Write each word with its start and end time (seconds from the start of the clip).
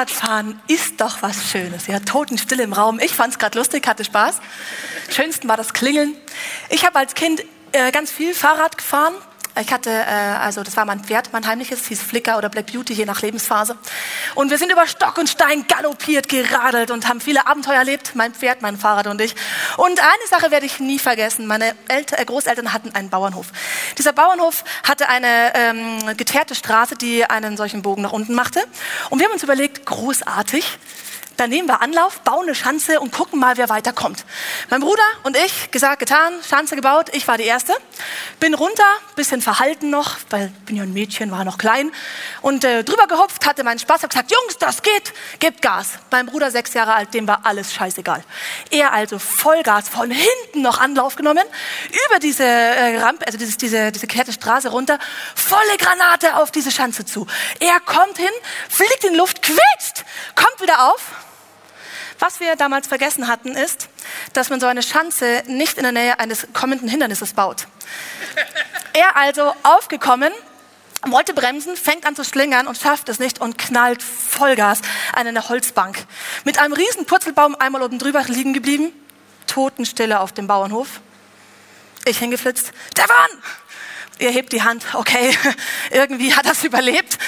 Fahrradfahren 0.00 0.58
ist 0.66 0.98
doch 1.02 1.20
was 1.20 1.50
Schönes. 1.50 1.86
Ja, 1.86 2.00
Totenstille 2.00 2.62
im 2.62 2.72
Raum. 2.72 3.00
Ich 3.00 3.14
fand 3.14 3.34
es 3.34 3.38
gerade 3.38 3.58
lustig, 3.58 3.86
hatte 3.86 4.02
Spaß. 4.02 4.40
Schönsten 5.10 5.46
war 5.46 5.58
das 5.58 5.74
Klingeln. 5.74 6.14
Ich 6.70 6.86
habe 6.86 6.98
als 6.98 7.12
Kind 7.12 7.44
äh, 7.72 7.92
ganz 7.92 8.10
viel 8.10 8.32
Fahrrad 8.32 8.78
gefahren. 8.78 9.12
Ich 9.60 9.72
hatte, 9.72 9.90
äh, 9.90 10.04
also 10.40 10.62
das 10.62 10.76
war 10.76 10.84
mein 10.84 11.00
Pferd, 11.00 11.32
mein 11.32 11.46
heimliches, 11.46 11.86
hieß 11.86 12.02
Flicker 12.02 12.38
oder 12.38 12.48
Black 12.48 12.72
Beauty, 12.72 12.92
je 12.92 13.04
nach 13.04 13.20
Lebensphase. 13.20 13.76
Und 14.34 14.50
wir 14.50 14.58
sind 14.58 14.72
über 14.72 14.86
Stock 14.86 15.18
und 15.18 15.28
Stein 15.28 15.66
galoppiert, 15.66 16.28
geradelt 16.28 16.90
und 16.90 17.08
haben 17.08 17.20
viele 17.20 17.46
Abenteuer 17.46 17.76
erlebt, 17.76 18.12
mein 18.14 18.34
Pferd, 18.34 18.62
mein 18.62 18.76
Fahrrad 18.76 19.06
und 19.06 19.20
ich. 19.20 19.34
Und 19.76 20.00
eine 20.00 20.26
Sache 20.28 20.50
werde 20.50 20.66
ich 20.66 20.80
nie 20.80 20.98
vergessen, 20.98 21.46
meine 21.46 21.74
Elter, 21.88 22.18
äh, 22.18 22.24
Großeltern 22.24 22.72
hatten 22.72 22.94
einen 22.94 23.10
Bauernhof. 23.10 23.48
Dieser 23.98 24.12
Bauernhof 24.12 24.64
hatte 24.88 25.08
eine 25.08 25.52
ähm, 25.54 26.16
geteerte 26.16 26.54
Straße, 26.54 26.96
die 26.96 27.24
einen 27.24 27.56
solchen 27.56 27.82
Bogen 27.82 28.02
nach 28.02 28.12
unten 28.12 28.34
machte. 28.34 28.62
Und 29.10 29.18
wir 29.18 29.26
haben 29.26 29.32
uns 29.32 29.42
überlegt, 29.42 29.84
großartig, 29.84 30.78
dann 31.40 31.48
nehmen 31.48 31.68
wir 31.68 31.80
Anlauf, 31.80 32.20
bauen 32.20 32.42
eine 32.42 32.54
Schanze 32.54 33.00
und 33.00 33.12
gucken 33.12 33.40
mal, 33.40 33.56
wer 33.56 33.70
weiterkommt. 33.70 34.26
Mein 34.68 34.82
Bruder 34.82 35.02
und 35.22 35.38
ich, 35.38 35.70
gesagt, 35.70 35.98
getan, 35.98 36.34
Schanze 36.46 36.76
gebaut, 36.76 37.06
ich 37.12 37.26
war 37.26 37.38
die 37.38 37.44
Erste. 37.44 37.72
Bin 38.40 38.54
runter, 38.54 38.82
bisschen 39.16 39.42
verhalten 39.42 39.90
noch, 39.90 40.16
weil 40.30 40.50
bin 40.64 40.74
ja 40.74 40.82
ein 40.82 40.94
Mädchen, 40.94 41.30
war 41.30 41.44
noch 41.44 41.58
klein. 41.58 41.92
Und 42.40 42.64
äh, 42.64 42.82
drüber 42.84 43.06
gehupft, 43.06 43.44
hatte 43.46 43.64
meinen 43.64 43.78
Spaß, 43.78 44.02
hab 44.02 44.08
gesagt, 44.08 44.32
Jungs, 44.32 44.56
das 44.56 44.82
geht, 44.82 45.12
gebt 45.40 45.60
Gas. 45.60 45.98
Mein 46.10 46.24
Bruder, 46.24 46.50
sechs 46.50 46.72
Jahre 46.72 46.94
alt, 46.94 47.12
dem 47.12 47.28
war 47.28 47.40
alles 47.44 47.74
scheißegal. 47.74 48.24
Er 48.70 48.94
also 48.94 49.18
Vollgas, 49.18 49.90
von 49.90 50.10
hinten 50.10 50.62
noch 50.62 50.80
Anlauf 50.80 51.16
genommen, 51.16 51.44
über 52.08 52.18
diese 52.18 52.44
äh, 52.44 52.98
Rampe, 52.98 53.26
also 53.26 53.36
dieses, 53.36 53.58
diese, 53.58 53.92
diese 53.92 54.06
kehrte 54.06 54.32
Straße 54.32 54.70
runter, 54.70 54.98
volle 55.34 55.76
Granate 55.76 56.36
auf 56.36 56.50
diese 56.50 56.70
Schanze 56.70 57.04
zu. 57.04 57.26
Er 57.58 57.78
kommt 57.80 58.16
hin, 58.16 58.30
fliegt 58.70 59.04
in 59.04 59.16
Luft, 59.16 59.42
quietscht, 59.42 60.06
kommt 60.34 60.62
wieder 60.62 60.90
auf, 60.90 61.12
was 62.18 62.40
wir 62.40 62.56
damals 62.56 62.86
vergessen 62.86 63.28
hatten, 63.28 63.50
ist, 63.50 63.88
dass 64.32 64.48
man 64.48 64.60
so 64.60 64.66
eine 64.66 64.82
Schanze 64.82 65.42
nicht 65.46 65.76
in 65.76 65.82
der 65.82 65.92
Nähe 65.92 66.18
eines 66.18 66.46
kommenden 66.54 66.88
Hindernisses 66.88 67.34
baut. 67.34 67.66
Er 68.92 69.16
also 69.16 69.54
aufgekommen, 69.62 70.32
wollte 71.06 71.32
bremsen, 71.32 71.76
fängt 71.76 72.04
an 72.04 72.14
zu 72.14 72.24
schlingern 72.24 72.66
und 72.66 72.76
schafft 72.76 73.08
es 73.08 73.18
nicht 73.18 73.40
und 73.40 73.56
knallt 73.56 74.02
Vollgas 74.02 74.82
an 75.14 75.26
eine 75.26 75.48
Holzbank. 75.48 76.04
Mit 76.44 76.58
einem 76.58 76.72
riesen 76.72 77.06
Purzelbaum 77.06 77.54
einmal 77.54 77.82
oben 77.82 77.98
drüber 77.98 78.22
liegen 78.24 78.52
geblieben, 78.52 78.92
Totenstille 79.46 80.20
auf 80.20 80.32
dem 80.32 80.46
Bauernhof. 80.46 81.00
Ich 82.04 82.18
hingeflitzt, 82.18 82.72
Devon! 82.96 83.42
Ihr 84.18 84.30
hebt 84.30 84.52
die 84.52 84.62
Hand, 84.62 84.84
okay, 84.92 85.34
irgendwie 85.90 86.34
hat 86.34 86.44
es 86.44 86.62
überlebt. 86.62 87.18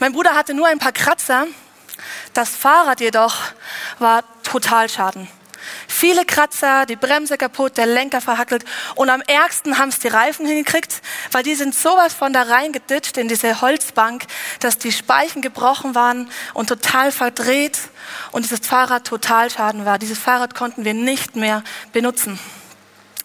Mein 0.00 0.12
Bruder 0.12 0.34
hatte 0.34 0.52
nur 0.52 0.66
ein 0.66 0.80
paar 0.80 0.92
Kratzer, 0.92 1.46
das 2.34 2.56
Fahrrad 2.56 3.00
jedoch 3.00 3.36
war 3.98 4.24
Totalschaden. 4.42 5.28
Viele 6.00 6.24
Kratzer, 6.24 6.86
die 6.86 6.96
Bremse 6.96 7.36
kaputt, 7.36 7.76
der 7.76 7.84
Lenker 7.84 8.22
verhackelt 8.22 8.64
und 8.94 9.10
am 9.10 9.20
ärgsten 9.20 9.76
haben 9.76 9.90
es 9.90 9.98
die 9.98 10.08
Reifen 10.08 10.46
hingekriegt, 10.46 11.02
weil 11.30 11.42
die 11.42 11.54
sind 11.54 11.74
sowas 11.74 12.14
von 12.14 12.32
da 12.32 12.40
reingeditscht 12.40 13.18
in 13.18 13.28
diese 13.28 13.60
Holzbank, 13.60 14.24
dass 14.60 14.78
die 14.78 14.92
Speichen 14.92 15.42
gebrochen 15.42 15.94
waren 15.94 16.30
und 16.54 16.70
total 16.70 17.12
verdreht 17.12 17.78
und 18.30 18.46
dieses 18.46 18.66
Fahrrad 18.66 19.06
Totalschaden 19.06 19.84
war. 19.84 19.98
Dieses 19.98 20.18
Fahrrad 20.18 20.54
konnten 20.54 20.86
wir 20.86 20.94
nicht 20.94 21.36
mehr 21.36 21.62
benutzen. 21.92 22.40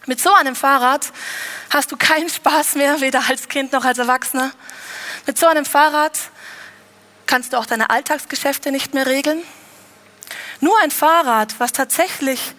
Mit 0.06 0.20
so 0.20 0.34
einem 0.34 0.58
Fahrrad 0.58 1.14
hast 1.70 1.94
du 1.94 1.96
keinen 1.96 2.28
Spaß 2.28 2.76
mehr, 2.76 3.00
weder 3.00 3.24
als 3.30 3.48
Kind 3.48 3.72
noch 3.72 3.86
als 3.86 4.00
Erwachsener. 4.00 4.52
Mit 5.26 5.40
so 5.40 5.48
einem 5.48 5.64
Fahrrad 5.64 6.20
kannst 7.26 7.54
du 7.54 7.58
auch 7.58 7.68
deine 7.68 7.90
Alltagsgeschäfte 7.90 8.74
nicht 8.74 8.94
mehr 8.94 9.06
regeln. 9.06 9.44
Nur 10.62 10.78
ein 10.80 10.92
Fahrrad, 10.92 11.60
was 11.60 11.72
tatsächlich 11.72 12.54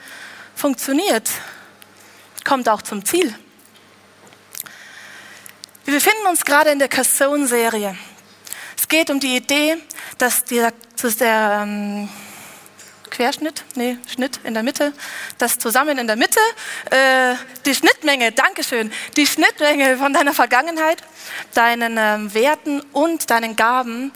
funktioniert, 0.54 1.28
kommt 2.44 2.68
auch 2.68 2.82
zum 2.82 3.04
Ziel. 3.04 3.34
Wir 5.84 5.94
befinden 5.94 6.26
uns 6.28 6.44
gerade 6.44 6.70
in 6.70 6.78
der 6.78 6.88
Cassone-Serie. 6.88 7.96
Es 8.76 8.88
geht 8.88 9.10
um 9.10 9.20
die 9.20 9.36
Idee, 9.36 9.76
dass 10.18 10.44
der, 10.44 10.72
dass 11.00 11.16
der 11.16 11.60
ähm, 11.62 12.08
Querschnitt, 13.10 13.64
nee, 13.76 13.96
Schnitt 14.12 14.40
in 14.44 14.54
der 14.54 14.62
Mitte, 14.62 14.92
dass 15.38 15.58
zusammen 15.58 15.96
in 15.98 16.06
der 16.06 16.16
Mitte 16.16 16.40
äh, 16.90 17.34
die 17.64 17.74
Schnittmenge, 17.74 18.32
Dankeschön, 18.32 18.92
die 19.16 19.26
Schnittmenge 19.26 19.96
von 19.96 20.12
deiner 20.12 20.34
Vergangenheit, 20.34 21.02
deinen 21.54 21.96
ähm, 21.98 22.34
Werten 22.34 22.80
und 22.92 23.30
deinen 23.30 23.56
Gaben 23.56 24.12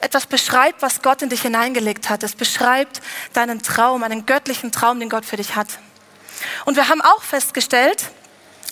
etwas 0.00 0.26
beschreibt, 0.26 0.82
was 0.82 1.02
Gott 1.02 1.22
in 1.22 1.28
dich 1.28 1.42
hineingelegt 1.42 2.08
hat. 2.08 2.22
Es 2.22 2.34
beschreibt 2.34 3.00
deinen 3.32 3.62
Traum, 3.62 4.02
einen 4.02 4.26
göttlichen 4.26 4.72
Traum, 4.72 5.00
den 5.00 5.08
Gott 5.08 5.24
für 5.24 5.36
dich 5.36 5.56
hat. 5.56 5.68
Und 6.64 6.76
wir 6.76 6.88
haben 6.88 7.00
auch 7.00 7.22
festgestellt, 7.22 8.04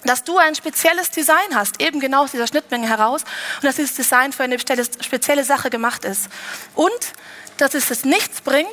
dass 0.05 0.23
du 0.23 0.39
ein 0.39 0.55
spezielles 0.55 1.11
Design 1.11 1.55
hast, 1.55 1.81
eben 1.81 1.99
genau 1.99 2.25
aus 2.25 2.33
dieser 2.33 2.47
Schnittmenge 2.47 2.89
heraus, 2.89 3.23
und 3.57 3.65
dass 3.65 3.77
dieses 3.77 3.95
Design 3.95 4.33
für 4.33 4.45
eine 4.45 4.59
spezielle 4.59 5.45
Sache 5.45 5.71
gemacht 5.71 6.05
ist. 6.05 6.29
Und 6.75 6.93
dass 7.57 7.75
es 7.75 7.91
es 7.91 8.05
nichts 8.05 8.41
bringt, 8.41 8.69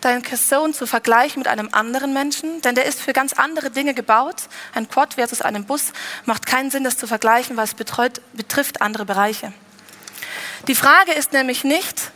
deinen 0.00 0.22
Casson 0.22 0.74
zu 0.74 0.86
vergleichen 0.86 1.40
mit 1.40 1.48
einem 1.48 1.68
anderen 1.72 2.12
Menschen, 2.12 2.60
denn 2.62 2.74
der 2.74 2.86
ist 2.86 3.00
für 3.00 3.12
ganz 3.12 3.32
andere 3.32 3.70
Dinge 3.70 3.94
gebaut. 3.94 4.42
Ein 4.74 4.88
Quad 4.88 5.14
versus 5.14 5.42
einem 5.42 5.64
Bus 5.64 5.92
macht 6.24 6.46
keinen 6.46 6.70
Sinn, 6.70 6.84
das 6.84 6.96
zu 6.96 7.06
vergleichen, 7.06 7.56
weil 7.56 7.64
es 7.64 7.74
betreut, 7.74 8.20
betrifft 8.32 8.80
andere 8.80 9.04
Bereiche. 9.04 9.52
Die 10.68 10.74
Frage 10.74 11.12
ist 11.12 11.32
nämlich 11.32 11.64
nicht, 11.64 12.10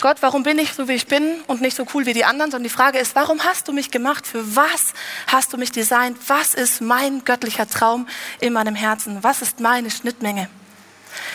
Gott, 0.00 0.18
warum 0.20 0.44
bin 0.44 0.58
ich 0.58 0.74
so, 0.74 0.86
wie 0.86 0.92
ich 0.92 1.08
bin 1.08 1.40
und 1.48 1.60
nicht 1.60 1.76
so 1.76 1.84
cool 1.92 2.06
wie 2.06 2.12
die 2.12 2.24
anderen, 2.24 2.52
sondern 2.52 2.64
die 2.64 2.74
Frage 2.74 2.98
ist, 2.98 3.16
warum 3.16 3.42
hast 3.42 3.66
du 3.66 3.72
mich 3.72 3.90
gemacht? 3.90 4.26
Für 4.26 4.54
was 4.54 4.92
hast 5.26 5.52
du 5.52 5.56
mich 5.56 5.72
designt? 5.72 6.16
Was 6.28 6.54
ist 6.54 6.80
mein 6.80 7.24
göttlicher 7.24 7.68
Traum 7.68 8.06
in 8.38 8.52
meinem 8.52 8.76
Herzen? 8.76 9.18
Was 9.22 9.42
ist 9.42 9.58
meine 9.58 9.90
Schnittmenge? 9.90 10.48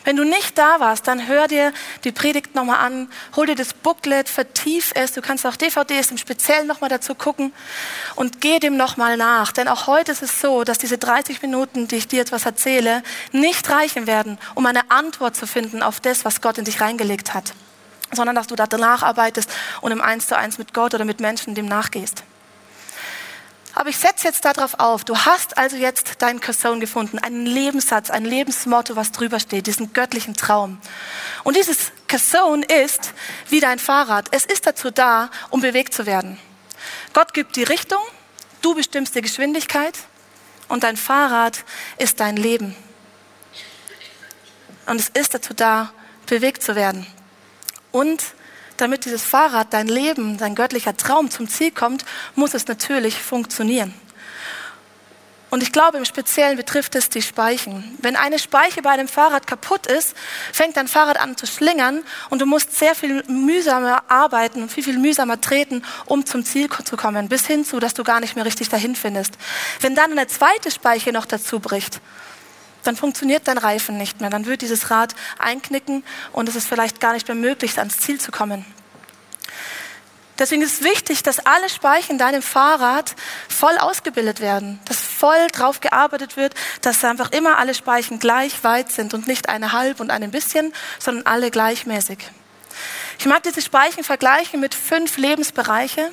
Wenn 0.03 0.15
du 0.15 0.23
nicht 0.23 0.57
da 0.57 0.79
warst, 0.79 1.07
dann 1.07 1.27
hör 1.27 1.47
dir 1.47 1.73
die 2.03 2.11
Predigt 2.11 2.55
nochmal 2.55 2.79
an, 2.79 3.09
hol 3.35 3.45
dir 3.45 3.55
das 3.55 3.73
Booklet, 3.73 4.29
vertief 4.29 4.91
es. 4.95 5.13
Du 5.13 5.21
kannst 5.21 5.45
auch 5.45 5.55
DVDs 5.55 6.11
im 6.11 6.17
Speziellen 6.17 6.67
nochmal 6.67 6.89
dazu 6.89 7.15
gucken 7.15 7.53
und 8.15 8.41
geh 8.41 8.59
dem 8.59 8.77
nochmal 8.77 9.17
nach. 9.17 9.51
Denn 9.51 9.67
auch 9.67 9.87
heute 9.87 10.11
ist 10.11 10.23
es 10.23 10.41
so, 10.41 10.63
dass 10.63 10.77
diese 10.77 10.97
30 10.97 11.41
Minuten, 11.41 11.87
die 11.87 11.97
ich 11.97 12.07
dir 12.07 12.21
etwas 12.21 12.45
erzähle, 12.45 13.03
nicht 13.31 13.69
reichen 13.69 14.07
werden, 14.07 14.37
um 14.55 14.65
eine 14.65 14.91
Antwort 14.91 15.35
zu 15.35 15.47
finden 15.47 15.83
auf 15.83 15.99
das, 15.99 16.25
was 16.25 16.41
Gott 16.41 16.57
in 16.57 16.65
dich 16.65 16.81
reingelegt 16.81 17.33
hat, 17.33 17.53
sondern 18.11 18.35
dass 18.35 18.47
du 18.47 18.55
da 18.55 18.65
nacharbeitest 18.75 19.49
und 19.81 19.91
im 19.91 20.01
Eins 20.01 20.27
zu 20.27 20.37
Eins 20.37 20.57
mit 20.57 20.73
Gott 20.73 20.93
oder 20.93 21.05
mit 21.05 21.19
Menschen 21.19 21.55
dem 21.55 21.65
nachgehst. 21.65 22.23
Aber 23.75 23.89
ich 23.89 23.97
setze 23.97 24.27
jetzt 24.27 24.45
darauf 24.45 24.79
auf, 24.79 25.03
du 25.03 25.17
hast 25.17 25.57
also 25.57 25.77
jetzt 25.77 26.21
deinen 26.21 26.39
Cousin 26.39 26.79
gefunden, 26.79 27.17
einen 27.17 27.45
Lebenssatz, 27.45 28.11
ein 28.11 28.23
Lebensmotto, 28.23 28.95
was 28.95 29.11
drüber 29.11 29.39
steht, 29.39 29.65
diesen 29.65 29.93
göttlichen 29.93 30.35
Traum. 30.35 30.79
Und 31.43 31.55
dieses 31.55 31.91
Cousin 32.07 32.61
ist 32.61 33.13
wie 33.49 33.59
dein 33.59 33.79
Fahrrad. 33.79 34.27
Es 34.31 34.45
ist 34.45 34.67
dazu 34.67 34.91
da, 34.91 35.31
um 35.49 35.61
bewegt 35.61 35.93
zu 35.93 36.05
werden. 36.05 36.37
Gott 37.13 37.33
gibt 37.33 37.55
die 37.55 37.63
Richtung, 37.63 38.01
du 38.61 38.75
bestimmst 38.75 39.15
die 39.15 39.21
Geschwindigkeit 39.21 39.97
und 40.67 40.83
dein 40.83 40.97
Fahrrad 40.97 41.63
ist 41.97 42.19
dein 42.19 42.37
Leben. 42.37 42.75
Und 44.85 44.99
es 44.99 45.09
ist 45.09 45.33
dazu 45.33 45.53
da, 45.53 45.91
bewegt 46.27 46.61
zu 46.61 46.75
werden. 46.75 47.07
Und 47.91 48.21
damit 48.83 49.05
dieses 49.05 49.23
Fahrrad, 49.23 49.73
dein 49.73 49.87
Leben, 49.87 50.37
dein 50.37 50.55
göttlicher 50.55 50.95
Traum 50.95 51.31
zum 51.31 51.47
Ziel 51.47 51.71
kommt, 51.71 52.03
muss 52.35 52.53
es 52.53 52.67
natürlich 52.67 53.17
funktionieren. 53.17 53.93
Und 55.49 55.61
ich 55.61 55.71
glaube, 55.71 55.99
im 55.99 56.05
Speziellen 56.05 56.57
betrifft 56.57 56.95
es 56.95 57.09
die 57.09 57.21
Speichen. 57.21 57.95
Wenn 58.01 58.15
eine 58.15 58.39
Speiche 58.39 58.81
bei 58.81 58.89
einem 58.89 59.07
Fahrrad 59.07 59.45
kaputt 59.45 59.85
ist, 59.85 60.15
fängt 60.51 60.75
dein 60.77 60.87
Fahrrad 60.87 61.17
an 61.21 61.37
zu 61.37 61.45
schlingern 61.45 62.03
und 62.29 62.41
du 62.41 62.45
musst 62.45 62.77
sehr 62.77 62.95
viel 62.95 63.23
mühsamer 63.27 64.03
arbeiten 64.09 64.63
und 64.63 64.71
viel, 64.71 64.83
viel 64.83 64.97
mühsamer 64.97 65.39
treten, 65.39 65.83
um 66.05 66.25
zum 66.25 66.43
Ziel 66.43 66.69
zu 66.83 66.97
kommen, 66.97 67.29
bis 67.29 67.45
hin 67.45 67.63
zu, 67.65 67.79
dass 67.79 67.93
du 67.93 68.03
gar 68.03 68.19
nicht 68.19 68.35
mehr 68.35 68.45
richtig 68.45 68.69
dahin 68.69 68.95
findest. 68.95 69.35
Wenn 69.79 69.95
dann 69.95 70.11
eine 70.11 70.27
zweite 70.27 70.71
Speiche 70.71 71.13
noch 71.13 71.27
dazu 71.27 71.59
bricht, 71.59 72.01
dann 72.83 72.95
funktioniert 72.95 73.47
dein 73.47 73.57
Reifen 73.57 73.97
nicht 73.97 74.21
mehr. 74.21 74.29
Dann 74.29 74.45
wird 74.45 74.61
dieses 74.61 74.91
Rad 74.91 75.15
einknicken 75.39 76.03
und 76.31 76.49
es 76.49 76.55
ist 76.55 76.67
vielleicht 76.67 76.99
gar 76.99 77.13
nicht 77.13 77.27
mehr 77.27 77.35
möglich, 77.35 77.77
ans 77.79 77.99
Ziel 77.99 78.19
zu 78.19 78.31
kommen. 78.31 78.65
Deswegen 80.39 80.63
ist 80.63 80.81
es 80.81 80.83
wichtig, 80.83 81.21
dass 81.21 81.45
alle 81.45 81.69
Speichen 81.69 82.13
in 82.13 82.17
deinem 82.17 82.41
Fahrrad 82.41 83.15
voll 83.47 83.77
ausgebildet 83.77 84.39
werden, 84.39 84.79
dass 84.85 84.97
voll 84.97 85.47
drauf 85.51 85.79
gearbeitet 85.79 86.37
wird, 86.37 86.55
dass 86.81 87.03
einfach 87.03 87.31
immer 87.31 87.59
alle 87.59 87.75
Speichen 87.75 88.19
gleich 88.19 88.63
weit 88.63 88.91
sind 88.91 89.13
und 89.13 89.27
nicht 89.27 89.47
eine 89.47 89.73
halb 89.73 89.99
und 89.99 90.09
ein 90.09 90.31
bisschen, 90.31 90.73
sondern 90.97 91.27
alle 91.27 91.51
gleichmäßig. 91.51 92.17
Ich 93.19 93.25
mag 93.27 93.43
diese 93.43 93.61
Speichen 93.61 94.03
vergleichen 94.03 94.59
mit 94.59 94.73
fünf 94.73 95.17
Lebensbereiche, 95.17 96.11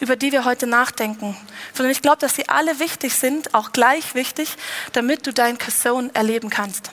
über 0.00 0.16
die 0.16 0.32
wir 0.32 0.44
heute 0.44 0.66
nachdenken. 0.66 1.36
Sondern 1.74 1.92
ich 1.92 2.02
glaube, 2.02 2.18
dass 2.18 2.34
sie 2.34 2.48
alle 2.48 2.78
wichtig 2.78 3.14
sind, 3.14 3.54
auch 3.54 3.72
gleich 3.72 4.14
wichtig, 4.14 4.56
damit 4.92 5.26
du 5.26 5.32
dein 5.32 5.58
Kasson 5.58 6.14
erleben 6.14 6.50
kannst. 6.50 6.90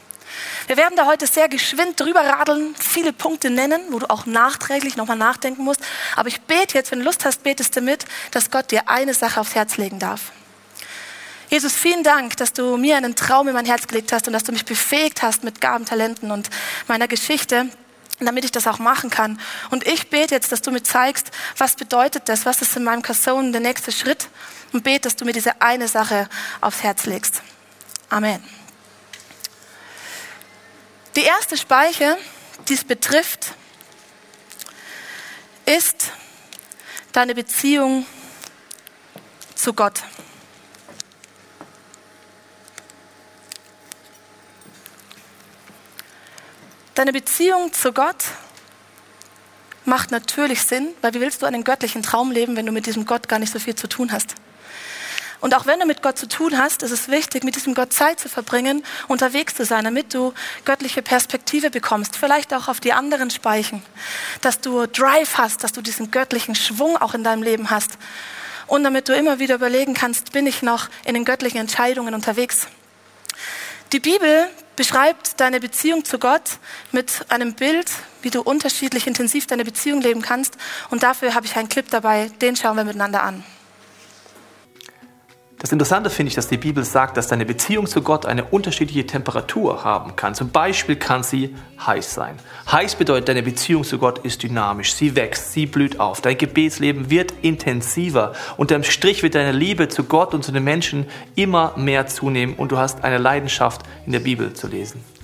Wir 0.68 0.78
werden 0.78 0.96
da 0.96 1.06
heute 1.06 1.28
sehr 1.28 1.48
geschwind 1.48 2.00
drüber 2.00 2.22
radeln, 2.22 2.76
viele 2.78 3.14
Punkte 3.14 3.50
nennen, 3.50 3.82
wo 3.90 4.00
du 4.00 4.10
auch 4.10 4.26
nachträglich 4.26 4.98
nochmal 4.98 5.18
nachdenken 5.18 5.64
musst. 5.64 5.82
Aber 6.16 6.28
ich 6.28 6.42
bete 6.42 6.76
jetzt, 6.76 6.92
wenn 6.92 7.00
du 7.00 7.06
Lust 7.06 7.26
hast, 7.26 7.44
betest 7.44 7.76
du 7.76 7.82
mit, 7.82 8.06
dass 8.32 8.52
Gott 8.52 8.72
dir 8.72 8.90
eine 8.90 9.14
Sache 9.14 9.40
aufs 9.40 9.56
Herz 9.56 9.78
legen 9.78 10.00
darf. 10.00 10.32
Jesus, 11.50 11.74
vielen 11.74 12.04
Dank, 12.04 12.38
dass 12.38 12.54
du 12.54 12.76
mir 12.76 12.98
einen 12.98 13.16
Traum 13.16 13.48
in 13.48 13.54
mein 13.54 13.66
Herz 13.66 13.86
gelegt 13.86 14.12
hast 14.12 14.28
und 14.28 14.34
dass 14.34 14.44
du 14.44 14.52
mich 14.52 14.66
befähigt 14.66 15.22
hast 15.22 15.44
mit 15.44 15.62
Gaben, 15.62 15.86
Talenten 15.86 16.32
und 16.32 16.50
meiner 16.88 17.08
Geschichte, 17.08 17.68
damit 18.20 18.46
ich 18.46 18.52
das 18.52 18.68
auch 18.68 18.80
machen 18.80 19.10
kann. 19.10 19.40
Und 19.72 19.86
ich 19.86 20.10
bete 20.10 20.36
jetzt, 20.36 20.52
dass 20.52 20.62
du 20.62 20.72
mir 20.72 20.84
zeigst, 20.84 21.32
was 21.58 21.76
bedeutet 21.76 22.30
das, 22.30 22.46
was 22.46 22.62
ist 22.62 22.76
in 22.78 22.84
meinem 22.84 23.02
Kasson 23.02 23.52
der 23.52 23.62
nächste 23.62 23.92
Schritt 23.92 24.30
und 24.72 24.84
bete, 24.84 25.02
dass 25.02 25.16
du 25.16 25.26
mir 25.26 25.34
diese 25.34 25.62
eine 25.62 25.88
Sache 25.88 26.30
aufs 26.62 26.84
Herz 26.84 27.06
legst. 27.06 27.42
Amen. 28.10 28.44
Die 31.16 31.24
erste 31.24 31.58
Speiche, 31.58 32.18
die 32.68 32.74
es 32.74 32.84
betrifft, 32.84 33.54
ist 35.66 36.12
deine 37.12 37.34
Beziehung 37.34 38.06
zu 39.56 39.74
Gott. 39.74 40.04
Deine 46.96 47.12
Beziehung 47.12 47.74
zu 47.74 47.92
Gott 47.92 48.24
macht 49.84 50.12
natürlich 50.12 50.64
Sinn, 50.64 50.94
weil 51.02 51.14
wie 51.14 51.20
willst 51.20 51.42
du 51.42 51.46
einen 51.46 51.66
göttlichen 51.66 52.02
Traum 52.02 52.32
leben, 52.32 52.56
wenn 52.56 52.66
du 52.66 52.72
mit 52.72 52.86
diesem 52.86 53.06
Gott 53.06 53.28
gar 53.28 53.38
nicht 53.38 53.52
so 53.52 53.60
viel 53.60 53.76
zu 53.76 53.88
tun 53.88 54.14
hast? 54.14 54.36
Und 55.42 55.54
auch 55.54 55.66
wenn 55.66 55.82
du 55.82 55.86
mit 55.86 56.02
Gott 56.02 56.18
zu 56.18 56.30
tun 56.30 56.58
hast, 56.58 56.84
ist 56.84 56.92
es 56.92 57.10
wichtig, 57.10 57.44
mit 57.44 57.58
diesem 57.58 57.74
Gott 57.74 57.92
Zeit 57.92 58.22
zu 58.22 58.30
verbringen, 58.30 58.82
unterwegs 59.10 59.56
zu 59.56 59.66
sein, 59.66 59.84
damit 59.84 60.14
du 60.14 60.34
göttliche 60.64 61.02
Perspektive 61.02 61.70
bekommst. 61.70 62.16
Vielleicht 62.16 62.54
auch 62.54 62.70
auf 62.70 62.80
die 62.80 62.94
anderen 62.94 63.30
Speichen. 63.30 63.84
Dass 64.40 64.62
du 64.62 64.88
Drive 64.88 65.38
hast, 65.38 65.66
dass 65.66 65.74
du 65.74 65.82
diesen 65.82 66.12
göttlichen 66.12 66.56
Schwung 66.56 66.96
auch 66.96 67.14
in 67.14 67.26
deinem 67.26 67.44
Leben 67.44 67.72
hast. 67.72 67.98
Und 68.68 68.86
damit 68.86 69.10
du 69.10 69.14
immer 69.14 69.40
wieder 69.40 69.56
überlegen 69.56 69.94
kannst, 69.96 70.32
bin 70.32 70.48
ich 70.48 70.62
noch 70.62 70.88
in 71.04 71.14
den 71.14 71.26
göttlichen 71.26 71.60
Entscheidungen 71.60 72.14
unterwegs. 72.14 72.68
Die 73.92 74.00
Bibel 74.00 74.48
beschreibt 74.76 75.40
deine 75.40 75.60
Beziehung 75.60 76.06
zu 76.06 76.20
Gott 76.20 76.60
mit 76.92 77.26
einem 77.30 77.54
Bild, 77.54 77.88
wie 78.22 78.30
du 78.30 78.42
unterschiedlich 78.42 79.08
intensiv 79.08 79.48
deine 79.48 79.66
Beziehung 79.66 80.02
leben 80.02 80.22
kannst. 80.22 80.58
Und 80.90 81.04
dafür 81.04 81.34
habe 81.34 81.46
ich 81.46 81.56
einen 81.56 81.70
Clip 81.70 81.90
dabei, 81.90 82.32
den 82.42 82.56
schauen 82.56 82.78
wir 82.78 82.84
miteinander 82.84 83.24
an. 83.24 83.44
Das 85.66 85.72
Interessante 85.72 86.12
finde 86.12 86.28
ich, 86.28 86.36
dass 86.36 86.48
die 86.48 86.58
Bibel 86.58 86.84
sagt, 86.84 87.18
dass 87.18 87.26
deine 87.26 87.44
Beziehung 87.44 87.88
zu 87.88 88.04
Gott 88.04 88.28
eine 88.28 88.44
unterschiedliche 88.44 89.08
Temperatur 89.08 89.84
haben 89.84 90.16
kann. 90.16 90.36
Zum 90.36 90.52
Beispiel 90.52 90.96
kann 90.96 91.24
sie 91.24 91.56
heiß 91.84 92.14
sein. 92.14 92.38
Heiß 92.72 92.94
bedeutet, 92.94 93.30
deine 93.30 93.42
Beziehung 93.42 93.84
zu 93.84 93.98
Gott 93.98 94.20
ist 94.20 94.44
dynamisch, 94.44 94.94
sie 94.94 95.16
wächst, 95.16 95.54
sie 95.54 95.66
blüht 95.66 96.00
auf. 96.00 96.22
Dein 96.22 96.38
Gebetsleben 96.38 97.10
wird 97.10 97.34
intensiver. 97.42 98.34
Unterm 98.58 98.84
Strich 98.84 99.24
wird 99.24 99.34
deine 99.34 99.54
Liebe 99.54 99.88
zu 99.88 100.04
Gott 100.04 100.36
und 100.36 100.44
zu 100.44 100.52
den 100.52 100.64
Menschen 100.64 101.08
immer 101.34 101.74
mehr 101.78 102.06
zunehmen 102.06 102.54
und 102.54 102.72
du 102.72 102.78
hast 102.78 103.04
eine 103.04 103.18
Leidenschaft 103.18 103.82
in 104.06 104.12
der 104.12 104.20
Bibel 104.20 104.54
zu 104.54 104.68
lesen. 104.68 105.15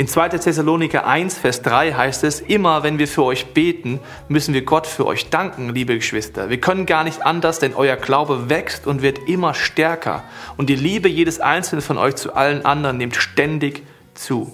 In 0.00 0.08
2. 0.08 0.30
Thessaloniker 0.30 1.06
1, 1.06 1.36
Vers 1.36 1.60
3 1.60 1.92
heißt 1.92 2.24
es, 2.24 2.40
immer 2.40 2.82
wenn 2.82 2.98
wir 2.98 3.06
für 3.06 3.22
euch 3.22 3.52
beten, 3.52 4.00
müssen 4.28 4.54
wir 4.54 4.64
Gott 4.64 4.86
für 4.86 5.04
euch 5.04 5.28
danken, 5.28 5.74
liebe 5.74 5.94
Geschwister. 5.94 6.48
Wir 6.48 6.58
können 6.58 6.86
gar 6.86 7.04
nicht 7.04 7.20
anders, 7.20 7.58
denn 7.58 7.74
euer 7.74 7.96
Glaube 7.96 8.48
wächst 8.48 8.86
und 8.86 9.02
wird 9.02 9.28
immer 9.28 9.52
stärker. 9.52 10.22
Und 10.56 10.70
die 10.70 10.74
Liebe 10.74 11.10
jedes 11.10 11.38
Einzelnen 11.38 11.82
von 11.82 11.98
euch 11.98 12.16
zu 12.16 12.32
allen 12.32 12.64
anderen 12.64 12.96
nimmt 12.96 13.14
ständig 13.14 13.82
zu. 14.14 14.50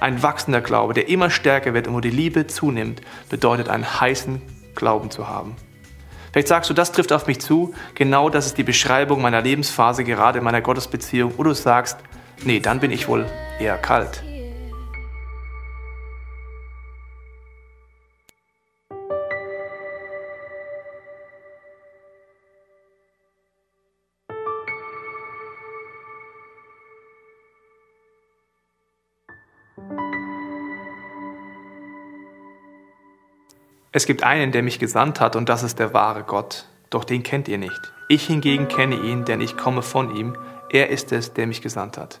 Ein 0.00 0.20
wachsender 0.20 0.62
Glaube, 0.62 0.94
der 0.94 1.08
immer 1.08 1.30
stärker 1.30 1.72
wird 1.72 1.86
und 1.86 1.94
wo 1.94 2.00
die 2.00 2.10
Liebe 2.10 2.48
zunimmt, 2.48 3.02
bedeutet 3.28 3.68
einen 3.68 4.00
heißen 4.00 4.42
Glauben 4.74 5.12
zu 5.12 5.28
haben. 5.28 5.54
Vielleicht 6.32 6.48
sagst 6.48 6.68
du, 6.68 6.74
das 6.74 6.90
trifft 6.90 7.12
auf 7.12 7.28
mich 7.28 7.38
zu. 7.38 7.72
Genau 7.94 8.28
das 8.30 8.46
ist 8.46 8.58
die 8.58 8.64
Beschreibung 8.64 9.22
meiner 9.22 9.42
Lebensphase, 9.42 10.02
gerade 10.02 10.38
in 10.38 10.44
meiner 10.44 10.60
Gottesbeziehung. 10.60 11.34
Oder 11.36 11.50
du 11.50 11.54
sagst, 11.54 11.98
nee, 12.42 12.58
dann 12.58 12.80
bin 12.80 12.90
ich 12.90 13.06
wohl 13.06 13.26
eher 13.60 13.78
kalt. 13.78 14.24
Es 33.92 34.06
gibt 34.06 34.22
einen, 34.22 34.52
der 34.52 34.62
mich 34.62 34.78
gesandt 34.78 35.20
hat, 35.20 35.34
und 35.34 35.48
das 35.48 35.64
ist 35.64 35.80
der 35.80 35.92
wahre 35.92 36.22
Gott. 36.22 36.66
Doch 36.90 37.02
den 37.02 37.24
kennt 37.24 37.48
ihr 37.48 37.58
nicht. 37.58 37.92
Ich 38.08 38.26
hingegen 38.26 38.68
kenne 38.68 38.94
ihn, 38.94 39.24
denn 39.24 39.40
ich 39.40 39.56
komme 39.56 39.82
von 39.82 40.14
ihm. 40.14 40.36
Er 40.70 40.90
ist 40.90 41.10
es, 41.10 41.32
der 41.32 41.48
mich 41.48 41.60
gesandt 41.60 41.98
hat. 41.98 42.20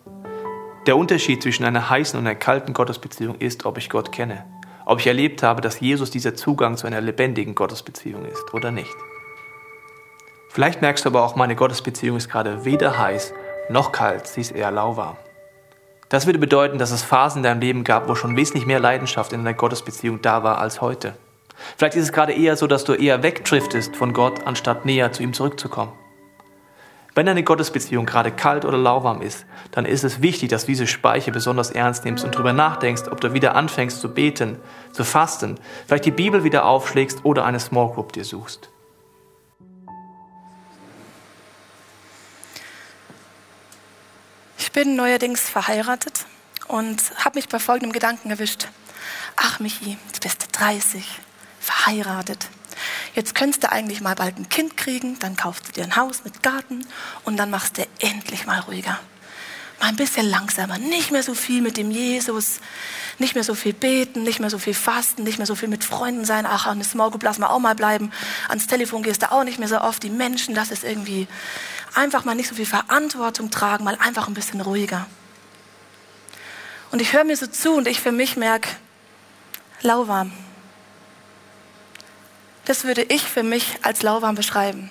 Der 0.86 0.96
Unterschied 0.96 1.42
zwischen 1.42 1.64
einer 1.64 1.88
heißen 1.88 2.18
und 2.18 2.26
einer 2.26 2.34
kalten 2.34 2.72
Gottesbeziehung 2.72 3.36
ist, 3.36 3.66
ob 3.66 3.78
ich 3.78 3.88
Gott 3.88 4.10
kenne. 4.10 4.44
Ob 4.84 4.98
ich 4.98 5.06
erlebt 5.06 5.44
habe, 5.44 5.60
dass 5.60 5.78
Jesus 5.78 6.10
dieser 6.10 6.34
Zugang 6.34 6.76
zu 6.76 6.88
einer 6.88 7.00
lebendigen 7.00 7.54
Gottesbeziehung 7.54 8.24
ist 8.24 8.52
oder 8.52 8.72
nicht. 8.72 8.96
Vielleicht 10.48 10.82
merkst 10.82 11.04
du 11.04 11.10
aber 11.10 11.22
auch, 11.22 11.36
meine 11.36 11.54
Gottesbeziehung 11.54 12.16
ist 12.16 12.28
gerade 12.28 12.64
weder 12.64 12.98
heiß 12.98 13.32
noch 13.68 13.92
kalt, 13.92 14.26
sie 14.26 14.40
ist 14.40 14.50
eher 14.50 14.72
lauwarm. 14.72 15.16
Das 16.08 16.26
würde 16.26 16.40
bedeuten, 16.40 16.78
dass 16.78 16.90
es 16.90 17.04
Phasen 17.04 17.38
in 17.38 17.42
deinem 17.44 17.60
Leben 17.60 17.84
gab, 17.84 18.08
wo 18.08 18.16
schon 18.16 18.36
wesentlich 18.36 18.66
mehr 18.66 18.80
Leidenschaft 18.80 19.32
in 19.32 19.40
einer 19.40 19.54
Gottesbeziehung 19.54 20.20
da 20.20 20.42
war 20.42 20.58
als 20.58 20.80
heute. 20.80 21.14
Vielleicht 21.76 21.96
ist 21.96 22.04
es 22.04 22.12
gerade 22.12 22.32
eher 22.32 22.56
so, 22.56 22.66
dass 22.66 22.84
du 22.84 22.94
eher 22.94 23.22
wegdriftest 23.22 23.96
von 23.96 24.12
Gott, 24.12 24.46
anstatt 24.46 24.84
näher 24.84 25.12
zu 25.12 25.22
ihm 25.22 25.32
zurückzukommen. 25.32 25.92
Wenn 27.14 27.26
deine 27.26 27.42
Gottesbeziehung 27.42 28.06
gerade 28.06 28.30
kalt 28.30 28.64
oder 28.64 28.78
lauwarm 28.78 29.20
ist, 29.20 29.44
dann 29.72 29.84
ist 29.84 30.04
es 30.04 30.22
wichtig, 30.22 30.48
dass 30.50 30.62
du 30.62 30.68
diese 30.68 30.86
Speiche 30.86 31.32
besonders 31.32 31.70
ernst 31.70 32.04
nimmst 32.04 32.24
und 32.24 32.34
darüber 32.34 32.52
nachdenkst, 32.52 33.08
ob 33.10 33.20
du 33.20 33.32
wieder 33.32 33.56
anfängst 33.56 34.00
zu 34.00 34.14
beten, 34.14 34.58
zu 34.92 35.04
fasten, 35.04 35.58
vielleicht 35.86 36.04
die 36.04 36.12
Bibel 36.12 36.44
wieder 36.44 36.64
aufschlägst 36.64 37.24
oder 37.24 37.44
eine 37.44 37.58
Small 37.58 37.92
Group 37.92 38.12
dir 38.12 38.24
suchst. 38.24 38.70
Ich 44.56 44.72
bin 44.72 44.94
neuerdings 44.94 45.40
verheiratet 45.40 46.26
und 46.68 47.02
habe 47.24 47.38
mich 47.38 47.48
bei 47.48 47.58
folgendem 47.58 47.92
Gedanken 47.92 48.30
erwischt. 48.30 48.68
Ach, 49.34 49.58
Michi, 49.58 49.98
du 50.14 50.20
bist 50.20 50.46
30, 50.52 51.18
verheiratet. 51.60 52.48
Jetzt 53.14 53.34
könntest 53.34 53.62
du 53.62 53.70
eigentlich 53.70 54.00
mal 54.00 54.14
bald 54.14 54.38
ein 54.38 54.48
Kind 54.48 54.76
kriegen, 54.76 55.18
dann 55.18 55.36
kaufst 55.36 55.68
du 55.68 55.72
dir 55.72 55.84
ein 55.84 55.96
Haus 55.96 56.24
mit 56.24 56.42
Garten 56.42 56.86
und 57.24 57.36
dann 57.36 57.50
machst 57.50 57.78
du 57.78 57.86
endlich 58.00 58.46
mal 58.46 58.60
ruhiger. 58.60 58.98
Mal 59.80 59.88
ein 59.88 59.96
bisschen 59.96 60.28
langsamer, 60.28 60.78
nicht 60.78 61.10
mehr 61.10 61.22
so 61.22 61.34
viel 61.34 61.62
mit 61.62 61.76
dem 61.76 61.90
Jesus, 61.90 62.60
nicht 63.18 63.34
mehr 63.34 63.44
so 63.44 63.54
viel 63.54 63.72
beten, 63.72 64.22
nicht 64.22 64.38
mehr 64.38 64.50
so 64.50 64.58
viel 64.58 64.74
fasten, 64.74 65.24
nicht 65.24 65.38
mehr 65.38 65.46
so 65.46 65.54
viel 65.54 65.68
mit 65.68 65.84
Freunden 65.84 66.24
sein. 66.24 66.46
Ach, 66.46 66.66
an 66.66 66.78
das 66.78 66.94
lass 66.94 67.38
mal 67.38 67.48
auch 67.48 67.58
mal 67.58 67.74
bleiben. 67.74 68.10
Ans 68.48 68.66
Telefon 68.66 69.02
gehst 69.02 69.22
du 69.22 69.32
auch 69.32 69.44
nicht 69.44 69.58
mehr 69.58 69.68
so 69.68 69.80
oft. 69.80 70.02
Die 70.02 70.10
Menschen, 70.10 70.54
das 70.54 70.70
ist 70.70 70.84
irgendwie 70.84 71.28
einfach 71.94 72.24
mal 72.24 72.34
nicht 72.34 72.48
so 72.48 72.54
viel 72.54 72.66
Verantwortung 72.66 73.50
tragen, 73.50 73.84
mal 73.84 73.96
einfach 73.98 74.28
ein 74.28 74.34
bisschen 74.34 74.60
ruhiger. 74.60 75.06
Und 76.90 77.00
ich 77.00 77.12
höre 77.12 77.24
mir 77.24 77.36
so 77.36 77.46
zu 77.46 77.74
und 77.74 77.88
ich 77.88 78.00
für 78.00 78.12
mich 78.12 78.36
merke, 78.36 78.68
lauwarm. 79.80 80.32
Das 82.70 82.84
würde 82.84 83.02
ich 83.02 83.22
für 83.22 83.42
mich 83.42 83.78
als 83.82 84.02
lauwarm 84.02 84.36
beschreiben. 84.36 84.90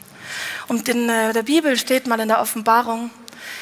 Und 0.68 0.90
in 0.90 1.08
äh, 1.08 1.32
der 1.32 1.44
Bibel 1.44 1.78
steht 1.78 2.08
mal 2.08 2.20
in 2.20 2.28
der 2.28 2.42
Offenbarung, 2.42 3.10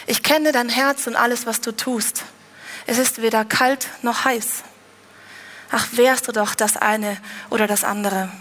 ich 0.07 0.24
kenne 0.24 0.51
dein 0.51 0.69
Herz 0.69 1.05
und 1.05 1.15
alles, 1.15 1.45
was 1.45 1.62
du 1.62 1.71
tust. 1.71 2.24
Es 2.88 2.97
ist 2.97 3.21
weder 3.21 3.45
kalt 3.45 3.89
noch 4.01 4.25
heiß. 4.25 4.63
Ach, 5.69 5.86
wärst 5.91 6.27
du 6.27 6.31
doch 6.31 6.55
das 6.55 6.77
eine 6.77 7.15
oder 7.51 7.67
das 7.67 7.83
andere. 7.83 8.31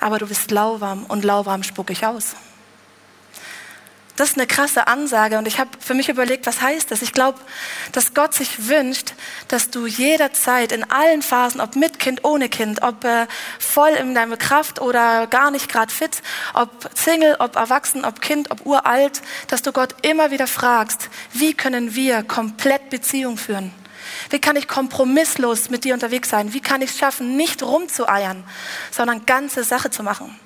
Aber 0.00 0.18
du 0.18 0.26
bist 0.26 0.50
lauwarm 0.50 1.04
und 1.04 1.22
lauwarm 1.22 1.64
spuck 1.64 1.90
ich 1.90 2.06
aus. 2.06 2.34
Das 4.18 4.30
ist 4.30 4.36
eine 4.36 4.48
krasse 4.48 4.88
Ansage 4.88 5.38
und 5.38 5.46
ich 5.46 5.60
habe 5.60 5.70
für 5.78 5.94
mich 5.94 6.08
überlegt, 6.08 6.44
was 6.48 6.60
heißt 6.60 6.90
das? 6.90 7.02
Ich 7.02 7.12
glaube, 7.12 7.38
dass 7.92 8.14
Gott 8.14 8.34
sich 8.34 8.66
wünscht, 8.66 9.14
dass 9.46 9.70
du 9.70 9.86
jederzeit 9.86 10.72
in 10.72 10.90
allen 10.90 11.22
Phasen, 11.22 11.60
ob 11.60 11.76
mit 11.76 12.00
Kind, 12.00 12.24
ohne 12.24 12.48
Kind, 12.48 12.82
ob 12.82 13.04
äh, 13.04 13.28
voll 13.60 13.90
in 13.90 14.16
deiner 14.16 14.36
Kraft 14.36 14.80
oder 14.80 15.28
gar 15.28 15.52
nicht 15.52 15.68
gerade 15.68 15.92
fit, 15.92 16.20
ob 16.52 16.90
Single, 16.96 17.36
ob 17.38 17.54
erwachsen, 17.54 18.04
ob 18.04 18.20
Kind, 18.20 18.50
ob 18.50 18.66
uralt, 18.66 19.22
dass 19.46 19.62
du 19.62 19.70
Gott 19.70 19.94
immer 20.02 20.32
wieder 20.32 20.48
fragst, 20.48 21.10
wie 21.32 21.54
können 21.54 21.94
wir 21.94 22.24
komplett 22.24 22.90
Beziehung 22.90 23.36
führen? 23.36 23.72
Wie 24.30 24.40
kann 24.40 24.56
ich 24.56 24.66
kompromisslos 24.66 25.70
mit 25.70 25.84
dir 25.84 25.94
unterwegs 25.94 26.28
sein? 26.28 26.52
Wie 26.52 26.60
kann 26.60 26.82
ich 26.82 26.90
es 26.90 26.98
schaffen, 26.98 27.36
nicht 27.36 27.62
rumzueiern, 27.62 28.42
sondern 28.90 29.26
ganze 29.26 29.62
Sache 29.62 29.90
zu 29.90 30.02
machen? 30.02 30.36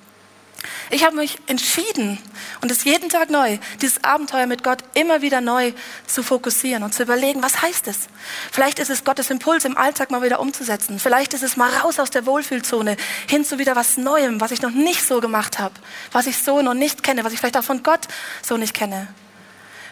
Ich 0.93 1.03
habe 1.03 1.15
mich 1.15 1.39
entschieden 1.47 2.19
und 2.61 2.69
es 2.69 2.83
jeden 2.83 3.09
Tag 3.09 3.31
neu, 3.31 3.57
dieses 3.81 4.03
Abenteuer 4.03 4.45
mit 4.45 4.63
Gott 4.63 4.83
immer 4.93 5.23
wieder 5.23 5.41
neu 5.41 5.73
zu 6.05 6.21
fokussieren 6.21 6.83
und 6.83 6.93
zu 6.93 7.01
überlegen, 7.01 7.41
was 7.41 7.63
heißt 7.63 7.87
es? 7.87 8.01
Vielleicht 8.51 8.77
ist 8.77 8.91
es 8.91 9.03
Gottes 9.03 9.31
Impuls 9.31 9.65
im 9.65 9.75
Alltag 9.75 10.11
mal 10.11 10.21
wieder 10.21 10.39
umzusetzen. 10.39 10.99
Vielleicht 10.99 11.33
ist 11.33 11.41
es 11.41 11.57
mal 11.57 11.71
raus 11.77 11.97
aus 11.97 12.11
der 12.11 12.27
Wohlfühlzone 12.27 12.95
hin 13.27 13.43
zu 13.43 13.57
wieder 13.57 13.75
was 13.75 13.97
Neuem, 13.97 14.39
was 14.39 14.51
ich 14.51 14.61
noch 14.61 14.69
nicht 14.69 15.03
so 15.03 15.19
gemacht 15.19 15.57
habe, 15.57 15.73
was 16.11 16.27
ich 16.27 16.37
so 16.37 16.61
noch 16.61 16.75
nicht 16.75 17.01
kenne, 17.01 17.23
was 17.23 17.33
ich 17.33 17.39
vielleicht 17.39 17.57
auch 17.57 17.63
von 17.63 17.81
Gott 17.81 18.07
so 18.43 18.57
nicht 18.57 18.75
kenne. 18.75 19.07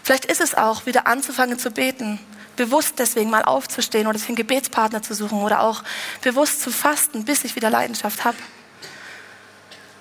Vielleicht 0.04 0.26
ist 0.26 0.40
es 0.40 0.54
auch 0.54 0.86
wieder 0.86 1.08
anzufangen 1.08 1.58
zu 1.58 1.72
beten, 1.72 2.20
bewusst 2.58 3.00
deswegen 3.00 3.32
mal 3.32 3.44
aufzustehen 3.44 4.06
oder 4.06 4.20
sich 4.20 4.28
einen 4.28 4.36
Gebetspartner 4.36 5.02
zu 5.02 5.16
suchen 5.16 5.42
oder 5.42 5.62
auch 5.62 5.82
bewusst 6.22 6.62
zu 6.62 6.70
fasten, 6.70 7.26
bis 7.26 7.44
ich 7.44 7.56
wieder 7.56 7.72
Leidenschaft 7.72 8.24
habe. 8.24 8.38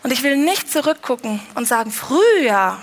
Und 0.03 0.13
ich 0.13 0.23
will 0.23 0.37
nicht 0.37 0.71
zurückgucken 0.71 1.41
und 1.55 1.69
sagen, 1.69 1.91
früher, 1.91 2.79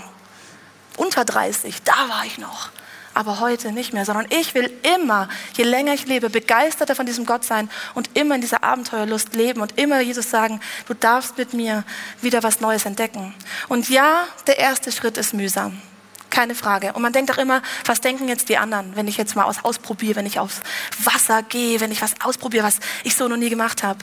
unter 0.98 1.26
30, 1.26 1.84
da 1.84 2.10
war 2.10 2.26
ich 2.26 2.38
noch, 2.38 2.70
aber 3.14 3.40
heute 3.40 3.72
nicht 3.72 3.94
mehr, 3.94 4.06
sondern 4.06 4.28
ich 4.30 4.54
will 4.54 4.72
immer, 4.96 5.28
je 5.56 5.64
länger 5.64 5.94
ich 5.94 6.06
lebe, 6.06 6.30
begeisterter 6.30 6.96
von 6.96 7.08
diesem 7.08 7.26
Gott 7.26 7.44
sein 7.44 7.70
und 7.96 8.16
immer 8.16 8.36
in 8.36 8.42
dieser 8.42 8.64
Abenteuerlust 8.64 9.34
leben 9.34 9.62
und 9.62 9.80
immer 9.80 10.00
Jesus 10.02 10.30
sagen, 10.30 10.60
du 10.88 10.94
darfst 10.94 11.38
mit 11.38 11.54
mir 11.54 11.84
wieder 12.22 12.44
was 12.44 12.62
Neues 12.62 12.86
entdecken. 12.86 13.34
Und 13.68 13.90
ja, 13.90 14.26
der 14.46 14.60
erste 14.60 14.92
Schritt 14.92 15.18
ist 15.18 15.34
mühsam. 15.34 15.82
Keine 16.30 16.54
Frage. 16.54 16.94
Und 16.94 17.02
man 17.02 17.14
denkt 17.14 17.32
auch 17.32 17.38
immer, 17.40 17.64
was 17.86 18.02
denken 18.02 18.28
jetzt 18.28 18.50
die 18.50 18.58
anderen, 18.58 18.96
wenn 18.96 19.08
ich 19.08 19.18
jetzt 19.18 19.36
mal 19.36 19.46
aus 19.46 19.64
ausprobiere, 19.64 20.18
wenn 20.18 20.26
ich 20.26 20.40
aufs 20.40 20.62
Wasser 21.04 21.42
gehe, 21.42 21.80
wenn 21.80 21.92
ich 21.92 22.02
was 22.02 22.22
ausprobiere, 22.22 22.66
was 22.66 22.80
ich 23.04 23.16
so 23.16 23.28
noch 23.28 23.38
nie 23.38 23.50
gemacht 23.50 23.82
habe. 23.82 24.00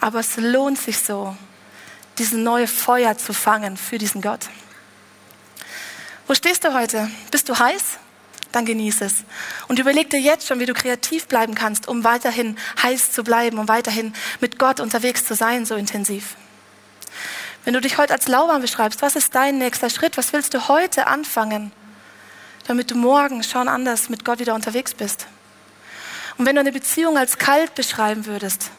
Aber 0.00 0.20
es 0.20 0.36
lohnt 0.36 0.78
sich 0.78 0.98
so, 0.98 1.36
diesen 2.18 2.42
neue 2.42 2.66
Feuer 2.66 3.16
zu 3.18 3.32
fangen 3.32 3.76
für 3.76 3.98
diesen 3.98 4.22
Gott. 4.22 4.48
Wo 6.26 6.34
stehst 6.34 6.64
du 6.64 6.74
heute? 6.74 7.08
Bist 7.30 7.48
du 7.48 7.58
heiß? 7.58 7.98
Dann 8.52 8.64
genieße 8.64 9.04
es. 9.04 9.14
Und 9.68 9.78
überleg 9.78 10.10
dir 10.10 10.20
jetzt 10.20 10.46
schon, 10.46 10.60
wie 10.60 10.66
du 10.66 10.72
kreativ 10.72 11.26
bleiben 11.26 11.54
kannst, 11.54 11.88
um 11.88 12.04
weiterhin 12.04 12.56
heiß 12.82 13.12
zu 13.12 13.22
bleiben, 13.22 13.58
um 13.58 13.68
weiterhin 13.68 14.14
mit 14.40 14.58
Gott 14.58 14.80
unterwegs 14.80 15.24
zu 15.24 15.34
sein, 15.34 15.66
so 15.66 15.74
intensiv. 15.74 16.36
Wenn 17.64 17.74
du 17.74 17.80
dich 17.80 17.98
heute 17.98 18.12
als 18.12 18.28
lauwarm 18.28 18.62
beschreibst, 18.62 19.02
was 19.02 19.16
ist 19.16 19.34
dein 19.34 19.58
nächster 19.58 19.90
Schritt? 19.90 20.16
Was 20.16 20.32
willst 20.32 20.54
du 20.54 20.68
heute 20.68 21.06
anfangen, 21.06 21.72
damit 22.66 22.90
du 22.90 22.96
morgen 22.96 23.42
schon 23.42 23.68
anders 23.68 24.08
mit 24.08 24.24
Gott 24.24 24.38
wieder 24.38 24.54
unterwegs 24.54 24.94
bist? 24.94 25.26
Und 26.38 26.46
wenn 26.46 26.54
du 26.54 26.60
eine 26.60 26.72
Beziehung 26.72 27.18
als 27.18 27.38
kalt 27.38 27.74
beschreiben 27.74 28.26
würdest, 28.26 28.70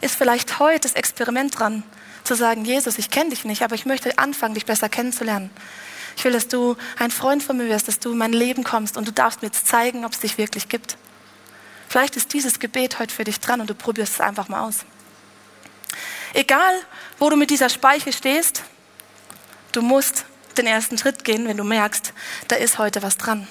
ist 0.00 0.16
vielleicht 0.16 0.58
heute 0.58 0.80
das 0.80 0.94
Experiment 0.94 1.58
dran, 1.58 1.82
zu 2.24 2.34
sagen, 2.34 2.64
Jesus, 2.64 2.98
ich 2.98 3.10
kenne 3.10 3.30
dich 3.30 3.44
nicht, 3.44 3.62
aber 3.62 3.74
ich 3.74 3.86
möchte 3.86 4.18
anfangen, 4.18 4.54
dich 4.54 4.66
besser 4.66 4.88
kennenzulernen. 4.88 5.50
Ich 6.16 6.24
will, 6.24 6.32
dass 6.32 6.48
du 6.48 6.76
ein 6.98 7.10
Freund 7.10 7.42
von 7.42 7.56
mir 7.56 7.68
wirst, 7.68 7.88
dass 7.88 7.98
du 7.98 8.12
in 8.12 8.18
mein 8.18 8.32
Leben 8.32 8.64
kommst 8.64 8.96
und 8.96 9.08
du 9.08 9.12
darfst 9.12 9.42
mir 9.42 9.48
jetzt 9.48 9.66
zeigen, 9.66 10.04
ob 10.04 10.12
es 10.12 10.20
dich 10.20 10.38
wirklich 10.38 10.68
gibt. 10.68 10.96
Vielleicht 11.88 12.16
ist 12.16 12.32
dieses 12.32 12.58
Gebet 12.58 12.98
heute 12.98 13.14
für 13.14 13.24
dich 13.24 13.40
dran 13.40 13.60
und 13.60 13.70
du 13.70 13.74
probierst 13.74 14.14
es 14.14 14.20
einfach 14.20 14.48
mal 14.48 14.60
aus. 14.60 14.80
Egal, 16.34 16.74
wo 17.18 17.28
du 17.30 17.36
mit 17.36 17.50
dieser 17.50 17.68
Speiche 17.68 18.12
stehst, 18.12 18.62
du 19.72 19.82
musst 19.82 20.24
den 20.56 20.66
ersten 20.66 20.98
Schritt 20.98 21.24
gehen, 21.24 21.48
wenn 21.48 21.56
du 21.56 21.64
merkst, 21.64 22.12
da 22.48 22.56
ist 22.56 22.78
heute 22.78 23.02
was 23.02 23.16
dran. 23.16 23.48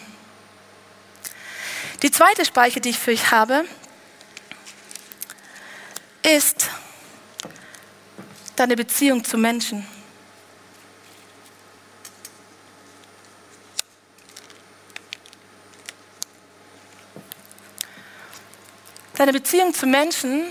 Die 2.01 2.11
zweite 2.11 2.45
Speiche, 2.45 2.79
die 2.79 2.89
ich 2.89 2.99
für 2.99 3.11
euch 3.11 3.31
habe, 3.31 3.65
ist 6.21 6.69
deine 8.59 8.75
Beziehung 8.75 9.23
zu 9.23 9.37
Menschen. 9.37 9.85
Deine 19.15 19.31
Beziehung 19.31 19.73
zu 19.73 19.85
Menschen 19.85 20.43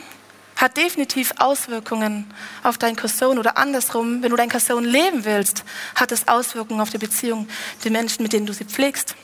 hat 0.56 0.76
definitiv 0.76 1.34
Auswirkungen 1.38 2.32
auf 2.62 2.78
dein 2.78 2.96
Cousin 2.96 3.38
oder 3.38 3.58
andersrum, 3.58 4.22
wenn 4.22 4.30
du 4.30 4.36
dein 4.36 4.48
Cousin 4.48 4.84
leben 4.84 5.24
willst, 5.24 5.64
hat 5.94 6.10
es 6.10 6.28
Auswirkungen 6.28 6.80
auf 6.80 6.90
die 6.90 6.98
Beziehung 6.98 7.46
der 7.84 7.90
Menschen, 7.90 8.22
mit 8.22 8.32
denen 8.32 8.46
du 8.46 8.54
sie 8.54 8.64
pflegst. 8.64 9.16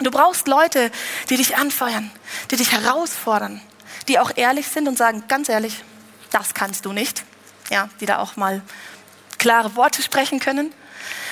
Du 0.00 0.10
brauchst 0.10 0.48
Leute, 0.48 0.90
die 1.28 1.36
dich 1.36 1.56
anfeuern, 1.56 2.10
die 2.50 2.56
dich 2.56 2.72
herausfordern, 2.72 3.60
die 4.08 4.18
auch 4.18 4.32
ehrlich 4.34 4.66
sind 4.68 4.88
und 4.88 4.98
sagen, 4.98 5.24
ganz 5.28 5.48
ehrlich, 5.48 5.84
das 6.30 6.54
kannst 6.54 6.86
du 6.86 6.92
nicht. 6.92 7.24
Ja, 7.70 7.88
die 8.00 8.06
da 8.06 8.18
auch 8.18 8.36
mal 8.36 8.62
klare 9.38 9.76
Worte 9.76 10.02
sprechen 10.02 10.40
können. 10.40 10.72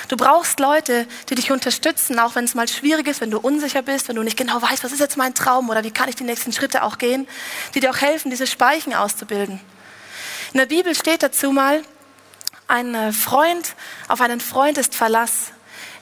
Du 0.07 0.17
brauchst 0.17 0.59
Leute, 0.59 1.07
die 1.29 1.35
dich 1.35 1.51
unterstützen, 1.51 2.19
auch 2.19 2.35
wenn 2.35 2.45
es 2.45 2.55
mal 2.55 2.67
schwierig 2.67 3.07
ist, 3.07 3.21
wenn 3.21 3.31
du 3.31 3.39
unsicher 3.39 3.81
bist, 3.81 4.09
wenn 4.09 4.15
du 4.15 4.23
nicht 4.23 4.37
genau 4.37 4.61
weißt, 4.61 4.83
was 4.83 4.91
ist 4.91 4.99
jetzt 4.99 5.17
mein 5.17 5.33
Traum 5.33 5.69
oder 5.69 5.83
wie 5.83 5.91
kann 5.91 6.09
ich 6.09 6.15
die 6.15 6.23
nächsten 6.23 6.51
Schritte 6.51 6.83
auch 6.83 6.97
gehen, 6.97 7.27
die 7.73 7.79
dir 7.79 7.89
auch 7.89 8.01
helfen, 8.01 8.29
diese 8.29 8.45
Speichen 8.45 8.93
auszubilden. 8.93 9.59
In 10.53 10.59
der 10.59 10.65
Bibel 10.65 10.93
steht 10.93 11.23
dazu 11.23 11.51
mal, 11.51 11.81
ein 12.67 12.93
äh, 12.95 13.11
Freund 13.11 13.75
auf 14.07 14.21
einen 14.21 14.39
Freund 14.39 14.77
ist 14.77 14.95
Verlass. 14.95 15.51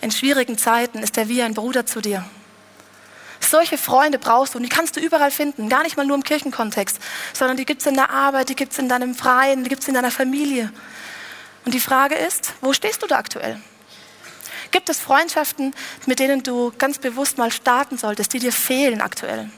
In 0.01 0.11
schwierigen 0.11 0.57
Zeiten 0.57 0.99
ist 0.99 1.17
er 1.17 1.29
wie 1.29 1.41
ein 1.41 1.53
Bruder 1.53 1.85
zu 1.85 2.01
dir. 2.01 2.25
Solche 3.51 3.77
Freunde 3.77 4.17
brauchst 4.17 4.53
du 4.53 4.59
und 4.59 4.63
die 4.63 4.69
kannst 4.69 4.95
du 4.95 5.01
überall 5.01 5.29
finden, 5.29 5.67
gar 5.67 5.83
nicht 5.83 5.97
mal 5.97 6.05
nur 6.05 6.15
im 6.15 6.23
Kirchenkontext, 6.23 7.01
sondern 7.33 7.57
die 7.57 7.65
gibt 7.65 7.81
es 7.81 7.87
in 7.87 7.95
der 7.95 8.09
Arbeit, 8.09 8.47
die 8.47 8.55
gibt 8.55 8.71
es 8.71 8.79
in 8.79 8.87
deinem 8.87 9.13
Freien, 9.13 9.65
die 9.65 9.69
gibt 9.69 9.81
es 9.81 9.89
in 9.89 9.93
deiner 9.93 10.09
Familie. 10.09 10.71
Und 11.65 11.73
die 11.73 11.81
Frage 11.81 12.15
ist, 12.15 12.53
wo 12.61 12.71
stehst 12.71 13.03
du 13.03 13.07
da 13.07 13.17
aktuell? 13.17 13.59
Gibt 14.71 14.87
es 14.87 15.01
Freundschaften, 15.01 15.75
mit 16.05 16.19
denen 16.19 16.43
du 16.43 16.71
ganz 16.77 16.97
bewusst 16.97 17.37
mal 17.37 17.51
starten 17.51 17.97
solltest, 17.97 18.31
die 18.31 18.39
dir 18.39 18.53
fehlen 18.53 19.01
aktuell? 19.01 19.51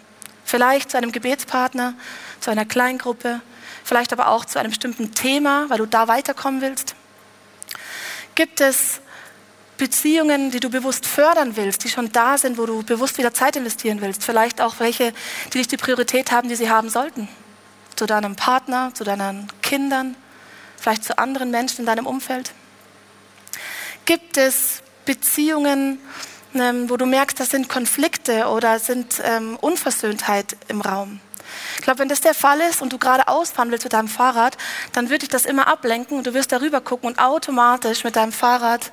Vielleicht 0.43 0.89
zu 0.89 0.97
einem 0.97 1.12
Gebetspartner, 1.12 1.93
zu 2.39 2.50
einer 2.50 2.65
Kleingruppe, 2.65 3.41
vielleicht 3.83 4.12
aber 4.12 4.29
auch 4.29 4.45
zu 4.45 4.57
einem 4.57 4.71
bestimmten 4.71 5.13
Thema, 5.13 5.69
weil 5.69 5.77
du 5.77 5.85
da 5.85 6.07
weiterkommen 6.07 6.62
willst? 6.62 6.95
Gibt 8.33 8.59
es 8.59 9.01
Beziehungen, 9.77 10.51
die 10.51 10.60
du 10.60 10.70
bewusst 10.70 11.06
fördern 11.06 11.56
willst, 11.56 11.84
die 11.84 11.89
schon 11.89 12.12
da 12.12 12.38
sind, 12.38 12.58
wo 12.58 12.65
du 12.65 12.84
bewusst 12.84 13.18
wieder 13.18 13.34
Zeit 13.34 13.56
investieren 13.56 14.01
willst? 14.01 14.24
Vielleicht 14.24 14.62
auch 14.62 14.75
welche, 14.80 15.13
die 15.53 15.58
nicht 15.58 15.72
die 15.72 15.77
Priorität 15.77 16.32
haben, 16.32 16.50
die 16.50 16.56
sie 16.56 16.70
haben 16.70 16.89
sollten? 16.89 17.27
Zu 17.96 18.06
deinem 18.06 18.36
Partner, 18.36 18.92
zu 18.94 19.03
deinen 19.03 19.48
Kindern, 19.62 20.15
vielleicht 20.77 21.03
zu 21.03 21.18
anderen 21.18 21.51
Menschen 21.51 21.82
in 21.82 21.86
deinem 21.86 22.06
Umfeld? 22.06 22.53
Gibt 24.06 24.38
es 24.38 24.82
Beziehungen, 25.06 26.00
ähm, 26.56 26.89
wo 26.89 26.98
du 26.98 27.06
merkst, 27.06 27.39
das 27.39 27.50
sind 27.50 27.68
Konflikte 27.70 28.48
oder 28.48 28.80
sind 28.80 29.22
ähm, 29.24 29.58
Unversöhntheit 29.60 30.56
im 30.68 30.82
Raum. 30.82 31.20
Ich 31.75 31.82
glaube, 31.82 32.00
wenn 32.00 32.10
das 32.10 32.22
der 32.22 32.34
Fall 32.34 32.60
ist 32.62 32.82
und 32.82 32.94
du 32.94 32.98
gerade 32.98 33.27
ausfahren 33.27 33.72
willst 33.72 33.84
mit 33.84 33.94
deinem 33.94 34.08
Fahrrad, 34.08 34.58
dann 34.94 35.10
würde 35.10 35.24
ich 35.24 35.30
das 35.30 35.46
immer 35.46 35.68
ablenken 35.68 36.18
und 36.18 36.27
du 36.27 36.34
wirst 36.34 36.51
darüber 36.51 36.82
gucken 36.82 37.08
und 37.08 37.20
automatisch 37.20 38.03
mit 38.03 38.15
deinem 38.15 38.32
Fahrrad 38.32 38.92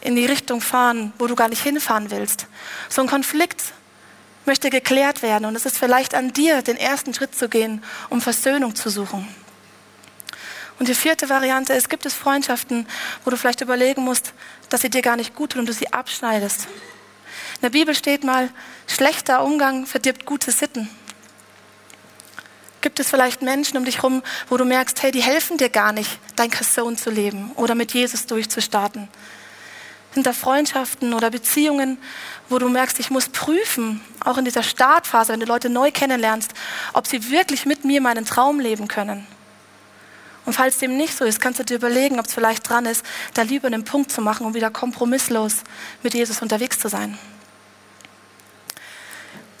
in 0.00 0.16
die 0.16 0.26
Richtung 0.26 0.60
fahren, 0.60 1.12
wo 1.18 1.26
du 1.26 1.34
gar 1.34 1.48
nicht 1.48 1.62
hinfahren 1.62 2.10
willst. 2.10 2.46
So 2.88 3.02
ein 3.02 3.08
Konflikt 3.08 3.62
möchte 4.46 4.70
geklärt 4.70 5.22
werden 5.22 5.44
und 5.44 5.54
es 5.54 5.66
ist 5.66 5.78
vielleicht 5.78 6.14
an 6.14 6.32
dir, 6.32 6.62
den 6.62 6.76
ersten 6.76 7.14
Schritt 7.14 7.34
zu 7.34 7.48
gehen, 7.48 7.82
um 8.08 8.20
Versöhnung 8.20 8.74
zu 8.74 8.88
suchen. 8.88 9.28
Und 10.78 10.88
die 10.88 10.94
vierte 10.94 11.28
Variante 11.28 11.74
ist, 11.74 11.90
gibt 11.90 12.06
es 12.06 12.14
Freundschaften, 12.14 12.86
wo 13.24 13.30
du 13.30 13.36
vielleicht 13.36 13.60
überlegen 13.60 14.02
musst, 14.02 14.32
dass 14.70 14.80
sie 14.80 14.88
dir 14.88 15.02
gar 15.02 15.16
nicht 15.16 15.34
gut 15.34 15.52
tun 15.52 15.60
und 15.60 15.68
du 15.68 15.74
sie 15.74 15.92
abschneidest. 15.92 16.68
In 17.56 17.60
der 17.62 17.70
Bibel 17.70 17.94
steht 17.94 18.24
mal, 18.24 18.48
schlechter 18.86 19.44
Umgang 19.44 19.84
verdirbt 19.84 20.24
gute 20.24 20.50
Sitten. 20.50 20.88
Gibt 22.80 22.98
es 22.98 23.10
vielleicht 23.10 23.42
Menschen 23.42 23.76
um 23.76 23.84
dich 23.84 23.96
herum, 23.96 24.22
wo 24.48 24.56
du 24.56 24.64
merkst, 24.64 25.02
hey, 25.02 25.12
die 25.12 25.22
helfen 25.22 25.58
dir 25.58 25.68
gar 25.68 25.92
nicht, 25.92 26.18
dein 26.36 26.50
Kasson 26.50 26.96
zu 26.96 27.10
leben 27.10 27.52
oder 27.56 27.74
mit 27.74 27.92
Jesus 27.92 28.24
durchzustarten? 28.24 29.08
Da 30.16 30.32
Freundschaften 30.32 31.14
oder 31.14 31.30
Beziehungen, 31.30 31.96
wo 32.48 32.58
du 32.58 32.68
merkst, 32.68 32.98
ich 32.98 33.10
muss 33.10 33.28
prüfen, 33.28 34.00
auch 34.24 34.38
in 34.38 34.44
dieser 34.44 34.64
Startphase, 34.64 35.32
wenn 35.32 35.40
du 35.40 35.46
Leute 35.46 35.70
neu 35.70 35.92
kennenlernst, 35.92 36.52
ob 36.92 37.06
sie 37.06 37.30
wirklich 37.30 37.64
mit 37.64 37.84
mir 37.84 38.00
meinen 38.00 38.24
Traum 38.24 38.58
leben 38.58 38.88
können? 38.88 39.26
Und 40.46 40.54
falls 40.54 40.78
dem 40.78 40.96
nicht 40.96 41.16
so 41.16 41.24
ist, 41.24 41.40
kannst 41.40 41.60
du 41.60 41.64
dir 41.64 41.76
überlegen, 41.76 42.18
ob 42.18 42.26
es 42.26 42.34
vielleicht 42.34 42.68
dran 42.68 42.86
ist, 42.86 43.04
da 43.34 43.42
lieber 43.42 43.68
einen 43.68 43.84
Punkt 43.84 44.10
zu 44.10 44.20
machen, 44.20 44.46
um 44.46 44.54
wieder 44.54 44.70
kompromisslos 44.70 45.58
mit 46.02 46.14
Jesus 46.14 46.42
unterwegs 46.42 46.78
zu 46.78 46.88
sein. 46.88 47.16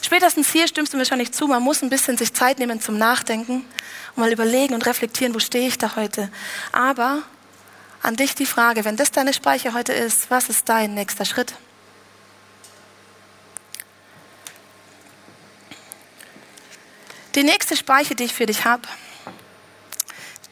Spätestens 0.02 0.50
hier 0.50 0.66
stimmst 0.66 0.92
du 0.92 0.96
mir 0.96 1.02
wahrscheinlich 1.02 1.30
zu, 1.30 1.46
man 1.46 1.62
muss 1.62 1.82
ein 1.82 1.90
bisschen 1.90 2.16
sich 2.16 2.34
Zeit 2.34 2.58
nehmen 2.58 2.80
zum 2.80 2.98
Nachdenken 2.98 3.64
und 4.16 4.16
mal 4.16 4.32
überlegen 4.32 4.74
und 4.74 4.84
reflektieren, 4.86 5.34
wo 5.34 5.38
stehe 5.38 5.68
ich 5.68 5.78
da 5.78 5.94
heute. 5.94 6.30
Aber 6.72 7.22
an 8.02 8.16
dich 8.16 8.34
die 8.34 8.46
Frage, 8.46 8.84
wenn 8.84 8.96
das 8.96 9.10
deine 9.10 9.32
Speicher 9.32 9.74
heute 9.74 9.92
ist, 9.92 10.30
was 10.30 10.48
ist 10.48 10.68
dein 10.68 10.94
nächster 10.94 11.24
Schritt? 11.24 11.54
Die 17.34 17.44
nächste 17.44 17.76
Speiche, 17.76 18.14
die 18.14 18.24
ich 18.24 18.34
für 18.34 18.46
dich 18.46 18.64
habe, 18.64 18.82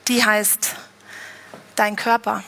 die 0.06 0.24
heißt 0.24 0.76
dein 1.74 1.96
Körper. 1.96 2.44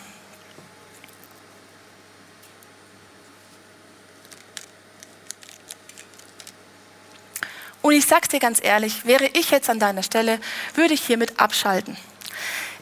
Und 7.83 7.93
ich 7.93 8.07
sag's 8.07 8.29
dir 8.29 8.39
ganz 8.39 8.63
ehrlich, 8.63 9.07
wäre 9.07 9.27
ich 9.27 9.51
jetzt 9.51 9.71
an 9.71 9.79
deiner 9.79 10.03
Stelle, 10.03 10.39
würde 10.75 10.95
ich 10.95 11.03
hiermit 11.03 11.41
abschalten. 11.41 11.97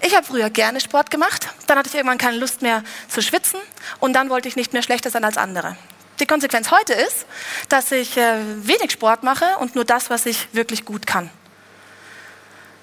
Ich 0.01 0.15
habe 0.15 0.25
früher 0.25 0.49
gerne 0.51 0.81
Sport 0.81 1.11
gemacht, 1.11 1.49
dann 1.67 1.77
hatte 1.77 1.89
ich 1.89 1.95
irgendwann 1.95 2.19
keine 2.19 2.37
Lust 2.37 2.63
mehr 2.63 2.85
zu 3.09 3.21
schwitzen 3.21 3.61
und 3.99 4.13
dann 4.13 4.31
wollte 4.31 4.49
ich 4.49 4.57
nicht 4.57 4.73
mehr 4.73 4.83
schlechter 4.83 5.11
sein 5.11 5.25
als 5.25 5.37
andere. 5.37 5.77
Die 6.21 6.27
Konsequenz 6.27 6.71
heute 6.71 6.93
ist, 6.93 7.27
dass 7.69 7.93
ich 7.93 8.17
äh, 8.17 8.39
wenig 8.67 8.93
Sport 8.93 9.23
mache 9.23 9.45
und 9.61 9.75
nur 9.75 9.85
das, 9.85 10.11
was 10.11 10.27
ich 10.27 10.49
wirklich 10.53 10.85
gut 10.85 11.07
kann. 11.07 11.31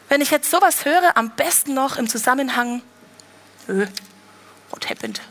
Wenn 0.10 0.22
ich 0.22 0.32
jetzt 0.32 0.50
sowas 0.52 0.86
höre, 0.86 1.18
am 1.18 1.32
besten 1.32 1.74
noch 1.74 1.98
im 1.98 2.08
Zusammenhang, 2.08 2.82
äh, 3.68 3.88
what 4.70 4.90
happened? 4.90 5.22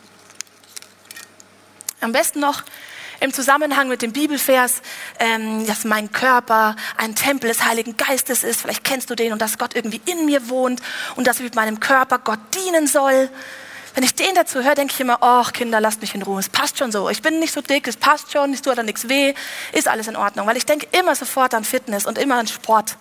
Am 2.01 2.13
besten 2.13 2.41
noch 2.41 2.63
im 3.21 3.33
Zusammenhang 3.33 3.89
mit 3.89 4.03
dem 4.03 4.13
Bibelvers, 4.13 4.83
ähm, 5.19 5.67
dass 5.67 5.85
mein 5.85 6.13
Körper 6.13 6.77
ein 6.97 7.15
Tempel 7.15 7.49
des 7.49 7.65
Heiligen 7.65 7.97
Geistes 7.97 8.45
ist. 8.45 8.63
Vielleicht 8.63 8.85
kennst 8.85 9.11
du 9.11 9.15
den 9.15 9.33
und 9.33 9.41
dass 9.41 9.59
Gott 9.59 9.75
irgendwie 9.75 10.01
in 10.07 10.27
mir 10.27 10.49
wohnt 10.49 10.81
und 11.17 11.27
dass 11.27 11.37
ich 11.39 11.45
mit 11.45 11.55
meinem 11.55 11.81
Körper 11.81 12.19
Gott 12.19 12.41
dienen 12.55 12.87
soll. 12.87 13.31
Wenn 13.95 14.03
ich 14.03 14.15
den 14.15 14.35
dazu 14.35 14.63
höre, 14.63 14.75
denke 14.75 14.93
ich 14.93 15.01
immer, 15.01 15.19
ach 15.21 15.53
Kinder, 15.53 15.81
lasst 15.81 16.01
mich 16.01 16.15
in 16.15 16.23
Ruhe. 16.23 16.41
Es 16.41 16.49
passt 16.49 16.79
schon 16.79 16.91
so. 16.91 17.09
Ich 17.09 17.23
bin 17.23 17.39
nicht 17.39 17.55
so 17.55 17.61
dick, 17.61 17.87
es 17.87 17.97
passt 17.97 18.33
schon, 18.33 18.53
es 18.53 18.61
tut 18.61 18.77
dann 18.77 18.87
nichts 18.87 19.09
weh, 19.09 19.35
ist 19.73 19.87
alles 19.87 20.09
in 20.09 20.17
Ordnung. 20.17 20.47
Weil 20.49 20.57
ich 20.57 20.67
denke 20.67 20.89
immer 20.99 21.15
sofort 21.15 21.55
an 21.55 21.65
Fitness 21.65 22.05
und 22.05 22.19
immer 22.19 22.37
an 22.37 22.49
Sport. 22.49 22.97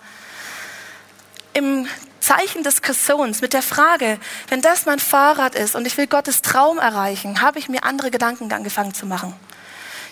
Im 1.52 1.88
Zeichen 2.20 2.62
des 2.62 2.80
Kassons 2.80 3.42
mit 3.42 3.52
der 3.52 3.62
Frage, 3.62 4.18
wenn 4.48 4.62
das 4.62 4.86
mein 4.86 4.98
Fahrrad 4.98 5.54
ist 5.54 5.74
und 5.74 5.86
ich 5.86 5.96
will 5.98 6.06
Gottes 6.06 6.42
Traum 6.42 6.78
erreichen, 6.78 7.42
habe 7.42 7.58
ich 7.58 7.68
mir 7.68 7.84
andere 7.84 8.10
Gedanken 8.10 8.50
angefangen 8.50 8.94
zu 8.94 9.04
machen. 9.04 9.34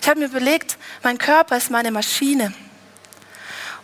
Ich 0.02 0.08
habe 0.08 0.18
mir 0.18 0.26
überlegt, 0.26 0.78
mein 1.04 1.16
Körper 1.16 1.56
ist 1.56 1.70
meine 1.70 1.92
Maschine. 1.92 2.52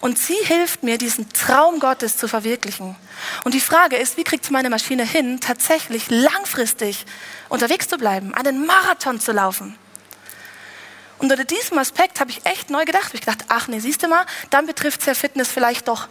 Und 0.00 0.18
sie 0.18 0.34
hilft 0.34 0.82
mir, 0.82 0.98
diesen 0.98 1.32
Traum 1.32 1.78
Gottes 1.78 2.16
zu 2.16 2.26
verwirklichen. 2.26 2.96
Und 3.44 3.54
die 3.54 3.60
Frage 3.60 3.96
ist, 3.96 4.16
wie 4.16 4.24
kriegt 4.24 4.50
meine 4.50 4.68
Maschine 4.68 5.04
hin, 5.04 5.40
tatsächlich 5.40 6.10
langfristig 6.10 7.06
unterwegs 7.48 7.86
zu 7.86 7.98
bleiben, 7.98 8.34
einen 8.34 8.66
Marathon 8.66 9.20
zu 9.20 9.30
laufen? 9.30 9.78
Und 11.18 11.30
unter 11.30 11.44
diesem 11.44 11.78
Aspekt 11.78 12.18
habe 12.18 12.32
ich 12.32 12.44
echt 12.44 12.68
neu 12.68 12.84
gedacht. 12.84 13.14
Ich 13.14 13.20
gedacht, 13.20 13.44
ach 13.48 13.68
nee, 13.68 13.78
siehst 13.78 14.02
du 14.02 14.08
mal, 14.08 14.26
dann 14.50 14.66
betrifft 14.66 15.00
es 15.00 15.06
ja 15.06 15.14
Fitness 15.14 15.48
vielleicht 15.48 15.86
doch. 15.86 16.08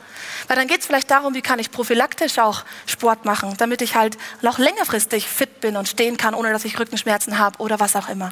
Weil 0.47 0.55
dann 0.55 0.67
geht 0.67 0.81
es 0.81 0.85
vielleicht 0.85 1.11
darum, 1.11 1.33
wie 1.33 1.41
kann 1.41 1.59
ich 1.59 1.69
prophylaktisch 1.69 2.39
auch 2.39 2.63
Sport 2.85 3.25
machen, 3.25 3.55
damit 3.57 3.81
ich 3.81 3.95
halt 3.95 4.17
noch 4.41 4.57
längerfristig 4.57 5.27
fit 5.27 5.59
bin 5.59 5.75
und 5.75 5.89
stehen 5.89 6.15
kann, 6.15 6.33
ohne 6.33 6.53
dass 6.53 6.63
ich 6.63 6.79
Rückenschmerzen 6.79 7.39
habe 7.39 7.59
oder 7.59 7.81
was 7.81 7.97
auch 7.97 8.07
immer. 8.07 8.31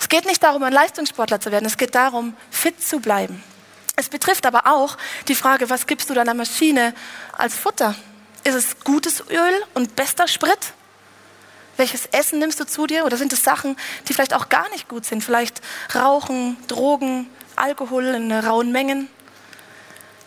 Es 0.00 0.08
geht 0.08 0.24
nicht 0.24 0.42
darum, 0.42 0.62
ein 0.62 0.72
Leistungssportler 0.72 1.40
zu 1.40 1.52
werden, 1.52 1.66
es 1.66 1.76
geht 1.76 1.94
darum, 1.94 2.34
fit 2.50 2.82
zu 2.82 3.00
bleiben. 3.00 3.44
Es 3.96 4.08
betrifft 4.08 4.46
aber 4.46 4.66
auch 4.66 4.96
die 5.28 5.34
Frage, 5.34 5.68
was 5.68 5.86
gibst 5.86 6.08
du 6.08 6.14
deiner 6.14 6.32
Maschine 6.32 6.94
als 7.32 7.54
Futter? 7.54 7.94
Ist 8.42 8.54
es 8.54 8.80
gutes 8.82 9.22
Öl 9.28 9.52
und 9.74 9.94
bester 9.96 10.26
Sprit? 10.26 10.72
Welches 11.76 12.06
Essen 12.06 12.38
nimmst 12.38 12.58
du 12.58 12.64
zu 12.64 12.86
dir? 12.86 13.04
Oder 13.04 13.18
sind 13.18 13.32
es 13.34 13.42
Sachen, 13.42 13.76
die 14.08 14.14
vielleicht 14.14 14.32
auch 14.32 14.48
gar 14.48 14.70
nicht 14.70 14.88
gut 14.88 15.04
sind? 15.04 15.22
Vielleicht 15.22 15.60
Rauchen, 15.94 16.56
Drogen, 16.66 17.28
Alkohol 17.56 18.06
in 18.06 18.32
rauen 18.32 18.72
Mengen? 18.72 19.08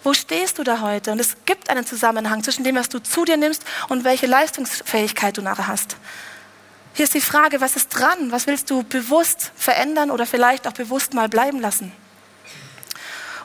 Wo 0.03 0.13
stehst 0.13 0.59
du 0.59 0.63
da 0.63 0.81
heute? 0.81 1.11
Und 1.11 1.19
es 1.19 1.37
gibt 1.45 1.69
einen 1.69 1.85
Zusammenhang 1.85 2.43
zwischen 2.43 2.63
dem, 2.63 2.75
was 2.75 2.89
du 2.89 2.99
zu 2.99 3.25
dir 3.25 3.37
nimmst 3.37 3.63
und 3.89 4.03
welche 4.03 4.27
Leistungsfähigkeit 4.27 5.37
du 5.37 5.41
nachher 5.41 5.67
hast. 5.67 5.95
Hier 6.95 7.05
ist 7.05 7.15
die 7.15 7.21
Frage, 7.21 7.59
was 7.59 7.75
ist 7.75 7.89
dran? 7.89 8.31
Was 8.31 8.45
willst 8.45 8.69
du 8.69 8.83
bewusst 8.83 9.51
verändern 9.55 10.11
oder 10.11 10.27
vielleicht 10.27 10.67
auch 10.67 10.73
bewusst 10.73 11.13
mal 11.13 11.27
bleiben 11.27 11.59
lassen? 11.59 11.91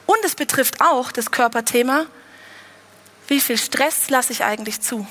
Und 0.05 0.23
es 0.23 0.35
betrifft 0.35 0.81
auch 0.81 1.11
das 1.11 1.31
Körperthema, 1.31 2.05
wie 3.27 3.39
viel 3.39 3.57
Stress 3.57 4.09
lasse 4.09 4.33
ich 4.33 4.43
eigentlich 4.43 4.81
zu? 4.81 5.05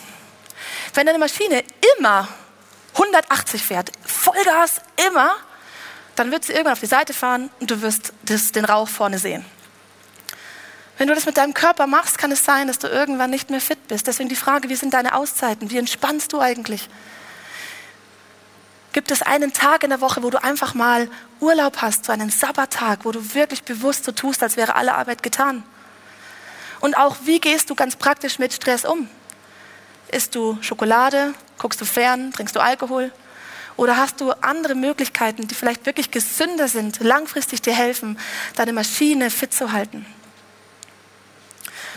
Wenn 0.94 1.06
deine 1.06 1.18
Maschine 1.18 1.62
immer 1.98 2.28
180 2.94 3.62
fährt, 3.62 3.92
Vollgas 4.04 4.80
immer, 5.08 5.36
dann 6.16 6.32
wird 6.32 6.44
sie 6.44 6.52
irgendwann 6.52 6.72
auf 6.72 6.80
die 6.80 6.86
Seite 6.86 7.14
fahren 7.14 7.50
und 7.60 7.70
du 7.70 7.80
wirst 7.80 8.12
das, 8.24 8.50
den 8.50 8.64
Rauch 8.64 8.88
vorne 8.88 9.18
sehen. 9.18 9.44
Wenn 10.96 11.06
du 11.06 11.14
das 11.14 11.26
mit 11.26 11.36
deinem 11.36 11.54
Körper 11.54 11.86
machst, 11.86 12.18
kann 12.18 12.32
es 12.32 12.44
sein, 12.44 12.66
dass 12.66 12.80
du 12.80 12.88
irgendwann 12.88 13.30
nicht 13.30 13.50
mehr 13.50 13.60
fit 13.60 13.86
bist. 13.86 14.08
Deswegen 14.08 14.28
die 14.28 14.36
Frage, 14.36 14.68
wie 14.68 14.74
sind 14.74 14.94
deine 14.94 15.14
Auszeiten? 15.14 15.70
Wie 15.70 15.78
entspannst 15.78 16.32
du 16.32 16.40
eigentlich? 16.40 16.88
Gibt 18.98 19.12
es 19.12 19.22
einen 19.22 19.52
Tag 19.52 19.84
in 19.84 19.90
der 19.90 20.00
Woche, 20.00 20.24
wo 20.24 20.30
du 20.30 20.42
einfach 20.42 20.74
mal 20.74 21.08
Urlaub 21.38 21.82
hast, 21.82 22.06
so 22.06 22.10
einen 22.10 22.30
Sabbattag, 22.30 23.04
wo 23.04 23.12
du 23.12 23.32
wirklich 23.32 23.62
bewusst 23.62 24.04
so 24.04 24.10
tust, 24.10 24.42
als 24.42 24.56
wäre 24.56 24.74
alle 24.74 24.96
Arbeit 24.96 25.22
getan? 25.22 25.62
Und 26.80 26.96
auch, 26.96 27.14
wie 27.22 27.38
gehst 27.38 27.70
du 27.70 27.76
ganz 27.76 27.94
praktisch 27.94 28.40
mit 28.40 28.52
Stress 28.52 28.84
um? 28.84 29.08
Isst 30.10 30.34
du 30.34 30.58
Schokolade? 30.62 31.32
Guckst 31.58 31.80
du 31.80 31.84
fern? 31.84 32.32
Trinkst 32.32 32.56
du 32.56 32.60
Alkohol? 32.60 33.12
Oder 33.76 33.98
hast 33.98 34.20
du 34.20 34.32
andere 34.32 34.74
Möglichkeiten, 34.74 35.46
die 35.46 35.54
vielleicht 35.54 35.86
wirklich 35.86 36.10
gesünder 36.10 36.66
sind, 36.66 36.98
langfristig 36.98 37.62
dir 37.62 37.74
helfen, 37.74 38.18
deine 38.56 38.72
Maschine 38.72 39.30
fit 39.30 39.54
zu 39.54 39.70
halten? 39.70 40.06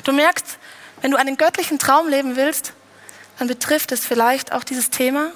Du 0.04 0.12
merkst, 0.12 0.60
wenn 1.02 1.10
du 1.10 1.18
einen 1.18 1.38
göttlichen 1.38 1.80
Traum 1.80 2.08
leben 2.08 2.36
willst, 2.36 2.74
dann 3.40 3.48
betrifft 3.48 3.92
es 3.92 4.06
vielleicht 4.06 4.52
auch 4.52 4.64
dieses 4.64 4.92
Thema 4.92 5.32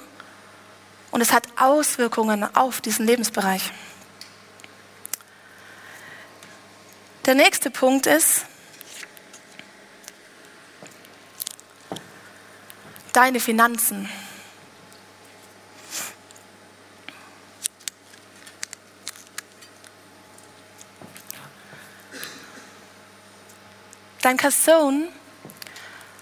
und 1.16 1.22
es 1.22 1.32
hat 1.32 1.46
Auswirkungen 1.56 2.44
auf 2.54 2.82
diesen 2.82 3.06
Lebensbereich. 3.06 3.72
Der 7.24 7.34
nächste 7.34 7.70
Punkt 7.70 8.04
ist, 8.04 8.44
deine 13.14 13.40
Finanzen. 13.40 14.10
Dein 24.20 24.36
Kasson 24.36 25.08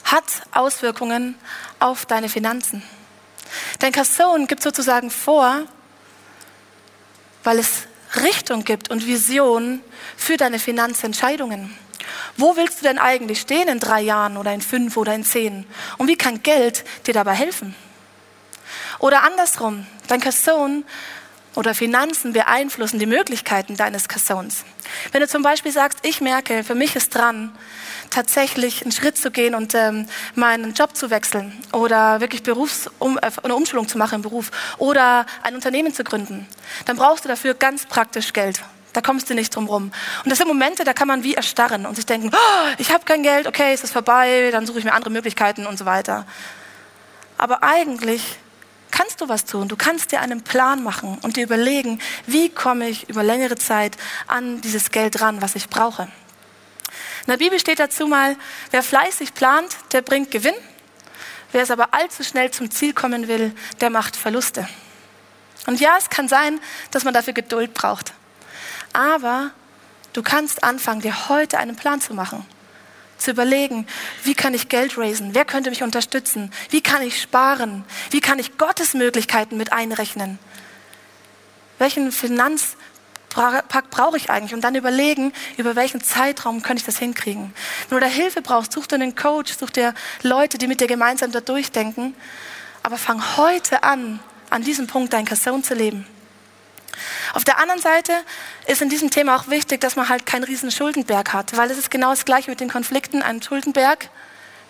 hat 0.05 0.23
Auswirkungen 0.53 1.35
auf 1.81 2.07
deine 2.07 2.29
Finanzen. 2.29 2.85
Dein 3.79 3.93
Kasson 3.93 4.47
gibt 4.47 4.63
sozusagen 4.63 5.11
vor, 5.11 5.63
weil 7.43 7.59
es 7.59 7.87
Richtung 8.23 8.65
gibt 8.65 8.91
und 8.91 9.07
Vision 9.07 9.81
für 10.17 10.37
deine 10.37 10.59
Finanzentscheidungen. 10.59 11.77
Wo 12.37 12.57
willst 12.57 12.81
du 12.81 12.85
denn 12.85 12.99
eigentlich 12.99 13.41
stehen 13.41 13.69
in 13.69 13.81
drei 13.81 14.01
Jahren 14.01 14.37
oder 14.37 14.53
in 14.53 14.61
fünf 14.61 14.97
oder 14.97 15.15
in 15.15 15.25
zehn? 15.25 15.67
Und 15.99 16.09
wie 16.09 16.17
kann 16.17 16.43
Geld 16.43 16.85
dir 17.07 17.15
dabei 17.15 17.35
helfen? 17.35 17.75
Oder 18.99 19.23
andersrum, 19.23 19.87
dein 20.09 20.21
Kasson 20.21 20.85
oder 21.55 21.75
Finanzen 21.75 22.33
beeinflussen 22.33 22.99
die 22.99 23.07
Möglichkeiten 23.07 23.77
deines 23.77 24.09
Kassons. 24.09 24.65
Wenn 25.13 25.21
du 25.21 25.29
zum 25.29 25.43
Beispiel 25.43 25.73
sagst, 25.73 26.01
ich 26.03 26.21
merke, 26.21 26.65
für 26.65 26.75
mich 26.75 26.97
ist 26.97 27.15
dran, 27.15 27.53
tatsächlich 28.11 28.83
einen 28.83 28.93
Schritt 28.93 29.17
zu 29.17 29.31
gehen 29.31 29.55
und 29.55 29.75
ähm, 29.75 30.07
meinen 30.35 30.75
Job 30.75 30.97
zu 30.97 31.11
wechseln 31.11 31.53
oder 31.73 32.21
wirklich 32.21 32.43
Berufs 32.43 32.91
um, 32.99 33.19
äh, 33.19 33.31
eine 33.43 33.55
Umschulung 33.55 33.89
zu 33.89 33.99
machen 33.99 34.17
im 34.17 34.23
Beruf 34.23 34.51
oder 34.79 35.27
ein 35.43 35.55
Unternehmen 35.55 35.93
zu 35.93 36.05
gründen, 36.05 36.47
dann 36.87 36.97
brauchst 36.97 37.25
du 37.25 37.29
dafür 37.29 37.55
ganz 37.55 37.87
praktisch 37.87 38.33
Geld. 38.33 38.63
Da 38.93 39.01
kommst 39.01 39.29
du 39.29 39.35
nicht 39.35 39.55
drum 39.55 39.67
rum. 39.67 39.91
Und 40.23 40.31
das 40.31 40.39
sind 40.39 40.47
Momente, 40.47 40.85
da 40.85 40.93
kann 40.93 41.09
man 41.09 41.25
wie 41.25 41.35
erstarren 41.35 41.85
und 41.85 41.97
sich 41.97 42.07
denken, 42.07 42.31
oh, 42.33 42.69
ich 42.79 42.93
habe 42.93 43.05
kein 43.05 43.25
Geld, 43.25 43.49
okay, 43.49 43.73
es 43.73 43.83
ist 43.83 43.93
vorbei, 43.93 44.51
dann 44.53 44.67
suche 44.67 44.79
ich 44.79 44.85
mir 44.85 44.93
andere 44.93 45.11
Möglichkeiten 45.11 45.67
und 45.67 45.77
so 45.77 45.85
weiter. 45.85 46.25
Aber 47.37 47.65
eigentlich 47.65 48.39
kannst 48.95 49.21
du 49.21 49.29
was 49.29 49.45
tun. 49.45 49.67
Du 49.67 49.77
kannst 49.77 50.13
dir 50.13 50.21
einen 50.21 50.43
Plan 50.43 50.83
machen 50.85 51.19
und 51.23 51.37
dir 51.37 51.43
überlegen, 51.43 52.01
wie 52.27 52.49
komme 52.49 52.89
ich 52.89 53.09
über 53.09 53.25
längere 53.25 53.57
Zeit 53.57 53.97
an 54.29 54.61
dieses 54.61 54.93
Geld 54.93 55.21
ran, 55.21 55.43
was 55.43 55.57
ich 55.57 55.69
brauche. 55.69 56.03
In 56.03 57.31
der 57.31 57.39
Bibel 57.39 57.59
steht 57.59 57.81
dazu 57.81 58.07
mal, 58.07 58.37
wer 58.71 58.85
fleißig 58.85 59.35
plant, 59.35 59.77
der 59.93 60.03
bringt 60.03 60.31
Gewinn. 60.31 60.55
Wer 61.51 61.63
es 61.63 61.73
aber 61.73 61.93
allzu 61.93 62.23
schnell 62.23 62.53
zum 62.53 62.71
Ziel 62.71 62.93
kommen 62.93 63.27
will, 63.27 63.55
der 63.81 63.91
macht 63.91 64.15
Verluste. 64.15 64.69
Und 65.67 65.81
ja, 65.81 65.97
es 65.99 66.09
kann 66.09 66.29
sein, 66.29 66.61
dass 66.93 67.05
man 67.05 67.15
dafür 67.15 67.33
Geduld 67.33 67.75
braucht. 67.75 68.13
Aber 68.93 69.51
du 70.13 70.23
kannst 70.23 70.63
anfangen, 70.63 71.01
dir 71.01 71.29
heute 71.29 71.59
einen 71.59 71.75
Plan 71.75 72.01
zu 72.01 72.15
machen. 72.15 72.47
Zu 73.25 73.31
überlegen, 73.31 73.87
wie 74.25 74.35
kann 74.35 74.53
ich 74.53 74.69
Geld 74.69 74.99
raisen? 74.99 75.31
Wer 75.33 75.47
könnte 75.47 75.71
mich 75.71 75.83
unterstützen? 75.83 76.53
Wie 76.69 76.83
kann 76.83 77.01
ich 77.01 77.23
sparen? 77.23 77.83
Wie 78.11 78.21
kann 78.21 78.39
ich 78.39 78.59
Gottes 78.59 78.93
Möglichkeiten 78.93 79.57
mit 79.57 79.73
einrechnen? 79.73 80.39
Welchen 81.79 82.13
Finanz 82.13 82.77
Pakt 83.31 83.89
brauche 83.89 84.19
ich 84.19 84.29
eigentlich? 84.29 84.53
Und 84.53 84.61
dann 84.61 84.75
überlegen, 84.75 85.33
über 85.57 85.75
welchen 85.75 86.03
Zeitraum 86.03 86.61
könnte 86.61 86.83
ich 86.83 86.85
das 86.85 86.99
hinkriegen. 86.99 87.55
Wenn 87.89 87.99
du 87.99 88.05
da 88.05 88.11
Hilfe 88.11 88.43
brauchst, 88.43 88.73
such 88.73 88.89
dir 88.89 88.97
einen 88.97 89.15
Coach, 89.15 89.57
such 89.57 89.71
dir 89.71 89.95
Leute, 90.21 90.59
die 90.59 90.67
mit 90.67 90.83
dir 90.83 90.87
gemeinsam 90.87 91.33
da 91.33 91.41
durchdenken. 91.41 92.15
Aber 92.83 92.99
fang 92.99 93.39
heute 93.39 93.85
an, 93.85 94.21
an 94.51 94.63
diesem 94.63 94.87
Punkt 94.87 95.15
dein 95.15 95.25
Kasson 95.25 95.65
zu 95.65 95.73
leben. 95.73 96.07
Auf 97.33 97.45
der 97.45 97.59
anderen 97.59 97.81
Seite 97.81 98.13
ist 98.67 98.83
in 98.83 98.89
diesem 98.89 99.11
Thema 99.11 99.37
auch 99.37 99.49
wichtig, 99.49 99.81
dass 99.81 99.97
man 99.97 100.09
halt 100.09 100.27
keinen 100.27 100.45
riesen 100.45 100.71
Schuldenberg 100.71 101.33
hat, 101.33 101.57
weil 101.57 101.71
es 101.71 101.79
ist 101.79 101.91
genau 101.91 102.11
das 102.11 102.25
Gleiche 102.25 102.51
mit 102.51 102.61
den 102.61 102.71
Konflikten. 102.71 103.23
Ein 103.23 103.43
Schuldenberg 103.43 104.09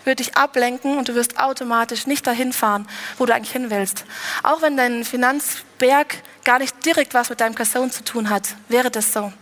wird 0.05 0.19
dich 0.19 0.37
ablenken 0.37 0.97
und 0.97 1.09
du 1.09 1.15
wirst 1.15 1.39
automatisch 1.39 2.07
nicht 2.07 2.25
dahin 2.27 2.53
fahren, 2.53 2.87
wo 3.17 3.25
du 3.25 3.33
eigentlich 3.33 3.51
hin 3.51 3.69
willst. 3.69 4.05
Auch 4.43 4.61
wenn 4.61 4.77
dein 4.77 5.03
Finanzberg 5.03 6.17
gar 6.43 6.59
nicht 6.59 6.85
direkt 6.85 7.13
was 7.13 7.29
mit 7.29 7.41
deinem 7.41 7.55
Kasson 7.55 7.91
zu 7.91 8.03
tun 8.03 8.29
hat, 8.29 8.55
wäre 8.69 8.91
das 8.91 9.11
so. 9.11 9.33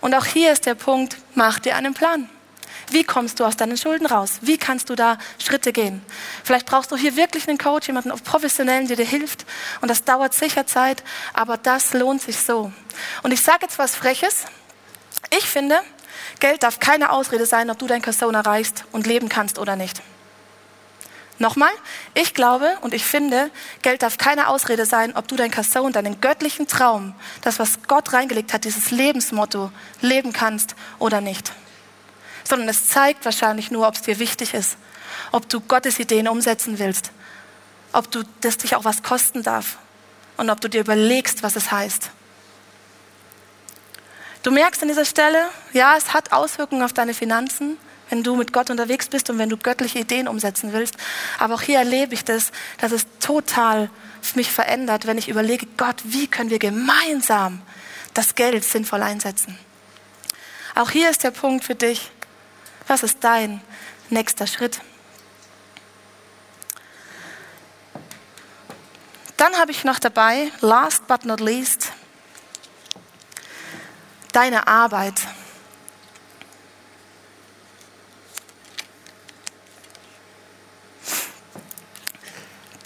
Und 0.00 0.14
auch 0.14 0.26
hier 0.26 0.52
ist 0.52 0.66
der 0.66 0.74
Punkt, 0.74 1.16
mach 1.34 1.58
dir 1.58 1.76
einen 1.76 1.94
Plan. 1.94 2.28
Wie 2.90 3.04
kommst 3.04 3.40
du 3.40 3.44
aus 3.44 3.56
deinen 3.56 3.76
Schulden 3.76 4.06
raus? 4.06 4.38
Wie 4.40 4.58
kannst 4.58 4.90
du 4.90 4.94
da 4.94 5.18
Schritte 5.38 5.72
gehen? 5.72 6.02
Vielleicht 6.42 6.66
brauchst 6.66 6.92
du 6.92 6.96
hier 6.96 7.16
wirklich 7.16 7.48
einen 7.48 7.58
Coach, 7.58 7.86
jemanden 7.86 8.10
Professionellen, 8.20 8.86
der 8.86 8.96
dir 8.96 9.06
hilft. 9.06 9.44
Und 9.80 9.90
das 9.90 10.04
dauert 10.04 10.34
sicher 10.34 10.66
Zeit, 10.66 11.02
aber 11.32 11.56
das 11.56 11.94
lohnt 11.94 12.22
sich 12.22 12.38
so. 12.38 12.72
Und 13.22 13.32
ich 13.32 13.40
sage 13.40 13.60
jetzt 13.62 13.78
was 13.78 13.94
Freches. 13.94 14.44
Ich 15.36 15.44
finde, 15.44 15.80
Geld 16.40 16.62
darf 16.62 16.78
keine 16.78 17.10
Ausrede 17.10 17.46
sein, 17.46 17.70
ob 17.70 17.78
du 17.78 17.86
dein 17.86 18.02
Kasson 18.02 18.34
erreichst 18.34 18.84
und 18.92 19.06
leben 19.06 19.28
kannst 19.28 19.58
oder 19.58 19.76
nicht. 19.76 20.02
Nochmal, 21.38 21.72
ich 22.14 22.32
glaube 22.32 22.76
und 22.82 22.94
ich 22.94 23.04
finde, 23.04 23.50
Geld 23.82 24.02
darf 24.02 24.18
keine 24.18 24.48
Ausrede 24.48 24.86
sein, 24.86 25.16
ob 25.16 25.26
du 25.26 25.34
dein 25.34 25.50
Kasson, 25.50 25.92
deinen 25.92 26.20
göttlichen 26.20 26.68
Traum, 26.68 27.14
das, 27.42 27.58
was 27.58 27.82
Gott 27.88 28.12
reingelegt 28.12 28.52
hat, 28.52 28.64
dieses 28.64 28.92
Lebensmotto, 28.92 29.72
leben 30.00 30.32
kannst 30.32 30.76
oder 31.00 31.20
nicht. 31.20 31.52
Sondern 32.44 32.68
es 32.68 32.88
zeigt 32.88 33.24
wahrscheinlich 33.24 33.70
nur, 33.70 33.88
ob 33.88 33.94
es 33.94 34.02
dir 34.02 34.18
wichtig 34.18 34.54
ist, 34.54 34.76
ob 35.32 35.48
du 35.48 35.60
Gottes 35.60 35.98
Ideen 35.98 36.28
umsetzen 36.28 36.78
willst, 36.78 37.10
ob 37.92 38.10
du 38.10 38.22
das 38.40 38.58
dich 38.58 38.76
auch 38.76 38.84
was 38.84 39.02
kosten 39.02 39.42
darf 39.42 39.78
und 40.36 40.50
ob 40.50 40.60
du 40.60 40.68
dir 40.68 40.80
überlegst, 40.80 41.42
was 41.42 41.56
es 41.56 41.72
heißt. 41.72 42.10
Du 44.42 44.50
merkst 44.50 44.82
an 44.82 44.88
dieser 44.88 45.06
Stelle, 45.06 45.48
ja, 45.72 45.96
es 45.96 46.12
hat 46.12 46.32
Auswirkungen 46.32 46.82
auf 46.82 46.92
deine 46.92 47.14
Finanzen, 47.14 47.78
wenn 48.10 48.22
du 48.22 48.36
mit 48.36 48.52
Gott 48.52 48.68
unterwegs 48.68 49.08
bist 49.08 49.30
und 49.30 49.38
wenn 49.38 49.48
du 49.48 49.56
göttliche 49.56 50.00
Ideen 50.00 50.28
umsetzen 50.28 50.72
willst. 50.72 50.96
Aber 51.38 51.54
auch 51.54 51.62
hier 51.62 51.78
erlebe 51.78 52.12
ich 52.12 52.24
das, 52.24 52.52
dass 52.78 52.92
es 52.92 53.06
total 53.20 53.88
mich 54.34 54.50
verändert, 54.50 55.06
wenn 55.06 55.18
ich 55.18 55.28
überlege, 55.28 55.66
Gott, 55.76 55.96
wie 56.04 56.26
können 56.26 56.50
wir 56.50 56.58
gemeinsam 56.58 57.62
das 58.14 58.34
Geld 58.34 58.64
sinnvoll 58.64 59.02
einsetzen? 59.02 59.58
Auch 60.74 60.90
hier 60.90 61.10
ist 61.10 61.22
der 61.22 61.30
Punkt 61.30 61.64
für 61.64 61.74
dich. 61.74 62.10
Was 62.86 63.02
ist 63.02 63.18
dein 63.22 63.62
nächster 64.10 64.46
Schritt? 64.46 64.80
Dann 69.36 69.56
habe 69.56 69.72
ich 69.72 69.84
noch 69.84 69.98
dabei, 69.98 70.50
last 70.60 71.06
but 71.06 71.24
not 71.24 71.40
least, 71.40 71.92
deine 74.32 74.66
Arbeit. 74.66 75.14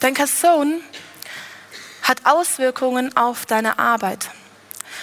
Dein 0.00 0.14
Kasson 0.14 0.80
hat 2.02 2.24
Auswirkungen 2.24 3.16
auf 3.16 3.46
deine 3.46 3.78
Arbeit. 3.78 4.30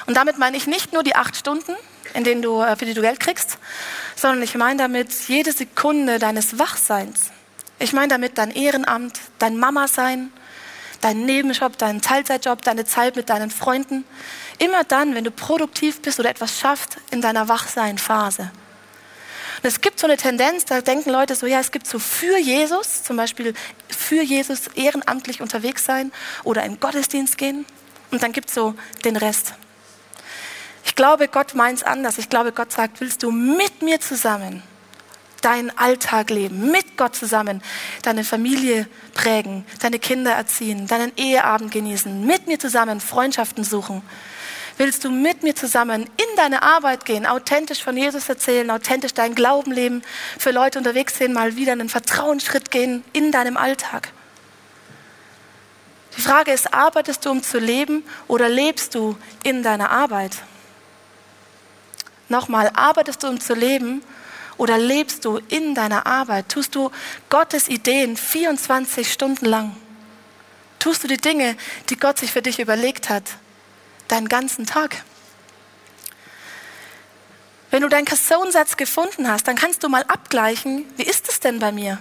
Und 0.08 0.16
damit 0.16 0.38
meine 0.38 0.58
ich 0.58 0.68
nicht 0.68 0.94
nur 0.94 1.04
die 1.04 1.16
acht 1.16 1.36
Stunden, 1.36 1.76
in 2.16 2.24
denen 2.24 2.42
du, 2.42 2.62
äh, 2.62 2.76
für 2.76 2.86
die 2.86 2.94
du 2.94 3.02
Geld 3.02 3.20
kriegst, 3.20 3.58
sondern 4.16 4.42
ich 4.42 4.56
meine 4.56 4.78
damit 4.78 5.14
jede 5.28 5.52
Sekunde 5.52 6.18
deines 6.18 6.58
Wachseins. 6.58 7.32
Ich 7.78 7.94
meine 7.94 8.08
damit 8.08 8.38
dein 8.38 8.52
Ehrenamt, 8.52 9.20
dein 9.38 9.58
Mama-Sein, 9.58 10.32
dein 11.02 11.26
Nebenjob, 11.26 11.78
deinen 11.78 12.02
Teilzeitjob, 12.02 12.64
deine 12.64 12.86
Zeit 12.86 13.16
mit 13.16 13.30
deinen 13.30 13.52
Freunden. 13.52 14.06
Immer 14.60 14.86
dann, 14.86 15.14
wenn 15.14 15.26
du 15.26 15.32
produktiv 15.32 16.02
bist 16.02 16.20
oder 16.20 16.30
etwas 16.30 16.58
schaffst 16.58 16.98
in 17.12 17.22
deiner 17.22 17.50
Wachsein-Phase. 17.50 18.52
Und 19.58 19.70
es 19.70 19.82
gibt 19.82 20.00
so 20.00 20.08
eine 20.08 20.18
Tendenz, 20.18 20.66
da 20.66 20.82
denken 20.82 21.10
Leute 21.10 21.36
so, 21.36 21.48
ja, 21.48 21.60
es 21.60 21.72
gibt 21.72 21.88
so 21.88 22.00
für 22.00 22.38
Jesus, 22.38 23.04
zum 23.04 23.18
Beispiel 23.18 23.54
für 23.90 24.22
Jesus 24.22 24.68
ehrenamtlich 24.76 25.42
unterwegs 25.42 25.86
sein 25.86 26.12
oder 26.44 26.64
in 26.64 26.80
Gottesdienst 26.80 27.38
gehen. 27.38 27.66
Und 28.12 28.24
dann 28.24 28.32
gibt 28.32 28.50
es 28.50 28.56
so 28.56 28.76
den 29.04 29.18
Rest. 29.18 29.54
Ich 30.86 30.96
glaube, 30.96 31.28
Gott 31.28 31.56
meint 31.56 31.80
es 31.80 31.84
anders. 31.84 32.18
Ich 32.20 32.30
glaube, 32.30 32.52
Gott 32.52 32.72
sagt, 32.72 33.02
willst 33.02 33.24
du 33.24 33.32
mit 33.32 33.82
mir 33.82 34.00
zusammen 34.00 34.64
deinen 35.42 35.76
Alltag 35.78 36.30
leben, 36.30 36.72
mit 36.72 36.98
Gott 36.98 37.16
zusammen 37.16 37.62
deine 38.02 38.24
Familie 38.24 38.88
prägen, 39.14 39.66
deine 39.82 40.00
Kinder 40.00 40.32
erziehen, 40.32 40.88
deinen 40.88 41.12
Eheabend 41.18 41.72
genießen, 41.72 42.26
mit 42.26 42.48
mir 42.48 42.58
zusammen 42.60 43.00
Freundschaften 43.00 43.64
suchen. 43.64 44.02
Willst 44.78 45.04
du 45.04 45.12
mit 45.12 45.44
mir 45.44 45.56
zusammen 45.56 46.04
in 46.04 46.36
deine 46.36 46.64
Arbeit 46.64 47.06
gehen, 47.06 47.26
authentisch 47.26 47.84
von 47.84 47.96
Jesus 47.96 48.28
erzählen, 48.28 48.70
authentisch 48.72 49.14
deinen 49.14 49.36
Glauben 49.36 49.72
leben, 49.72 50.02
für 50.38 50.52
Leute 50.52 50.80
unterwegs 50.80 51.18
sind, 51.18 51.34
mal 51.34 51.56
wieder 51.56 51.74
einen 51.74 51.90
Vertrauensschritt 51.90 52.72
gehen 52.72 53.04
in 53.14 53.32
deinem 53.32 53.56
Alltag? 53.56 54.12
Die 56.18 56.22
Frage 56.22 56.52
ist, 56.52 56.74
arbeitest 56.74 57.26
du, 57.26 57.32
um 57.32 57.44
zu 57.44 57.60
leben 57.60 58.04
oder 58.28 58.50
lebst 58.50 58.96
du 58.96 59.16
in 59.44 59.64
deiner 59.64 59.92
Arbeit? 59.92 60.38
Nochmal, 62.30 62.72
arbeitest 62.74 63.24
du, 63.24 63.28
um 63.28 63.40
zu 63.40 63.54
leben 63.54 64.02
oder 64.58 64.78
lebst 64.78 65.26
du 65.26 65.40
in 65.50 65.76
deiner 65.76 66.06
Arbeit? 66.06 66.50
Tust 66.50 66.76
du 66.76 66.92
Gottes 67.30 67.68
Ideen 67.68 68.18
24 68.18 69.12
Stunden 69.12 69.46
lang? 69.46 69.76
Tust 70.80 71.04
du 71.04 71.08
die 71.08 71.18
Dinge, 71.20 71.56
die 71.90 71.98
Gott 71.98 72.20
sich 72.20 72.32
für 72.32 72.42
dich 72.42 72.60
überlegt 72.60 73.10
hat, 73.10 73.24
deinen 74.08 74.30
ganzen 74.30 74.66
Tag? 74.66 75.04
Wenn 77.72 77.82
du 77.82 77.90
deinen 77.90 78.06
Kassonsatz 78.06 78.78
gefunden 78.78 79.30
hast, 79.30 79.48
dann 79.48 79.56
kannst 79.56 79.84
du 79.84 79.90
mal 79.90 80.04
abgleichen, 80.04 80.86
wie 80.96 81.04
ist 81.04 81.28
es 81.28 81.40
denn 81.40 81.60
bei 81.60 81.72
mir? 81.72 81.98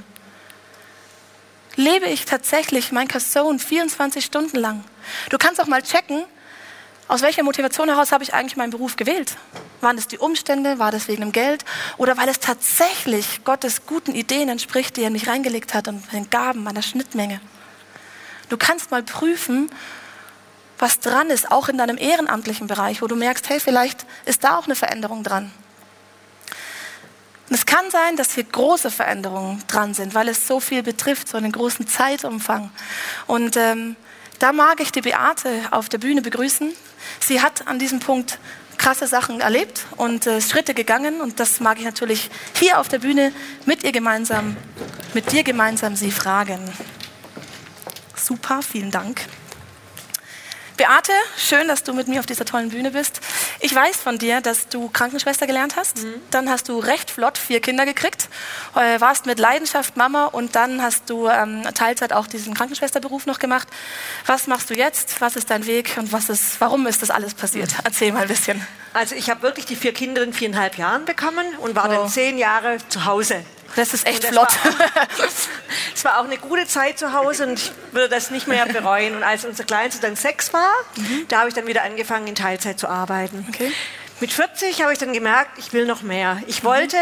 Lebe 1.76 2.06
ich 2.06 2.24
tatsächlich 2.24 2.92
mein 2.92 3.08
Kasson 3.08 3.58
24 3.58 4.24
Stunden 4.24 4.58
lang? 4.58 4.84
Du 5.30 5.38
kannst 5.38 5.60
auch 5.60 5.66
mal 5.66 5.82
checken, 5.82 6.24
aus 7.06 7.22
welcher 7.22 7.42
Motivation 7.42 7.88
heraus 7.88 8.12
habe 8.12 8.24
ich 8.24 8.32
eigentlich 8.32 8.56
meinen 8.56 8.70
Beruf 8.70 8.96
gewählt? 8.96 9.36
Waren 9.80 9.98
es 9.98 10.08
die 10.08 10.18
Umstände? 10.18 10.78
War 10.78 10.90
das 10.90 11.08
wegen 11.08 11.20
dem 11.20 11.32
Geld? 11.32 11.64
Oder 11.98 12.16
weil 12.16 12.28
es 12.28 12.40
tatsächlich 12.40 13.44
Gottes 13.44 13.86
guten 13.86 14.14
Ideen 14.14 14.48
entspricht, 14.48 14.96
die 14.96 15.02
er 15.02 15.10
mich 15.10 15.28
reingelegt 15.28 15.74
hat 15.74 15.88
und 15.88 16.02
den 16.12 16.30
Gaben, 16.30 16.62
meiner 16.62 16.82
Schnittmenge? 16.82 17.40
Du 18.48 18.56
kannst 18.56 18.90
mal 18.90 19.02
prüfen, 19.02 19.70
was 20.78 21.00
dran 21.00 21.30
ist, 21.30 21.50
auch 21.50 21.68
in 21.68 21.78
deinem 21.78 21.98
ehrenamtlichen 21.98 22.66
Bereich, 22.66 23.02
wo 23.02 23.06
du 23.06 23.16
merkst, 23.16 23.48
hey, 23.48 23.60
vielleicht 23.60 24.06
ist 24.24 24.44
da 24.44 24.58
auch 24.58 24.64
eine 24.64 24.74
Veränderung 24.74 25.22
dran. 25.22 25.52
Und 27.48 27.56
es 27.56 27.66
kann 27.66 27.90
sein, 27.90 28.16
dass 28.16 28.32
hier 28.32 28.44
große 28.44 28.90
Veränderungen 28.90 29.62
dran 29.66 29.92
sind, 29.92 30.14
weil 30.14 30.28
es 30.28 30.46
so 30.46 30.60
viel 30.60 30.82
betrifft, 30.82 31.28
so 31.28 31.36
einen 31.36 31.52
großen 31.52 31.86
Zeitumfang. 31.86 32.70
Und 33.26 33.56
ähm, 33.56 33.96
da 34.38 34.52
mag 34.52 34.80
ich 34.80 34.92
die 34.92 35.02
Beate 35.02 35.62
auf 35.70 35.88
der 35.88 35.98
Bühne 35.98 36.22
begrüßen. 36.22 36.72
Sie 37.20 37.40
hat 37.40 37.66
an 37.66 37.78
diesem 37.78 38.00
Punkt 38.00 38.38
krasse 38.76 39.06
Sachen 39.06 39.40
erlebt 39.40 39.86
und 39.96 40.26
äh, 40.26 40.40
Schritte 40.40 40.74
gegangen 40.74 41.20
und 41.20 41.40
das 41.40 41.60
mag 41.60 41.78
ich 41.78 41.84
natürlich 41.84 42.30
hier 42.58 42.78
auf 42.80 42.88
der 42.88 42.98
Bühne 42.98 43.32
mit 43.66 43.84
ihr 43.84 43.92
gemeinsam, 43.92 44.56
mit 45.14 45.32
dir 45.32 45.42
gemeinsam 45.42 45.96
sie 45.96 46.10
fragen. 46.10 46.60
Super, 48.16 48.62
vielen 48.62 48.90
Dank. 48.90 49.22
Beate, 50.76 51.12
schön, 51.36 51.68
dass 51.68 51.84
du 51.84 51.92
mit 51.92 52.08
mir 52.08 52.18
auf 52.18 52.26
dieser 52.26 52.44
tollen 52.44 52.70
Bühne 52.70 52.90
bist. 52.90 53.20
Ich 53.60 53.72
weiß 53.72 53.96
von 53.96 54.18
dir, 54.18 54.40
dass 54.40 54.68
du 54.68 54.88
Krankenschwester 54.88 55.46
gelernt 55.46 55.76
hast. 55.76 56.02
Mhm. 56.02 56.14
Dann 56.32 56.50
hast 56.50 56.68
du 56.68 56.80
recht 56.80 57.10
flott 57.10 57.38
vier 57.38 57.60
Kinder 57.60 57.84
gekriegt, 57.84 58.28
äh, 58.74 59.00
warst 59.00 59.26
mit 59.26 59.38
Leidenschaft 59.38 59.96
Mama 59.96 60.26
und 60.26 60.56
dann 60.56 60.82
hast 60.82 61.08
du 61.08 61.28
ähm, 61.28 61.62
Teilzeit 61.74 62.12
auch 62.12 62.26
diesen 62.26 62.54
Krankenschwesterberuf 62.54 63.26
noch 63.26 63.38
gemacht. 63.38 63.68
Was 64.26 64.48
machst 64.48 64.68
du 64.68 64.74
jetzt? 64.74 65.20
Was 65.20 65.36
ist 65.36 65.50
dein 65.50 65.66
Weg 65.66 65.96
und 65.96 66.12
was 66.12 66.28
ist, 66.28 66.60
warum 66.60 66.86
ist 66.88 67.02
das 67.02 67.10
alles 67.10 67.34
passiert? 67.34 67.70
Erzähl 67.84 68.12
mal 68.12 68.22
ein 68.22 68.28
bisschen. 68.28 68.66
Also 68.94 69.14
ich 69.14 69.30
habe 69.30 69.42
wirklich 69.42 69.66
die 69.66 69.76
vier 69.76 69.92
Kinder 69.92 70.22
in 70.22 70.32
viereinhalb 70.32 70.76
Jahren 70.76 71.04
bekommen 71.04 71.46
und 71.58 71.76
war 71.76 71.86
oh. 71.86 71.92
dann 71.92 72.08
zehn 72.08 72.36
Jahre 72.36 72.78
zu 72.88 73.04
Hause 73.04 73.44
Das 73.76 73.94
ist 73.94 74.06
echt 74.06 74.24
Und 74.24 74.30
flott. 74.30 74.48
Es 75.94 76.04
war, 76.04 76.12
war 76.12 76.20
auch 76.20 76.24
eine 76.24 76.38
gute 76.38 76.66
Zeit 76.66 76.98
zu 76.98 77.12
Hause 77.12 77.46
und 77.46 77.58
ich 77.58 77.72
würde 77.92 78.08
das 78.08 78.30
nicht 78.30 78.46
mehr 78.46 78.66
bereuen. 78.66 79.16
Und 79.16 79.22
als 79.22 79.44
unser 79.44 79.64
Kleinste 79.64 80.00
dann 80.00 80.16
sechs 80.16 80.52
war, 80.52 80.70
da 81.28 81.38
habe 81.38 81.48
ich 81.48 81.54
dann 81.54 81.66
wieder 81.66 81.82
angefangen, 81.82 82.26
in 82.26 82.34
Teilzeit 82.34 82.78
zu 82.78 82.88
arbeiten. 82.88 83.46
Okay. 83.48 83.72
Mit 84.20 84.32
40 84.32 84.82
habe 84.82 84.92
ich 84.92 84.98
dann 84.98 85.12
gemerkt, 85.12 85.58
ich 85.58 85.72
will 85.72 85.86
noch 85.86 86.02
mehr. 86.02 86.40
Ich 86.46 86.62
wollte, 86.62 86.96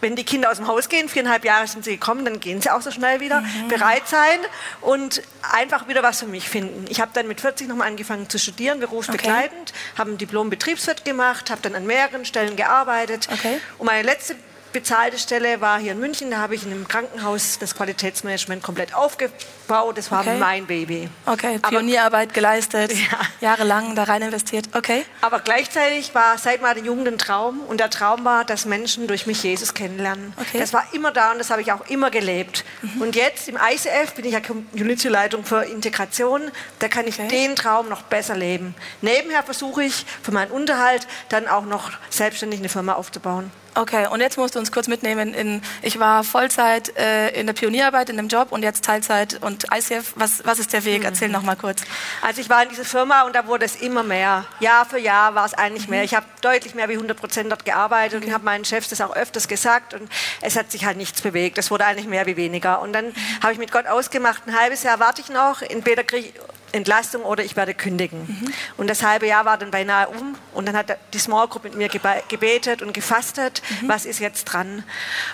wenn 0.00 0.16
die 0.16 0.24
Kinder 0.24 0.50
aus 0.50 0.56
dem 0.56 0.66
Haus 0.66 0.88
gehen, 0.88 1.08
viereinhalb 1.08 1.44
Jahre 1.44 1.66
sind 1.66 1.84
sie 1.84 1.92
gekommen, 1.92 2.24
dann 2.24 2.40
gehen 2.40 2.60
sie 2.60 2.70
auch 2.70 2.80
so 2.80 2.90
schnell 2.90 3.20
wieder, 3.20 3.44
bereit 3.68 4.08
sein 4.08 4.38
und 4.80 5.22
einfach 5.52 5.86
wieder 5.88 6.02
was 6.02 6.20
für 6.20 6.26
mich 6.26 6.48
finden. 6.48 6.86
Ich 6.88 7.00
habe 7.00 7.10
dann 7.14 7.28
mit 7.28 7.40
40 7.40 7.68
nochmal 7.68 7.88
angefangen 7.88 8.28
zu 8.28 8.38
studieren, 8.38 8.80
berufsbegleitend, 8.80 9.72
habe 9.98 10.10
ein 10.10 10.18
Diplom-Betriebswirt 10.18 11.04
gemacht, 11.04 11.50
habe 11.50 11.60
dann 11.60 11.74
an 11.74 11.86
mehreren 11.86 12.24
Stellen 12.24 12.56
gearbeitet. 12.56 13.28
Okay. 13.30 13.60
Und 13.78 13.86
meine 13.86 14.02
letzte 14.02 14.36
bezahlte 14.72 15.18
Stelle 15.18 15.60
war 15.60 15.78
hier 15.78 15.92
in 15.92 16.00
München. 16.00 16.30
Da 16.30 16.38
habe 16.38 16.54
ich 16.54 16.64
in 16.64 16.70
einem 16.72 16.86
Krankenhaus 16.88 17.58
das 17.58 17.74
Qualitätsmanagement 17.74 18.62
komplett 18.62 18.94
aufgebaut. 18.94 19.96
Das 19.98 20.10
war 20.10 20.20
Okay. 20.20 20.36
mein 20.38 20.66
Baby. 20.66 21.08
Okay, 21.26 21.58
Aber- 21.62 21.68
Pionierarbeit 21.70 22.34
geleistet, 22.34 22.92
Ja. 23.10 23.18
jahrelang 23.40 23.94
da 23.94 24.04
rein 24.04 24.22
investiert. 24.22 24.68
Okay. 24.74 25.04
Aber 25.20 25.40
gleichzeitig 25.40 26.14
war 26.14 26.38
seit 26.38 26.62
meiner 26.62 26.80
Jugend 26.80 27.08
ein 27.08 27.18
Traum 27.18 27.60
und 27.60 27.80
der 27.80 27.90
Traum 27.90 28.24
war, 28.24 28.44
dass 28.44 28.64
Menschen 28.64 29.06
durch 29.06 29.26
mich 29.26 29.42
Jesus 29.42 29.74
kennenlernen. 29.74 30.32
Okay. 30.36 30.56
Mhm. 30.58 30.60
Das 30.60 30.72
war 30.72 30.84
immer 30.92 31.10
da 31.12 31.32
und 31.32 31.38
das 31.38 31.50
habe 31.50 31.62
ich 31.62 31.72
auch 31.72 31.86
immer 31.88 32.10
gelebt. 32.10 32.64
Und 32.98 33.16
jetzt 33.16 33.48
im 33.48 33.56
ICF 33.56 34.14
bin 34.14 34.24
ich 34.24 34.32
ja 34.32 34.40
Community-Leitung 34.40 35.44
für 35.44 35.64
Integration. 35.64 36.50
Da 36.78 36.88
kann 36.88 37.06
ich 37.06 37.18
Okay. 37.18 37.28
den 37.28 37.56
Traum 37.56 37.88
noch 37.88 38.02
besser 38.02 38.36
leben. 38.36 38.74
Nebenher 39.00 39.42
versuche 39.42 39.82
ich 39.84 40.04
für 40.22 40.32
meinen 40.32 40.50
Unterhalt 40.50 41.06
dann 41.28 41.48
auch 41.48 41.64
noch 41.64 41.90
selbstständig 42.10 42.60
eine 42.60 42.68
Firma 42.68 42.94
aufzubauen. 42.94 43.50
Okay, 43.74 44.08
und 44.10 44.20
jetzt 44.20 44.36
musst 44.36 44.56
du 44.56 44.58
uns 44.58 44.72
kurz 44.72 44.88
mitnehmen. 44.88 45.32
In, 45.32 45.62
ich 45.82 46.00
war 46.00 46.24
Vollzeit 46.24 46.96
äh, 46.96 47.28
in 47.38 47.46
der 47.46 47.54
Pionierarbeit, 47.54 48.10
in 48.10 48.18
einem 48.18 48.28
Job 48.28 48.48
und 48.50 48.62
jetzt 48.64 48.84
Teilzeit 48.84 49.38
und 49.42 49.66
ICF. 49.72 50.14
Was, 50.16 50.44
was 50.44 50.58
ist 50.58 50.72
der 50.72 50.84
Weg? 50.84 51.04
Erzähl 51.04 51.28
noch 51.28 51.42
mal 51.42 51.54
kurz. 51.54 51.82
Also 52.20 52.40
ich 52.40 52.50
war 52.50 52.62
in 52.64 52.68
dieser 52.68 52.84
Firma 52.84 53.22
und 53.22 53.36
da 53.36 53.46
wurde 53.46 53.64
es 53.64 53.76
immer 53.76 54.02
mehr. 54.02 54.44
Jahr 54.58 54.84
für 54.86 54.98
Jahr 54.98 55.36
war 55.36 55.46
es 55.46 55.54
eigentlich 55.54 55.88
mehr. 55.88 56.02
Ich 56.02 56.14
habe 56.14 56.26
deutlich 56.40 56.74
mehr 56.74 56.88
wie 56.88 56.94
100 56.94 57.16
Prozent 57.16 57.50
dort 57.50 57.64
gearbeitet 57.64 58.24
und 58.24 58.32
habe 58.32 58.44
meinen 58.44 58.64
Chefs 58.64 58.88
das 58.88 59.00
auch 59.00 59.14
öfters 59.14 59.46
gesagt 59.46 59.94
und 59.94 60.10
es 60.40 60.56
hat 60.56 60.72
sich 60.72 60.84
halt 60.84 60.96
nichts 60.96 61.22
bewegt. 61.22 61.56
Es 61.56 61.70
wurde 61.70 61.86
eigentlich 61.86 62.08
mehr 62.08 62.26
wie 62.26 62.36
weniger. 62.36 62.82
Und 62.82 62.92
dann 62.92 63.12
habe 63.40 63.52
ich 63.52 63.58
mit 63.58 63.70
Gott 63.70 63.86
ausgemacht, 63.86 64.42
ein 64.46 64.58
halbes 64.58 64.82
Jahr 64.82 64.98
warte 64.98 65.20
ich 65.20 65.28
noch, 65.28 65.62
entweder 65.62 66.02
kriege 66.02 66.28
ich 66.28 66.34
Entlastung 66.72 67.22
oder 67.22 67.42
ich 67.44 67.56
werde 67.56 67.74
kündigen. 67.74 68.52
Und 68.76 68.88
das 68.88 69.02
halbe 69.02 69.26
Jahr 69.26 69.44
war 69.44 69.58
dann 69.58 69.70
beinahe 69.70 70.08
um 70.08 70.36
und 70.54 70.66
dann 70.66 70.76
hat 70.76 70.96
die 71.12 71.18
Small 71.18 71.48
Group 71.48 71.64
mit 71.64 71.74
mir 71.74 71.88
gebetet 71.88 72.82
und 72.82 72.92
gefastet, 72.94 73.62
was 73.86 74.04
ist 74.06 74.20
jetzt 74.20 74.44
dran? 74.44 74.84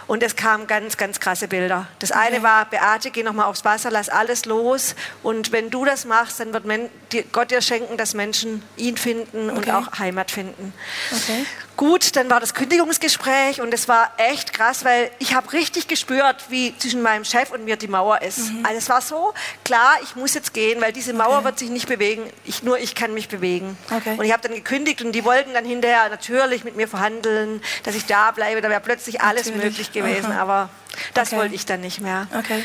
Und 0.07 0.23
es 0.23 0.37
kamen 0.37 0.67
ganz, 0.67 0.97
ganz 0.97 1.21
krasse 1.21 1.49
Bilder. 1.49 1.87
Das 1.99 2.13
eine 2.13 2.43
war, 2.43 2.65
Beate, 2.67 3.11
geh 3.11 3.23
nochmal 3.23 3.47
aufs 3.47 3.65
Wasser, 3.65 3.91
lass 3.91 4.09
alles 4.09 4.45
los 4.47 4.95
und 5.23 5.53
wenn 5.53 5.71
du 5.71 5.85
das 5.85 6.05
machst, 6.05 6.41
dann 6.41 6.53
wird 6.53 6.65
Gott 7.33 7.51
dir 7.51 7.61
schenken, 7.61 7.97
dass 7.97 8.15
Menschen 8.15 8.63
ihn 8.77 8.97
finden 8.97 9.51
und 9.51 9.59
Okay. 9.59 9.73
auch 9.73 9.99
Heimat 9.99 10.31
finden. 10.31 10.73
Okay. 11.11 11.45
Gut, 11.77 12.17
dann 12.17 12.31
war 12.31 12.41
das 12.41 12.55
Kündigungsgespräch 12.55 13.61
und 13.61 13.75
es 13.75 13.87
war 13.87 14.11
echt 14.17 14.55
krass, 14.55 14.85
weil 14.85 15.11
ich 15.19 15.35
habe 15.35 15.53
richtig 15.53 15.89
gespürt, 15.89 16.47
wie 16.49 16.75
zwischen 16.79 17.03
meinem 17.03 17.25
Chef 17.25 17.51
und 17.51 17.65
mir 17.67 17.77
die 17.77 17.87
Mauer 17.89 18.23
ist. 18.23 18.51
Also 18.63 18.79
es 18.79 18.89
war 18.89 19.03
so 19.03 19.35
klar, 19.65 19.97
ich 20.03 20.17
muss 20.17 20.33
jetzt 20.33 20.55
gehen, 20.55 20.81
weil 20.81 20.93
diese 20.93 21.13
Mauer 21.13 21.27
Mhm. 21.27 21.37
Okay. 21.37 21.45
wird 21.45 21.59
sich 21.59 21.69
nicht 21.71 21.87
bewegen. 21.89 22.23
Ich, 22.45 22.63
nur 22.63 22.79
ich 22.79 22.95
kann 22.95 23.13
mich 23.13 23.29
bewegen. 23.29 23.77
Okay. 23.95 24.15
Und 24.17 24.25
ich 24.25 24.33
habe 24.33 24.43
dann 24.43 24.55
gekündigt 24.57 25.03
und 25.03 25.13
die 25.13 25.25
wollten 25.25 25.53
dann 25.53 25.67
hinterher 25.67 26.09
natürlich 26.09 26.65
mit 26.65 26.77
mir 26.77 26.89
verhandeln, 26.89 27.61
dass 27.85 27.95
ich 27.95 28.07
da 28.07 28.31
bleibe. 28.31 28.63
Da 28.63 28.71
wäre 28.71 28.81
plötzlich 28.81 29.21
alles 29.21 29.47
Natürlich. 29.47 29.65
möglich 29.65 29.93
gewesen, 29.93 30.33
Aha. 30.33 30.41
aber 30.43 30.71
das 31.15 31.29
Okay. 31.29 31.37
wollte 31.41 31.55
ich 31.55 31.67
dann 31.67 31.81
nicht 31.81 32.01
mehr. 32.01 32.29
Okay. 32.37 32.63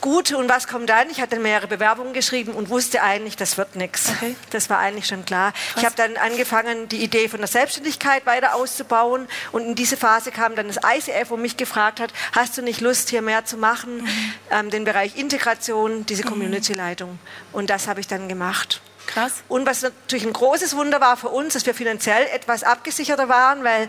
Gut, 0.00 0.32
und 0.32 0.48
was 0.48 0.66
kommt 0.68 0.88
dann? 0.90 1.08
Ich 1.10 1.20
hatte 1.20 1.38
mehrere 1.38 1.68
Bewerbungen 1.68 2.12
geschrieben 2.12 2.52
und 2.52 2.68
wusste 2.68 3.02
eigentlich, 3.02 3.36
das 3.36 3.56
wird 3.58 3.76
nichts. 3.76 4.10
Okay. 4.16 4.36
Das 4.50 4.68
war 4.70 4.78
eigentlich 4.78 5.06
schon 5.06 5.24
klar. 5.24 5.52
Ich 5.68 5.74
Krass. 5.74 5.84
habe 5.84 5.94
dann 5.96 6.16
angefangen, 6.16 6.88
die 6.88 7.02
Idee 7.02 7.28
von 7.28 7.38
der 7.40 7.48
Selbstständigkeit 7.48 8.26
weiter 8.26 8.54
auszubauen. 8.54 9.28
Und 9.52 9.62
in 9.62 9.74
diese 9.74 9.96
Phase 9.96 10.30
kam 10.30 10.54
dann 10.56 10.68
das 10.68 10.78
ICF, 10.78 11.30
wo 11.30 11.36
mich 11.36 11.56
gefragt 11.56 12.00
hat, 12.00 12.12
hast 12.32 12.56
du 12.58 12.62
nicht 12.62 12.80
Lust, 12.80 13.10
hier 13.10 13.22
mehr 13.22 13.44
zu 13.44 13.56
machen? 13.56 14.02
Mhm. 14.02 14.34
Ähm, 14.50 14.70
den 14.70 14.84
Bereich 14.84 15.16
Integration, 15.16 16.06
diese 16.06 16.22
Community-Leitung. 16.22 17.18
Und 17.52 17.70
das 17.70 17.88
habe 17.88 18.00
ich 18.00 18.06
dann 18.08 18.28
gemacht. 18.28 18.80
Krass. 19.06 19.42
Und 19.48 19.66
was 19.66 19.82
natürlich 19.82 20.24
ein 20.24 20.32
großes 20.32 20.74
Wunder 20.76 21.00
war 21.00 21.16
für 21.16 21.28
uns, 21.28 21.52
dass 21.54 21.66
wir 21.66 21.74
finanziell 21.74 22.26
etwas 22.32 22.62
abgesicherter 22.64 23.28
waren, 23.28 23.62
weil 23.64 23.88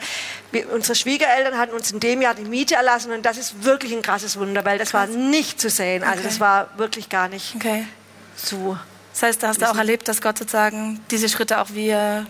wir, 0.51 0.71
unsere 0.71 0.95
Schwiegereltern 0.95 1.57
hatten 1.57 1.73
uns 1.73 1.91
in 1.91 1.99
dem 1.99 2.21
Jahr 2.21 2.33
die 2.35 2.43
Miete 2.43 2.75
erlassen 2.75 3.11
und 3.11 3.23
das 3.25 3.37
ist 3.37 3.63
wirklich 3.63 3.93
ein 3.93 4.01
krasses 4.01 4.37
Wunder, 4.39 4.65
weil 4.65 4.77
das 4.77 4.93
war 4.93 5.07
nicht 5.07 5.61
zu 5.61 5.69
sehen. 5.69 6.03
Also 6.03 6.19
Okay. 6.19 6.27
das 6.27 6.39
war 6.39 6.69
wirklich 6.77 7.09
gar 7.09 7.27
nicht 7.29 7.55
Okay. 7.55 7.85
zu. 8.35 8.77
Das 9.13 9.23
heißt, 9.23 9.43
da 9.43 9.49
hast 9.49 9.61
du 9.61 9.69
auch 9.69 9.77
erlebt, 9.77 10.07
dass 10.07 10.21
Gott 10.21 10.39
sozusagen 10.39 10.99
diese 11.11 11.29
Schritte 11.29 11.59
auch 11.61 11.67
wie 11.73 11.91
äh, 11.91 12.23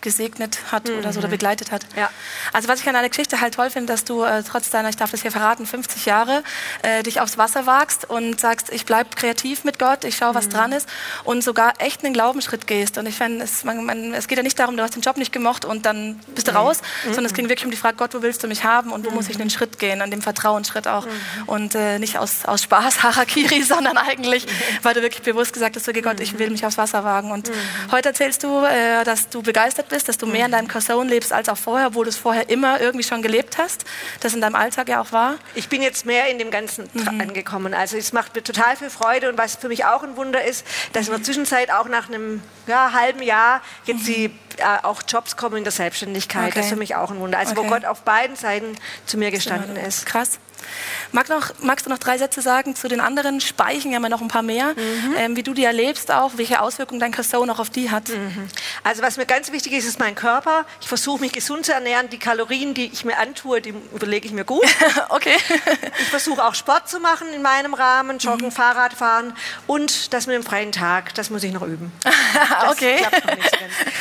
gesegnet 0.00 0.72
hat 0.72 0.88
oder 0.90 1.12
so 1.12 1.20
oder 1.20 1.28
begleitet 1.28 1.72
hat. 1.72 1.86
Ja. 1.96 2.10
Also 2.52 2.68
was 2.68 2.80
ich 2.80 2.88
an 2.88 2.94
deiner 2.94 3.08
Geschichte 3.08 3.40
halt 3.40 3.54
toll 3.54 3.70
finde, 3.70 3.92
dass 3.92 4.04
du 4.04 4.22
äh, 4.22 4.42
trotz 4.42 4.70
deiner, 4.70 4.88
ich 4.88 4.96
darf 4.96 5.10
das 5.10 5.22
hier 5.22 5.30
verraten, 5.30 5.66
50 5.66 6.06
Jahre 6.06 6.42
äh, 6.82 7.02
dich 7.02 7.20
aufs 7.20 7.38
Wasser 7.38 7.66
wagst 7.66 8.08
und 8.08 8.40
sagst, 8.40 8.70
ich 8.72 8.86
bleib 8.86 9.16
kreativ 9.16 9.64
mit 9.64 9.78
Gott, 9.78 10.04
ich 10.04 10.16
schaue, 10.16 10.34
was 10.34 10.48
dran 10.48 10.72
ist 10.72 10.88
und 11.24 11.44
sogar 11.44 11.74
echt 11.78 12.04
einen 12.04 12.14
Glaubensschritt 12.14 12.66
gehst. 12.66 12.98
Und 12.98 13.06
ich 13.06 13.16
finde, 13.16 13.44
es, 13.44 13.64
man, 13.64 13.84
man, 13.84 14.14
es 14.14 14.28
geht 14.28 14.38
ja 14.38 14.42
nicht 14.42 14.58
darum, 14.58 14.76
du 14.76 14.82
hast 14.82 14.94
den 14.94 15.02
Job 15.02 15.16
nicht 15.16 15.32
gemocht 15.32 15.64
und 15.64 15.86
dann 15.86 16.18
bist 16.34 16.48
du 16.48 16.54
raus, 16.54 16.80
sondern 17.04 17.26
es 17.26 17.34
ging 17.34 17.48
wirklich 17.48 17.64
um 17.64 17.70
die 17.70 17.76
Frage, 17.76 17.96
Gott, 17.96 18.14
wo 18.14 18.22
willst 18.22 18.42
du 18.42 18.48
mich 18.48 18.64
haben 18.64 18.92
und 18.92 19.06
wo 19.06 19.10
muss 19.10 19.28
ich 19.28 19.40
einen 19.40 19.50
Schritt 19.50 19.78
gehen, 19.78 20.02
an 20.02 20.10
dem 20.10 20.22
Vertrauensschritt 20.22 20.88
auch. 20.88 21.06
Und 21.46 21.74
äh, 21.74 21.98
nicht 21.98 22.18
aus, 22.18 22.44
aus 22.44 22.62
Spaß, 22.62 23.02
Harakiri, 23.02 23.62
sondern 23.62 23.96
eigentlich, 23.96 24.46
weil 24.82 24.94
du 24.94 25.02
wirklich 25.02 25.22
bewusst 25.22 25.52
gesagt 25.52 25.76
hast, 25.76 25.88
okay, 25.88 26.00
Gott, 26.00 26.20
ich 26.20 26.38
will 26.38 26.50
mich 26.50 26.64
aufs 26.64 26.78
Wasser 26.78 27.04
wagen. 27.04 27.30
Und 27.30 27.50
heute 27.90 28.08
erzählst 28.08 28.42
du, 28.42 28.64
äh, 28.64 29.04
dass 29.04 29.28
du 29.28 29.42
begeistert 29.42 29.89
bist, 29.90 30.08
dass 30.08 30.16
du 30.18 30.26
mehr 30.26 30.46
in 30.46 30.52
deinem 30.52 30.66
Cousin 30.68 31.08
lebst 31.08 31.32
als 31.32 31.48
auch 31.48 31.58
vorher, 31.58 31.88
obwohl 31.88 32.04
du 32.04 32.08
es 32.08 32.16
vorher 32.16 32.48
immer 32.48 32.80
irgendwie 32.80 33.04
schon 33.04 33.20
gelebt 33.22 33.58
hast, 33.58 33.84
das 34.20 34.34
in 34.34 34.40
deinem 34.40 34.54
Alltag 34.54 34.88
ja 34.88 35.00
auch 35.02 35.12
war. 35.12 35.34
Ich 35.54 35.68
bin 35.68 35.82
jetzt 35.82 36.06
mehr 36.06 36.28
in 36.30 36.38
dem 36.38 36.50
Ganzen 36.50 36.88
Mhm. 36.94 37.20
angekommen. 37.20 37.74
Also 37.74 37.96
es 37.96 38.12
macht 38.12 38.34
mir 38.34 38.42
total 38.42 38.76
viel 38.76 38.90
Freude 38.90 39.28
und 39.28 39.36
was 39.38 39.56
für 39.56 39.68
mich 39.68 39.84
auch 39.84 40.02
ein 40.02 40.16
Wunder 40.16 40.42
ist, 40.42 40.66
dass 40.94 41.06
in 41.08 41.12
der 41.14 41.22
Zwischenzeit 41.22 41.70
auch 41.70 41.86
nach 41.88 42.08
einem 42.08 42.42
ja, 42.66 42.92
halben 42.92 43.22
Jahr 43.22 43.60
jetzt 43.84 44.06
die 44.06 44.26
äh, 44.58 44.62
auch 44.82 45.02
Jobs 45.06 45.36
kommen 45.36 45.56
in 45.58 45.64
der 45.64 45.72
Selbstständigkeit. 45.72 46.42
Mhm. 46.42 46.46
Okay. 46.48 46.54
Das 46.56 46.64
ist 46.66 46.70
für 46.72 46.76
mich 46.78 46.94
auch 46.96 47.10
ein 47.10 47.18
Wunder. 47.20 47.38
Also 47.38 47.56
wo 47.56 47.60
Okay. 47.60 47.68
Gott 47.70 47.84
auf 47.84 48.02
beiden 48.02 48.36
Seiten 48.36 48.76
zu 49.06 49.16
mir 49.18 49.30
gestanden 49.30 49.76
ist. 49.76 50.06
Krass. 50.06 50.38
Mag 51.12 51.28
noch, 51.28 51.52
magst 51.60 51.86
du 51.86 51.90
noch 51.90 51.98
drei 51.98 52.18
Sätze 52.18 52.42
sagen 52.42 52.76
zu 52.76 52.88
den 52.88 53.00
anderen 53.00 53.40
Speichen? 53.40 53.90
Wir 53.90 53.96
haben 53.96 54.02
ja 54.04 54.08
noch 54.08 54.20
ein 54.20 54.28
paar 54.28 54.42
mehr. 54.42 54.74
Mhm. 54.76 55.14
Ähm, 55.18 55.36
wie 55.36 55.42
du 55.42 55.54
die 55.54 55.64
erlebst 55.64 56.10
auch, 56.10 56.32
welche 56.36 56.60
Auswirkungen 56.60 57.00
dein 57.00 57.12
Cousin 57.12 57.46
noch 57.46 57.58
auf 57.58 57.70
die 57.70 57.90
hat. 57.90 58.04
Also 58.84 59.02
was 59.02 59.16
mir 59.16 59.26
ganz 59.26 59.50
wichtig 59.52 59.72
ist, 59.72 59.86
ist 59.86 59.98
mein 59.98 60.14
Körper. 60.14 60.64
Ich 60.80 60.88
versuche 60.88 61.20
mich 61.20 61.32
gesund 61.32 61.66
zu 61.66 61.72
ernähren. 61.72 62.08
Die 62.10 62.18
Kalorien, 62.18 62.74
die 62.74 62.86
ich 62.92 63.04
mir 63.04 63.18
antue, 63.18 63.60
die 63.60 63.70
überlege 63.94 64.26
ich 64.26 64.32
mir 64.32 64.44
gut. 64.44 64.64
okay. 65.08 65.36
Ich 66.00 66.08
versuche 66.08 66.44
auch 66.44 66.54
Sport 66.54 66.88
zu 66.88 67.00
machen 67.00 67.28
in 67.34 67.42
meinem 67.42 67.74
Rahmen, 67.74 68.18
Joggen, 68.18 68.46
Mhm. 68.46 68.52
Fahrrad 68.52 68.94
fahren 68.94 69.34
und 69.66 70.12
das 70.12 70.26
mit 70.26 70.34
dem 70.34 70.42
freien 70.42 70.72
Tag, 70.72 71.14
das 71.14 71.30
muss 71.30 71.42
ich 71.42 71.52
noch 71.52 71.62
üben. 71.62 71.92
Okay. 72.70 72.98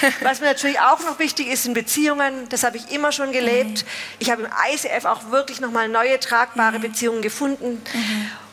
so. 0.02 0.08
Was 0.22 0.40
mir 0.40 0.48
natürlich 0.48 0.80
auch 0.80 1.00
noch 1.02 1.20
wichtig 1.20 1.48
ist, 1.48 1.64
sind 1.64 1.74
Beziehungen. 1.74 2.48
Das 2.50 2.64
habe 2.64 2.78
ich 2.78 2.92
immer 2.92 3.12
schon 3.12 3.32
gelebt. 3.32 3.86
Ich 4.20 4.30
habe 4.30 4.44
im 4.44 4.50
ICF 4.74 5.06
auch 5.06 5.32
wirklich 5.32 5.60
nochmal 5.60 5.88
neue, 5.90 6.20
tragbare 6.50 6.80
Beziehungen 6.80 7.22
gefunden. 7.22 7.82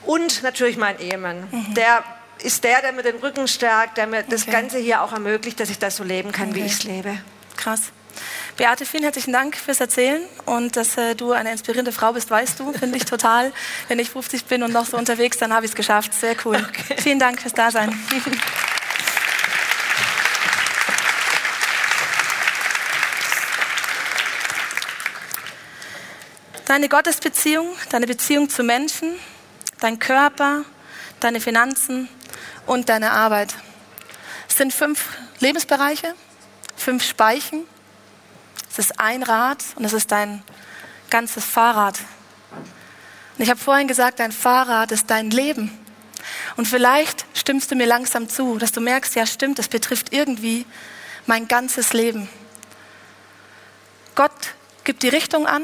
Und 0.05 0.43
natürlich 0.43 0.77
mein 0.77 0.99
Ehemann. 1.01 1.49
Der 1.77 2.05
ist 2.43 2.63
der, 2.65 2.81
der 2.83 2.93
mir 2.93 3.03
den 3.03 3.17
Rücken 3.17 3.49
stärkt, 3.49 3.97
der 3.97 4.07
mir 4.07 4.23
das 4.23 4.43
Okay. 4.43 4.51
Ganze 4.53 4.79
hier 4.79 5.03
auch 5.03 5.13
ermöglicht, 5.13 5.59
dass 5.59 5.71
ich 5.71 5.79
das 5.79 5.97
so 5.97 6.05
leben 6.05 6.33
kann, 6.33 6.55
wie 6.55 6.61
Okay. 6.61 6.67
ich 6.67 6.73
es 6.73 6.85
lebe. 6.85 7.19
Krass. 7.57 7.81
Beate, 8.57 8.87
vielen 8.87 9.03
herzlichen 9.03 9.33
Dank 9.33 9.57
fürs 9.57 9.81
Erzählen 9.81 10.23
und 10.47 10.77
dass 10.77 10.97
äh, 10.97 11.15
du 11.15 11.33
eine 11.33 11.53
inspirierende 11.53 11.93
Frau 11.93 12.15
bist, 12.15 12.31
weißt 12.31 12.59
du, 12.61 12.73
finde 12.73 12.97
ich 12.97 13.05
total. 13.05 13.53
Wenn 13.89 13.99
ich 13.99 14.09
50 14.11 14.47
bin 14.47 14.63
und 14.63 14.73
noch 14.73 14.87
so 14.87 14.97
unterwegs, 14.97 15.37
dann 15.39 15.53
habe 15.53 15.67
ich 15.67 15.73
es 15.73 15.77
geschafft. 15.77 16.15
Sehr 16.15 16.35
cool. 16.47 16.67
Vielen 16.99 17.19
Dank 17.19 17.41
fürs 17.43 17.53
Dasein. 17.53 17.91
Deine 26.67 26.89
Gottesbeziehung, 26.89 27.77
deine 27.91 28.09
Beziehung 28.09 28.49
zu 28.51 28.65
Menschen, 28.65 29.15
dein 29.79 30.01
Körper, 30.01 30.65
deine 31.21 31.41
Finanzen 31.41 32.09
und 32.67 32.89
deine 32.89 33.13
Arbeit. 33.13 33.55
Es 34.49 34.57
sind 34.57 34.75
fünf 34.75 35.17
Lebensbereiche, 35.39 36.17
fünf 36.75 37.05
Speichen. 37.05 37.69
Es 38.69 38.81
ist 38.81 38.99
ein 38.99 39.23
Rad 39.23 39.63
und 39.77 39.85
es 39.85 39.93
ist 39.93 40.11
dein 40.11 40.43
ganzes 41.09 41.45
Fahrrad. 41.45 42.01
Und 42.51 43.45
ich 43.45 43.49
habe 43.49 43.61
vorhin 43.61 43.87
gesagt, 43.87 44.19
dein 44.19 44.33
Fahrrad 44.33 44.91
ist 44.91 45.09
dein 45.09 45.31
Leben. 45.31 45.71
Und 46.57 46.67
vielleicht 46.67 47.27
stimmst 47.33 47.71
du 47.71 47.77
mir 47.77 47.87
langsam 47.87 48.29
zu, 48.29 48.59
dass 48.59 48.73
du 48.73 48.81
merkst, 48.81 49.15
ja 49.15 49.25
stimmt, 49.25 49.61
es 49.61 49.69
betrifft 49.69 50.13
irgendwie 50.13 50.67
mein 51.27 51.47
ganzes 51.47 51.93
Leben. 51.93 52.29
Gott 54.17 54.33
gibt 54.83 55.05
die 55.05 55.09
Richtung 55.09 55.47
an, 55.47 55.63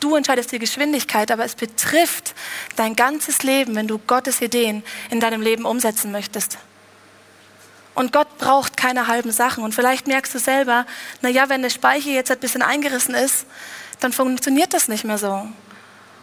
Du 0.00 0.16
entscheidest 0.16 0.50
die 0.52 0.58
Geschwindigkeit, 0.58 1.30
aber 1.30 1.44
es 1.44 1.54
betrifft 1.54 2.34
dein 2.76 2.96
ganzes 2.96 3.42
Leben, 3.42 3.76
wenn 3.76 3.86
du 3.86 3.98
Gottes 3.98 4.40
Ideen 4.40 4.82
in 5.10 5.20
deinem 5.20 5.42
Leben 5.42 5.66
umsetzen 5.66 6.10
möchtest. 6.10 6.58
Und 7.94 8.12
Gott 8.12 8.38
braucht 8.38 8.78
keine 8.78 9.08
halben 9.08 9.30
Sachen. 9.30 9.62
Und 9.62 9.74
vielleicht 9.74 10.06
merkst 10.06 10.34
du 10.34 10.38
selber, 10.38 10.86
na 11.20 11.28
ja, 11.28 11.48
wenn 11.50 11.60
der 11.60 11.70
Speicher 11.70 12.10
jetzt 12.10 12.30
ein 12.30 12.38
bisschen 12.38 12.62
eingerissen 12.62 13.14
ist, 13.14 13.44
dann 14.00 14.12
funktioniert 14.12 14.72
das 14.72 14.88
nicht 14.88 15.04
mehr 15.04 15.18
so. 15.18 15.46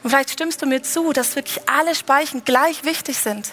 Und 0.03 0.09
vielleicht 0.09 0.31
stimmst 0.31 0.61
du 0.61 0.65
mir 0.65 0.81
zu, 0.81 1.13
dass 1.13 1.35
wirklich 1.35 1.59
alle 1.69 1.93
Speichen 1.93 2.43
gleich 2.43 2.83
wichtig 2.83 3.17
sind. 3.19 3.51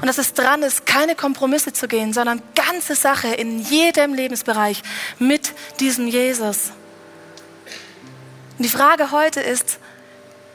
Und 0.00 0.08
dass 0.08 0.18
es 0.18 0.34
dran 0.34 0.62
ist, 0.62 0.86
keine 0.86 1.14
Kompromisse 1.14 1.72
zu 1.72 1.86
gehen, 1.86 2.12
sondern 2.12 2.42
ganze 2.54 2.96
Sache 2.96 3.28
in 3.28 3.60
jedem 3.60 4.14
Lebensbereich 4.14 4.82
mit 5.18 5.52
diesem 5.78 6.08
Jesus. 6.08 6.72
Und 8.56 8.64
die 8.64 8.68
Frage 8.68 9.10
heute 9.10 9.40
ist, 9.40 9.78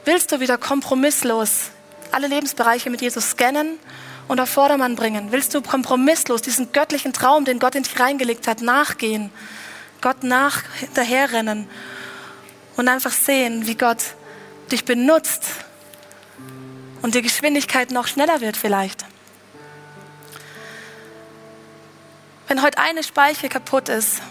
willst 0.04 0.32
du 0.32 0.40
wieder 0.40 0.56
kompromisslos 0.56 1.70
alle 2.12 2.26
Lebensbereiche 2.26 2.90
mit 2.90 3.02
Jesus 3.02 3.32
scannen 3.32 3.78
und 4.26 4.40
auf 4.40 4.48
Vordermann 4.48 4.96
bringen? 4.96 5.32
Willst 5.32 5.54
du 5.54 5.60
kompromisslos 5.60 6.42
diesen 6.42 6.72
göttlichen 6.72 7.12
Traum, 7.12 7.44
den 7.44 7.58
Gott 7.58 7.74
in 7.74 7.82
dich 7.82 8.00
reingelegt 8.00 8.46
hat, 8.46 8.62
nachgehen? 8.62 9.30
Gott 10.00 10.22
nach 10.22 10.62
hinterherrennen 10.78 11.68
und 12.76 12.88
einfach 12.88 13.12
sehen, 13.12 13.66
wie 13.66 13.74
Gott 13.74 14.02
dich 14.72 14.86
benutzt 14.86 15.44
und 17.02 17.14
die 17.14 17.22
Geschwindigkeit 17.22 17.90
noch 17.90 18.06
schneller 18.06 18.40
wird 18.40 18.56
vielleicht. 18.56 19.04
Wenn 22.48 22.62
heute 22.62 22.78
eine 22.78 23.02
Speiche 23.02 23.48
kaputt 23.48 23.90
ist, 23.90 24.22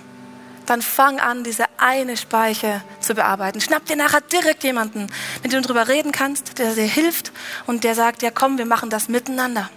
dann 0.70 0.82
fang 0.82 1.20
an, 1.20 1.44
diese 1.44 1.66
eine 1.78 2.18
Speiche 2.18 2.82
zu 3.00 3.16
bearbeiten. 3.16 3.62
Schnapp 3.62 3.86
dir 3.86 3.96
nachher 3.96 4.22
direkt 4.22 4.64
jemanden, 4.64 5.08
mit 5.42 5.52
dem 5.52 5.62
du 5.62 5.68
darüber 5.68 5.88
reden 5.88 6.12
kannst, 6.12 6.60
der 6.60 6.74
dir 6.74 6.84
hilft 6.84 7.32
und 7.66 7.84
der 7.84 7.96
sagt, 7.96 8.22
ja 8.22 8.32
komm, 8.32 8.58
wir 8.58 8.66
machen 8.66 8.90
das 8.90 9.10
miteinander. 9.10 9.70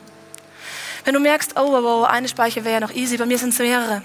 Wenn 1.05 1.15
du 1.15 1.21
merkst, 1.21 1.53
oh, 1.57 1.73
wow, 1.73 2.07
eine 2.07 2.29
Speiche 2.29 2.65
wäre 2.65 2.75
ja 2.75 2.81
noch 2.81 2.95
easy, 2.95 3.17
bei 3.17 3.27
mir 3.27 3.39
sind 3.39 3.53
es 3.53 3.59
mehrere, 3.59 4.03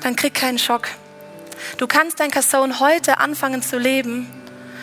dann 0.00 0.14
krieg 0.14 0.34
keinen 0.34 0.58
Schock. 0.58 0.88
Du 1.78 1.86
kannst 1.86 2.20
dein 2.20 2.30
Kasson 2.30 2.80
heute 2.80 3.18
anfangen 3.18 3.62
zu 3.62 3.78
leben 3.78 4.30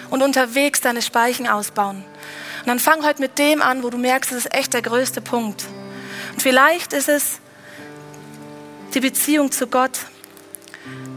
und 0.09 0.21
unterwegs 0.21 0.81
deine 0.81 1.01
Speichen 1.01 1.47
ausbauen. 1.47 2.03
Und 2.61 2.67
dann 2.67 2.79
fang 2.79 3.03
heute 3.03 3.21
mit 3.21 3.39
dem 3.39 3.61
an, 3.61 3.83
wo 3.83 3.89
du 3.89 3.97
merkst, 3.97 4.31
das 4.31 4.45
ist 4.45 4.53
echt 4.53 4.73
der 4.73 4.81
größte 4.81 5.21
Punkt. 5.21 5.65
Und 6.33 6.41
vielleicht 6.41 6.93
ist 6.93 7.09
es 7.09 7.39
die 8.93 8.99
Beziehung 8.99 9.51
zu 9.51 9.67
Gott. 9.67 9.99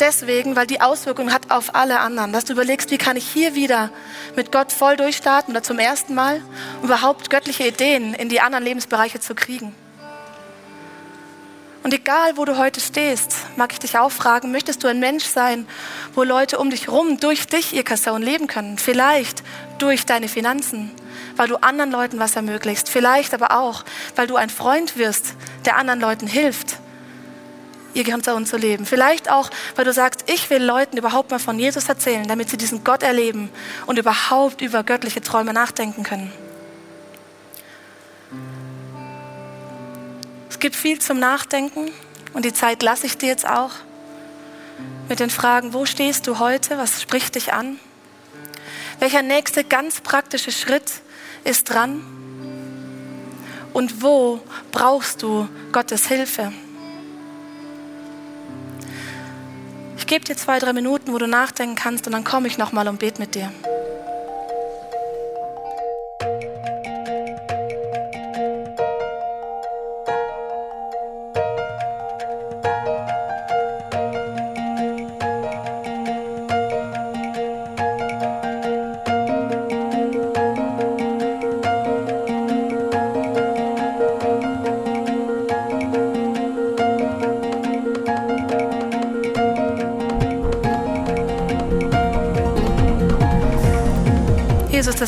Deswegen, 0.00 0.56
weil 0.56 0.66
die 0.66 0.80
Auswirkungen 0.80 1.32
hat 1.32 1.50
auf 1.50 1.74
alle 1.74 2.00
anderen. 2.00 2.32
Dass 2.32 2.44
du 2.44 2.52
überlegst, 2.52 2.90
wie 2.90 2.98
kann 2.98 3.16
ich 3.16 3.26
hier 3.26 3.54
wieder 3.54 3.90
mit 4.34 4.50
Gott 4.50 4.72
voll 4.72 4.96
durchstarten 4.96 5.52
oder 5.54 5.62
zum 5.62 5.78
ersten 5.78 6.14
Mal 6.14 6.42
überhaupt 6.82 7.30
göttliche 7.30 7.66
Ideen 7.66 8.14
in 8.14 8.28
die 8.28 8.40
anderen 8.40 8.64
Lebensbereiche 8.64 9.20
zu 9.20 9.34
kriegen. 9.34 9.74
Und 11.84 11.92
egal, 11.92 12.36
wo 12.36 12.46
du 12.46 12.56
heute 12.56 12.80
stehst, 12.80 13.36
mag 13.56 13.72
ich 13.72 13.78
dich 13.78 13.98
auch 13.98 14.10
fragen, 14.10 14.50
möchtest 14.50 14.82
du 14.82 14.88
ein 14.88 15.00
Mensch 15.00 15.26
sein, 15.26 15.66
wo 16.14 16.22
Leute 16.22 16.58
um 16.58 16.70
dich 16.70 16.88
rum 16.88 17.20
durch 17.20 17.46
dich 17.46 17.74
ihr 17.74 17.84
Kasson 17.84 18.22
leben 18.22 18.46
können? 18.46 18.78
Vielleicht 18.78 19.42
durch 19.78 20.06
deine 20.06 20.28
Finanzen, 20.28 20.90
weil 21.36 21.46
du 21.46 21.56
anderen 21.56 21.90
Leuten 21.90 22.18
was 22.18 22.36
ermöglicht. 22.36 22.88
Vielleicht 22.88 23.34
aber 23.34 23.58
auch, 23.58 23.84
weil 24.16 24.26
du 24.26 24.36
ein 24.36 24.48
Freund 24.48 24.96
wirst, 24.96 25.34
der 25.66 25.76
anderen 25.76 26.00
Leuten 26.00 26.26
hilft 26.26 26.78
ihr 27.94 28.04
Gehirn 28.04 28.22
zu 28.46 28.56
leben. 28.56 28.84
Vielleicht 28.86 29.30
auch, 29.30 29.50
weil 29.76 29.84
du 29.84 29.92
sagst, 29.92 30.24
ich 30.28 30.50
will 30.50 30.62
Leuten 30.62 30.96
überhaupt 30.96 31.30
mal 31.30 31.38
von 31.38 31.58
Jesus 31.58 31.88
erzählen, 31.88 32.26
damit 32.26 32.50
sie 32.50 32.56
diesen 32.56 32.84
Gott 32.84 33.02
erleben 33.02 33.50
und 33.86 33.98
überhaupt 33.98 34.60
über 34.60 34.82
göttliche 34.82 35.22
Träume 35.22 35.52
nachdenken 35.52 36.02
können. 36.02 36.32
Es 40.50 40.58
gibt 40.58 40.76
viel 40.76 40.98
zum 40.98 41.18
Nachdenken 41.18 41.90
und 42.32 42.44
die 42.44 42.52
Zeit 42.52 42.82
lasse 42.82 43.06
ich 43.06 43.16
dir 43.16 43.28
jetzt 43.28 43.46
auch 43.46 43.70
mit 45.08 45.20
den 45.20 45.30
Fragen, 45.30 45.72
wo 45.72 45.84
stehst 45.84 46.26
du 46.26 46.38
heute, 46.38 46.78
was 46.78 47.02
spricht 47.02 47.34
dich 47.34 47.52
an? 47.52 47.78
Welcher 48.98 49.22
nächste 49.22 49.64
ganz 49.64 50.00
praktische 50.00 50.50
Schritt 50.50 50.90
ist 51.44 51.70
dran? 51.70 52.02
Und 53.72 54.02
wo 54.02 54.40
brauchst 54.72 55.22
du 55.22 55.48
Gottes 55.72 56.06
Hilfe? 56.06 56.52
Ich 60.04 60.08
gebe 60.08 60.22
dir 60.22 60.36
zwei, 60.36 60.58
drei 60.58 60.74
Minuten, 60.74 61.14
wo 61.14 61.18
du 61.18 61.26
nachdenken 61.26 61.76
kannst 61.76 62.06
und 62.06 62.12
dann 62.12 62.24
komme 62.24 62.46
ich 62.46 62.58
nochmal 62.58 62.88
und 62.88 62.98
bete 62.98 63.18
mit 63.22 63.34
dir. 63.34 63.50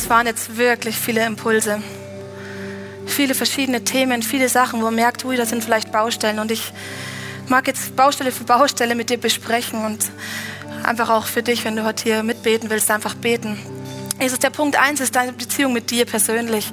Waren 0.09 0.27
jetzt 0.27 0.57
wirklich 0.57 0.97
viele 0.97 1.25
Impulse. 1.25 1.83
Viele 3.07 3.35
verschiedene 3.35 3.83
Themen, 3.83 4.23
viele 4.23 4.49
Sachen, 4.49 4.81
wo 4.81 4.85
man 4.85 4.95
merkt, 4.95 5.25
ui, 5.25 5.37
das 5.37 5.51
sind 5.51 5.65
vielleicht 5.65 5.91
Baustellen. 5.93 6.39
Und 6.39 6.51
ich 6.51 6.73
mag 7.49 7.67
jetzt 7.67 7.97
Baustelle 7.97 8.33
für 8.33 8.45
Baustelle 8.45 8.95
mit 8.95 9.11
dir 9.11 9.19
besprechen 9.19 9.85
und 9.85 10.05
einfach 10.83 11.11
auch 11.11 11.27
für 11.27 11.43
dich, 11.43 11.65
wenn 11.65 11.77
du 11.77 11.85
heute 11.85 12.05
hier 12.05 12.23
mitbeten 12.23 12.71
willst, 12.71 12.91
einfach 12.91 13.15
beten. 13.15 13.59
Jesus, 14.21 14.39
der 14.39 14.51
Punkt 14.51 14.81
eins 14.81 15.01
ist 15.01 15.17
deine 15.17 15.33
Beziehung 15.33 15.73
mit 15.73 15.91
dir 15.91 16.05
persönlich. 16.05 16.71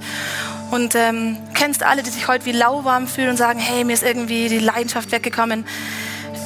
Und 0.71 0.95
ähm, 0.95 1.37
kennst 1.53 1.83
alle, 1.83 2.03
die 2.03 2.09
sich 2.09 2.27
heute 2.27 2.45
wie 2.45 2.51
lauwarm 2.51 3.07
fühlen 3.07 3.29
und 3.29 3.37
sagen, 3.37 3.59
hey, 3.59 3.83
mir 3.83 3.93
ist 3.93 4.03
irgendwie 4.03 4.49
die 4.49 4.59
Leidenschaft 4.59 5.11
weggekommen 5.11 5.65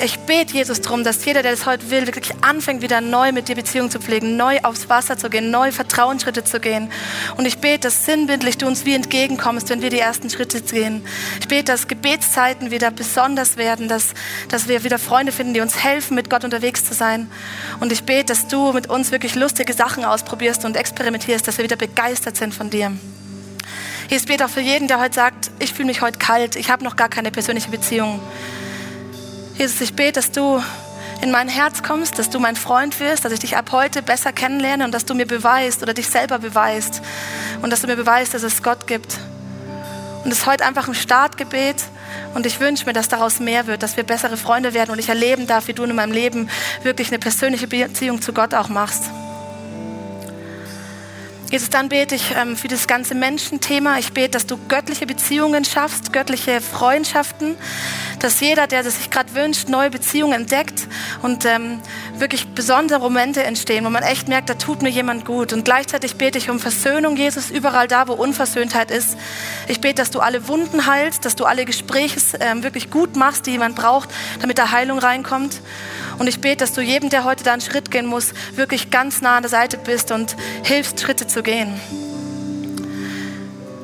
ich 0.04 0.20
bete 0.20 0.54
Jesus 0.54 0.82
darum, 0.82 1.04
dass 1.04 1.24
jeder, 1.26 1.42
der 1.42 1.52
das 1.52 1.66
heute 1.66 1.90
will, 1.90 2.06
wirklich 2.06 2.32
anfängt, 2.42 2.82
wieder 2.82 3.02
neu 3.02 3.32
mit 3.32 3.48
dir 3.48 3.56
Beziehung 3.56 3.90
zu 3.90 4.00
pflegen, 4.00 4.38
neu 4.38 4.60
aufs 4.64 4.90
Wasser 4.90 5.18
zu 5.18 5.30
gehen, 5.30 5.52
neu 5.52 5.72
Vertrauensschritte 5.72 6.44
zu 6.44 6.60
gehen. 6.60 6.92
Und 7.38 7.46
ich 7.46 7.60
bete, 7.60 7.88
dass 7.88 8.06
sinnbildlich 8.06 8.58
du 8.58 8.68
uns 8.68 8.86
wie 8.86 8.94
entgegenkommst, 8.94 9.70
wenn 9.70 9.82
wir 9.82 9.90
die 9.90 10.00
ersten 10.00 10.30
Schritte 10.30 10.62
gehen. 10.62 11.06
Ich 11.40 11.48
bete, 11.48 11.66
dass 11.66 11.88
Gebetszeiten 11.88 12.72
wieder 12.72 12.92
besonders 12.92 13.58
werden, 13.58 13.88
dass, 13.88 14.14
dass 14.50 14.68
wir 14.68 14.84
wieder 14.84 15.00
Freunde 15.00 15.32
finden, 15.32 15.54
die 15.54 15.62
uns 15.62 15.84
helfen, 15.84 16.16
mit 16.16 16.30
Gott 16.30 16.44
unterwegs 16.44 16.86
zu 16.86 16.94
sein. 16.94 17.30
Und 17.80 17.92
ich 17.92 18.04
bete, 18.04 18.26
dass 18.26 18.48
du 18.48 18.74
mit 18.74 18.90
uns 18.90 19.12
wirklich 19.12 19.36
lustige 19.36 19.74
Sachen 19.74 20.06
ausprobierst 20.06 20.66
und 20.66 20.78
experimentierst, 20.78 21.48
dass 21.48 21.58
wir 21.58 21.66
wieder 21.66 21.76
begeistert 21.76 22.38
sind 22.38 22.54
von 22.54 22.70
dir. 22.70 22.92
Hier 24.08 24.18
ist 24.18 24.28
bete 24.28 24.46
auch 24.46 24.50
für 24.50 24.62
jeden, 24.62 24.88
der 24.88 25.02
heute 25.02 25.16
sagt, 25.16 25.52
ich 25.60 25.74
fühle 25.74 25.88
mich 25.88 26.02
heute 26.02 26.18
kalt, 26.18 26.56
ich 26.56 26.70
habe 26.70 26.84
noch 26.84 26.96
gar 26.96 27.10
keine 27.10 27.30
persönliche 27.30 27.70
Beziehung. 27.70 28.22
Jesus, 29.58 29.82
ich 29.82 29.96
bete, 29.96 30.14
dass 30.14 30.32
du 30.32 30.62
in 31.24 31.32
mein 31.32 31.50
Herz 31.50 31.82
kommst, 31.82 32.20
dass 32.20 32.30
du 32.30 32.40
mein 32.40 32.56
Freund 32.56 33.00
wirst, 33.00 33.26
dass 33.26 33.32
ich 33.32 33.40
dich 33.40 33.58
ab 33.58 33.72
heute 33.72 34.04
besser 34.04 34.32
kennenlerne 34.32 34.86
und 34.86 34.94
dass 34.94 35.06
du 35.06 35.16
mir 35.16 35.26
beweist 35.26 35.82
oder 35.82 35.96
dich 35.96 36.08
selber 36.08 36.38
beweist 36.38 37.02
und 37.64 37.72
dass 37.72 37.82
du 37.82 37.88
mir 37.88 37.96
beweist, 37.96 38.36
dass 38.36 38.44
es 38.44 38.62
Gott 38.62 38.86
gibt. 38.86 39.18
Und 40.24 40.32
es 40.32 40.40
ist 40.40 40.46
heute 40.46 40.64
einfach 40.64 40.88
ein 40.88 40.94
Startgebet 40.94 41.78
und 42.36 42.46
ich 42.46 42.60
wünsche 42.60 42.86
mir, 42.86 42.94
dass 42.94 43.08
daraus 43.08 43.40
mehr 43.40 43.66
wird, 43.66 43.82
dass 43.82 43.98
wir 43.98 44.04
bessere 44.04 44.38
Freunde 44.38 44.76
werden 44.76 44.92
und 44.92 45.00
ich 45.00 45.10
erleben 45.10 45.48
darf, 45.48 45.68
wie 45.68 45.74
du 45.74 45.84
in 45.86 45.96
meinem 45.96 46.12
Leben 46.12 46.52
wirklich 46.84 47.08
eine 47.08 47.18
persönliche 47.18 47.66
Beziehung 47.68 48.22
zu 48.22 48.34
Gott 48.34 48.54
auch 48.54 48.70
machst. 48.70 49.06
Jesus, 51.50 51.70
dann 51.70 51.88
bete 51.88 52.14
ich 52.14 52.36
ähm, 52.36 52.58
für 52.58 52.68
das 52.68 52.88
ganze 52.88 53.16
Menschenthema. 53.16 53.98
Ich 54.00 54.12
bete, 54.12 54.32
dass 54.32 54.48
du 54.48 54.58
göttliche 54.68 55.06
Beziehungen 55.06 55.64
schaffst, 55.64 56.12
göttliche 56.12 56.60
Freundschaften, 56.60 57.56
dass 58.20 58.42
jeder, 58.42 58.68
der 58.68 58.84
sich 58.84 59.10
gerade 59.10 59.34
wünscht, 59.34 59.70
neue 59.70 59.90
Beziehungen 59.90 60.34
entdeckt 60.34 60.88
und 61.22 61.46
ähm, 61.46 61.80
wirklich 62.18 62.50
besondere 62.50 63.00
Momente 63.00 63.44
entstehen, 63.44 63.86
wo 63.86 63.90
man 63.90 64.04
echt 64.04 64.28
merkt, 64.28 64.50
da 64.50 64.56
tut 64.56 64.82
mir 64.82 64.90
jemand 64.90 65.24
gut. 65.24 65.54
Und 65.54 65.64
gleichzeitig 65.64 66.16
bete 66.16 66.38
ich 66.38 66.50
um 66.50 66.60
Versöhnung, 66.60 67.16
Jesus, 67.16 67.50
überall 67.50 67.88
da, 67.88 68.10
wo 68.10 68.14
Unversöhntheit 68.14 68.92
ist. 68.92 69.18
Ich 69.70 69.80
bete, 69.80 69.96
dass 69.96 70.12
du 70.12 70.20
alle 70.20 70.50
Wunden 70.50 70.86
heilst, 70.86 71.24
dass 71.24 71.38
du 71.38 71.46
alle 71.46 71.64
Gespräche 71.64 72.20
ähm, 72.42 72.64
wirklich 72.64 72.92
gut 72.92 73.16
machst, 73.16 73.46
die 73.46 73.52
jemand 73.52 73.78
braucht, 73.78 74.10
damit 74.42 74.58
da 74.58 74.72
Heilung 74.72 75.00
reinkommt. 75.00 75.62
Und 76.20 76.28
ich 76.28 76.42
bete, 76.42 76.58
dass 76.58 76.74
du 76.74 76.82
jedem, 76.82 77.10
der 77.10 77.24
heute 77.24 77.44
da 77.44 77.54
einen 77.54 77.62
Schritt 77.62 77.92
gehen 77.92 78.06
muss, 78.06 78.34
wirklich 78.56 78.90
ganz 78.90 79.22
nah 79.22 79.38
an 79.38 79.44
der 79.44 79.50
Seite 79.50 79.78
bist 79.78 80.12
und 80.12 80.36
hilfst, 80.64 81.00
Schritte 81.00 81.28
zu 81.28 81.44
gehen. 81.44 81.80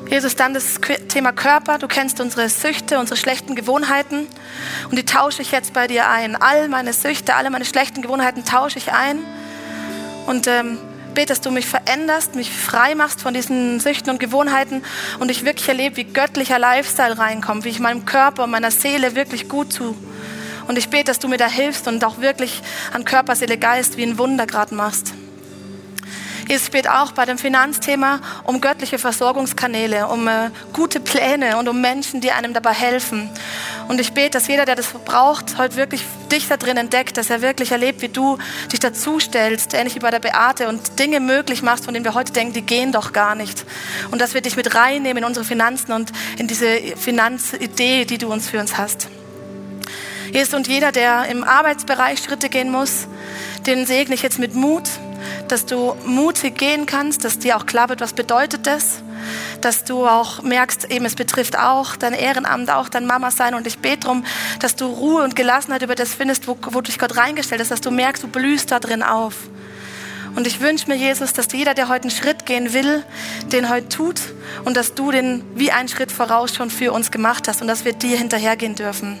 Jesus, 0.08 0.36
dann 0.36 0.54
das 0.54 0.80
Thema 1.08 1.32
Körper. 1.32 1.78
Du 1.78 1.88
kennst 1.88 2.20
unsere 2.20 2.48
Süchte, 2.48 2.98
unsere 2.98 3.16
schlechten 3.16 3.54
Gewohnheiten. 3.54 4.26
Und 4.90 4.96
die 4.96 5.04
tausche 5.04 5.42
ich 5.42 5.50
jetzt 5.50 5.72
bei 5.72 5.86
dir 5.86 6.08
ein. 6.08 6.36
All 6.36 6.68
meine 6.68 6.92
Süchte, 6.92 7.34
alle 7.34 7.50
meine 7.50 7.64
schlechten 7.64 8.02
Gewohnheiten 8.02 8.44
tausche 8.44 8.78
ich 8.78 8.92
ein. 8.92 9.18
Und 10.26 10.46
ähm, 10.46 10.78
bete, 11.14 11.28
dass 11.28 11.40
du 11.40 11.50
mich 11.50 11.66
veränderst, 11.66 12.34
mich 12.34 12.50
frei 12.50 12.94
machst 12.94 13.22
von 13.22 13.34
diesen 13.34 13.80
Süchten 13.80 14.10
und 14.10 14.20
Gewohnheiten 14.20 14.82
und 15.20 15.30
ich 15.30 15.44
wirklich 15.44 15.68
erlebe, 15.68 15.96
wie 15.96 16.04
göttlicher 16.04 16.58
Lifestyle 16.58 17.18
reinkommt, 17.18 17.64
wie 17.64 17.70
ich 17.70 17.80
meinem 17.80 18.04
Körper 18.04 18.44
und 18.44 18.50
meiner 18.50 18.70
Seele 18.70 19.14
wirklich 19.14 19.48
gut 19.48 19.76
tue. 19.76 19.94
Und 20.66 20.78
ich 20.78 20.88
bete, 20.88 21.04
dass 21.04 21.18
du 21.18 21.28
mir 21.28 21.38
da 21.38 21.48
hilfst 21.48 21.86
und 21.88 22.04
auch 22.04 22.18
wirklich 22.20 22.62
an 22.92 23.04
Körper, 23.04 23.36
Seele, 23.36 23.58
Geist 23.58 23.96
wie 23.96 24.04
ein 24.04 24.18
Wunder 24.18 24.46
gerade 24.46 24.74
machst. 24.74 25.14
Es 26.48 26.70
geht 26.70 26.88
auch 26.88 27.12
bei 27.12 27.24
dem 27.24 27.38
Finanzthema 27.38 28.20
um 28.44 28.60
göttliche 28.60 28.98
Versorgungskanäle, 28.98 30.06
um 30.08 30.28
äh, 30.28 30.50
gute 30.72 31.00
Pläne 31.00 31.56
und 31.56 31.68
um 31.68 31.80
Menschen, 31.80 32.20
die 32.20 32.32
einem 32.32 32.52
dabei 32.52 32.72
helfen. 32.72 33.30
Und 33.88 34.00
ich 34.00 34.12
bete, 34.12 34.30
dass 34.30 34.46
jeder, 34.46 34.66
der 34.66 34.76
das 34.76 34.88
braucht, 34.88 35.56
heute 35.56 35.76
wirklich 35.76 36.04
dich 36.30 36.48
da 36.48 36.56
drin 36.56 36.76
entdeckt, 36.76 37.16
dass 37.16 37.30
er 37.30 37.40
wirklich 37.40 37.72
erlebt, 37.72 38.02
wie 38.02 38.08
du 38.08 38.38
dich 38.72 38.80
dazu 38.80 39.20
stellst, 39.20 39.72
ähnlich 39.74 39.94
wie 39.94 40.00
bei 40.00 40.10
der 40.10 40.18
Beate 40.18 40.68
und 40.68 40.98
Dinge 40.98 41.20
möglich 41.20 41.62
machst, 41.62 41.86
von 41.86 41.94
denen 41.94 42.04
wir 42.04 42.14
heute 42.14 42.32
denken, 42.32 42.52
die 42.52 42.62
gehen 42.62 42.92
doch 42.92 43.12
gar 43.12 43.34
nicht. 43.34 43.64
Und 44.10 44.20
dass 44.20 44.34
wir 44.34 44.42
dich 44.42 44.56
mit 44.56 44.74
reinnehmen 44.74 45.22
in 45.22 45.24
unsere 45.24 45.46
Finanzen 45.46 45.92
und 45.92 46.12
in 46.38 46.46
diese 46.46 46.78
Finanzidee, 46.96 48.04
die 48.04 48.18
du 48.18 48.30
uns 48.30 48.48
für 48.48 48.60
uns 48.60 48.76
hast. 48.76 49.08
Jesus 50.34 50.52
und 50.52 50.66
jeder, 50.66 50.90
der 50.90 51.26
im 51.26 51.44
Arbeitsbereich 51.44 52.18
Schritte 52.18 52.48
gehen 52.48 52.68
muss, 52.68 53.06
den 53.68 53.86
segne 53.86 54.16
ich 54.16 54.22
jetzt 54.22 54.40
mit 54.40 54.56
Mut, 54.56 54.82
dass 55.46 55.64
du 55.64 55.94
mutig 56.06 56.58
gehen 56.58 56.86
kannst, 56.86 57.24
dass 57.24 57.38
dir 57.38 57.56
auch 57.56 57.66
klar 57.66 57.88
wird, 57.88 58.00
was 58.00 58.14
bedeutet 58.14 58.66
das, 58.66 58.96
dass 59.60 59.84
du 59.84 60.04
auch 60.08 60.42
merkst, 60.42 60.90
eben 60.90 61.04
es 61.04 61.14
betrifft 61.14 61.56
auch 61.56 61.94
dein 61.94 62.14
Ehrenamt, 62.14 62.68
auch 62.68 62.88
dein 62.88 63.06
Mama 63.06 63.30
sein 63.30 63.54
und 63.54 63.68
ich 63.68 63.78
bete 63.78 64.00
darum, 64.00 64.24
dass 64.58 64.74
du 64.74 64.86
Ruhe 64.86 65.22
und 65.22 65.36
Gelassenheit 65.36 65.82
über 65.82 65.94
das 65.94 66.14
findest, 66.14 66.48
wo, 66.48 66.58
wo 66.72 66.80
dich 66.80 66.98
Gott 66.98 67.16
reingestellt 67.16 67.60
hast, 67.60 67.70
dass 67.70 67.80
du 67.80 67.92
merkst, 67.92 68.24
du 68.24 68.26
blühst 68.26 68.72
da 68.72 68.80
drin 68.80 69.04
auf. 69.04 69.36
Und 70.34 70.48
ich 70.48 70.60
wünsche 70.60 70.88
mir, 70.88 70.96
Jesus, 70.96 71.32
dass 71.32 71.46
jeder, 71.52 71.74
der 71.74 71.88
heute 71.88 72.08
einen 72.08 72.10
Schritt 72.10 72.44
gehen 72.44 72.72
will, 72.72 73.04
den 73.52 73.68
heute 73.68 73.88
tut 73.88 74.20
und 74.64 74.76
dass 74.76 74.96
du 74.96 75.12
den 75.12 75.44
wie 75.54 75.70
einen 75.70 75.88
Schritt 75.88 76.10
voraus 76.10 76.56
schon 76.56 76.70
für 76.70 76.92
uns 76.92 77.12
gemacht 77.12 77.46
hast 77.46 77.62
und 77.62 77.68
dass 77.68 77.84
wir 77.84 77.92
dir 77.92 78.18
hinterhergehen 78.18 78.74
dürfen. 78.74 79.20